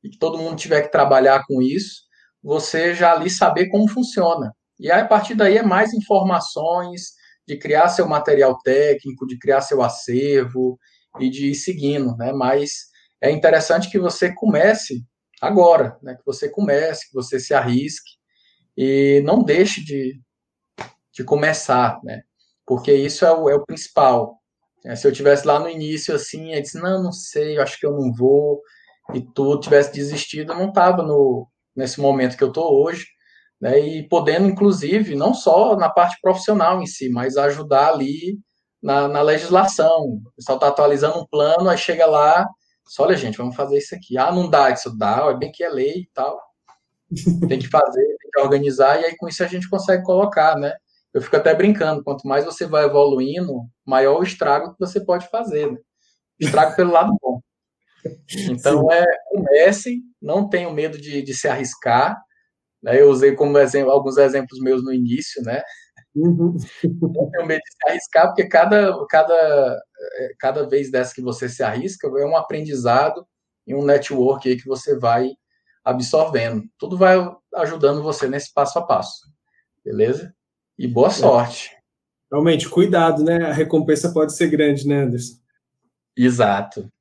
e 0.03 0.09
todo 0.17 0.37
mundo 0.37 0.57
tiver 0.57 0.81
que 0.81 0.91
trabalhar 0.91 1.43
com 1.47 1.61
isso, 1.61 2.05
você 2.45 2.93
já 2.93 3.13
ali 3.13 3.29
saber 3.29 3.69
como 3.69 3.89
funciona. 3.89 4.55
E 4.79 4.91
aí, 4.91 5.01
a 5.01 5.07
partir 5.07 5.33
daí 5.33 5.57
é 5.57 5.63
mais 5.63 5.93
informações, 5.93 7.13
de 7.47 7.57
criar 7.57 7.89
seu 7.89 8.07
material 8.07 8.57
técnico, 8.59 9.25
de 9.25 9.37
criar 9.37 9.61
seu 9.61 9.81
acervo 9.81 10.79
e 11.19 11.29
de 11.29 11.51
ir 11.51 11.55
seguindo, 11.55 12.15
né? 12.17 12.31
Mas 12.33 12.85
é 13.21 13.31
interessante 13.31 13.89
que 13.89 13.99
você 13.99 14.33
comece 14.33 15.03
agora, 15.41 15.97
né? 16.03 16.15
Que 16.15 16.25
você 16.25 16.49
comece, 16.49 17.07
que 17.07 17.13
você 17.13 17.39
se 17.39 17.53
arrisque, 17.53 18.11
e 18.77 19.21
não 19.25 19.43
deixe 19.43 19.83
de, 19.83 20.19
de 21.13 21.23
começar, 21.23 21.99
né? 22.03 22.21
Porque 22.65 22.93
isso 22.93 23.25
é 23.25 23.31
o, 23.31 23.49
é 23.49 23.55
o 23.55 23.65
principal. 23.65 24.39
É, 24.85 24.95
se 24.95 25.07
eu 25.07 25.11
tivesse 25.11 25.47
lá 25.47 25.59
no 25.59 25.69
início 25.69 26.13
assim, 26.13 26.53
eu 26.53 26.61
disse, 26.61 26.79
não, 26.79 27.01
não 27.01 27.11
sei, 27.11 27.57
eu 27.57 27.63
acho 27.63 27.79
que 27.79 27.85
eu 27.85 27.93
não 27.93 28.11
vou, 28.13 28.61
e 29.13 29.21
tu 29.21 29.59
tivesse 29.59 29.91
desistido, 29.91 30.51
eu 30.51 30.59
não 30.59 30.69
estava 30.69 31.01
no, 31.03 31.47
nesse 31.75 31.99
momento 31.99 32.37
que 32.37 32.43
eu 32.43 32.49
estou 32.49 32.83
hoje, 32.83 33.05
né? 33.59 33.79
E 33.79 34.07
podendo, 34.07 34.47
inclusive, 34.47 35.15
não 35.15 35.33
só 35.33 35.75
na 35.75 35.89
parte 35.89 36.17
profissional 36.21 36.81
em 36.81 36.85
si, 36.85 37.09
mas 37.09 37.37
ajudar 37.37 37.89
ali 37.89 38.39
na, 38.81 39.07
na 39.07 39.21
legislação. 39.21 40.21
O 40.25 40.31
pessoal 40.35 40.57
está 40.57 40.67
atualizando 40.67 41.19
um 41.19 41.27
plano, 41.27 41.69
aí 41.69 41.77
chega 41.77 42.05
lá, 42.05 42.47
só 42.87 43.03
olha, 43.03 43.17
gente, 43.17 43.37
vamos 43.37 43.55
fazer 43.55 43.77
isso 43.79 43.95
aqui. 43.95 44.17
Ah, 44.17 44.31
não 44.31 44.49
dá, 44.49 44.69
isso 44.69 44.95
dá, 44.95 45.27
é 45.29 45.37
bem 45.37 45.51
que 45.51 45.63
é 45.63 45.69
lei 45.69 46.01
e 46.01 46.09
tal. 46.13 46.39
Tem 47.49 47.59
que 47.59 47.67
fazer, 47.67 48.05
organizar, 48.37 49.01
e 49.01 49.05
aí 49.05 49.15
com 49.17 49.27
isso 49.27 49.43
a 49.43 49.47
gente 49.47 49.69
consegue 49.69 50.03
colocar, 50.03 50.57
né? 50.57 50.73
Eu 51.13 51.21
fico 51.21 51.35
até 51.37 51.55
brincando, 51.55 52.03
quanto 52.03 52.27
mais 52.27 52.43
você 52.43 52.67
vai 52.67 52.83
evoluindo, 52.85 53.61
maior 53.85 54.19
o 54.19 54.23
estrago 54.23 54.73
que 54.73 54.79
você 54.79 54.99
pode 54.99 55.29
fazer, 55.29 55.71
né? 55.71 55.77
Estrago 56.39 56.75
pelo 56.75 56.91
lado 56.91 57.15
bom. 57.21 57.39
Então, 58.51 58.81
Sim. 58.81 58.93
é, 58.93 59.05
comecem, 59.31 60.03
não 60.25 60.49
tenham 60.49 60.73
medo 60.73 60.97
de, 60.97 61.21
de 61.21 61.33
se 61.35 61.47
arriscar, 61.47 62.19
né? 62.81 62.99
Eu 62.99 63.09
usei 63.09 63.35
como 63.35 63.57
exemplo, 63.59 63.91
alguns 63.91 64.17
exemplos 64.17 64.59
meus 64.59 64.83
no 64.83 64.91
início, 64.91 65.41
né? 65.43 65.61
Uhum. 66.15 66.57
Não 66.83 67.29
tenho 67.29 67.45
medo 67.45 67.61
de 67.61 67.71
se 67.71 67.89
arriscar, 67.89 68.27
porque 68.27 68.47
cada, 68.47 69.05
cada, 69.07 69.81
cada 70.39 70.67
vez 70.67 70.89
dessa 70.89 71.13
que 71.13 71.21
você 71.21 71.47
se 71.47 71.61
arrisca 71.61 72.07
é 72.07 72.25
um 72.25 72.35
aprendizado 72.35 73.25
e 73.67 73.75
um 73.75 73.85
network 73.85 74.49
aí 74.49 74.57
que 74.57 74.67
você 74.67 74.97
vai 74.97 75.31
absorvendo. 75.83 76.63
Tudo 76.79 76.97
vai 76.97 77.15
ajudando 77.55 78.01
você 78.01 78.27
nesse 78.27 78.51
passo 78.51 78.79
a 78.79 78.81
passo. 78.81 79.27
Beleza? 79.83 80.33
E 80.77 80.87
boa 80.87 81.07
é. 81.07 81.11
sorte. 81.11 81.71
Realmente, 82.31 82.67
cuidado, 82.67 83.23
né? 83.23 83.45
A 83.45 83.53
recompensa 83.53 84.11
pode 84.11 84.35
ser 84.35 84.47
grande, 84.47 84.87
né, 84.87 85.03
Anderson? 85.03 85.35
Exato. 86.17 86.91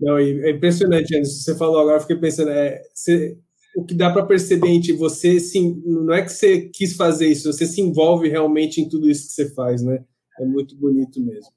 Não, 0.00 0.18
é 0.18 0.50
impressionante, 0.50 1.14
Anderson. 1.14 1.40
Você 1.40 1.56
falou 1.56 1.78
agora, 1.78 1.96
eu 1.96 2.00
fiquei 2.00 2.16
pensando, 2.16 2.50
é, 2.50 2.82
você, 2.92 3.36
o 3.76 3.84
que 3.84 3.94
dá 3.94 4.10
para 4.10 4.26
perceber 4.26 4.68
em 4.68 4.96
você 4.96 5.40
sim, 5.40 5.82
não 5.84 6.14
é 6.14 6.22
que 6.22 6.32
você 6.32 6.68
quis 6.68 6.96
fazer 6.96 7.28
isso, 7.28 7.52
você 7.52 7.66
se 7.66 7.80
envolve 7.80 8.28
realmente 8.28 8.80
em 8.80 8.88
tudo 8.88 9.08
isso 9.08 9.26
que 9.28 9.32
você 9.32 9.54
faz, 9.54 9.82
né? 9.82 10.04
É 10.40 10.44
muito 10.44 10.76
bonito 10.76 11.20
mesmo. 11.20 11.52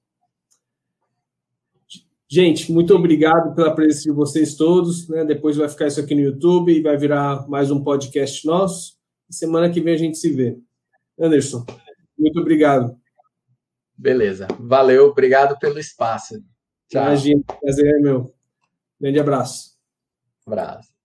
Gente, 2.29 2.71
muito 2.73 2.93
obrigado 2.93 3.55
pela 3.55 3.73
presença 3.73 4.03
de 4.03 4.11
vocês 4.11 4.55
todos. 4.55 5.07
Né? 5.07 5.23
Depois 5.23 5.55
vai 5.55 5.69
ficar 5.69 5.87
isso 5.87 5.99
aqui 5.99 6.13
no 6.13 6.21
YouTube 6.21 6.73
e 6.73 6.81
vai 6.81 6.97
virar 6.97 7.47
mais 7.47 7.71
um 7.71 7.81
podcast 7.81 8.45
nosso. 8.45 8.97
semana 9.29 9.69
que 9.69 9.79
vem 9.79 9.93
a 9.93 9.97
gente 9.97 10.17
se 10.17 10.29
vê. 10.31 10.57
Anderson, 11.17 11.65
muito 12.19 12.39
obrigado. 12.39 12.95
Beleza. 13.97 14.47
Valeu, 14.59 15.07
obrigado 15.07 15.57
pelo 15.57 15.79
espaço. 15.79 16.35
Tchau. 16.89 17.03
Imagina, 17.03 17.43
prazer 17.43 18.01
meu. 18.01 18.33
Grande 18.99 19.19
abraço. 19.19 19.77
Abraço. 20.45 20.96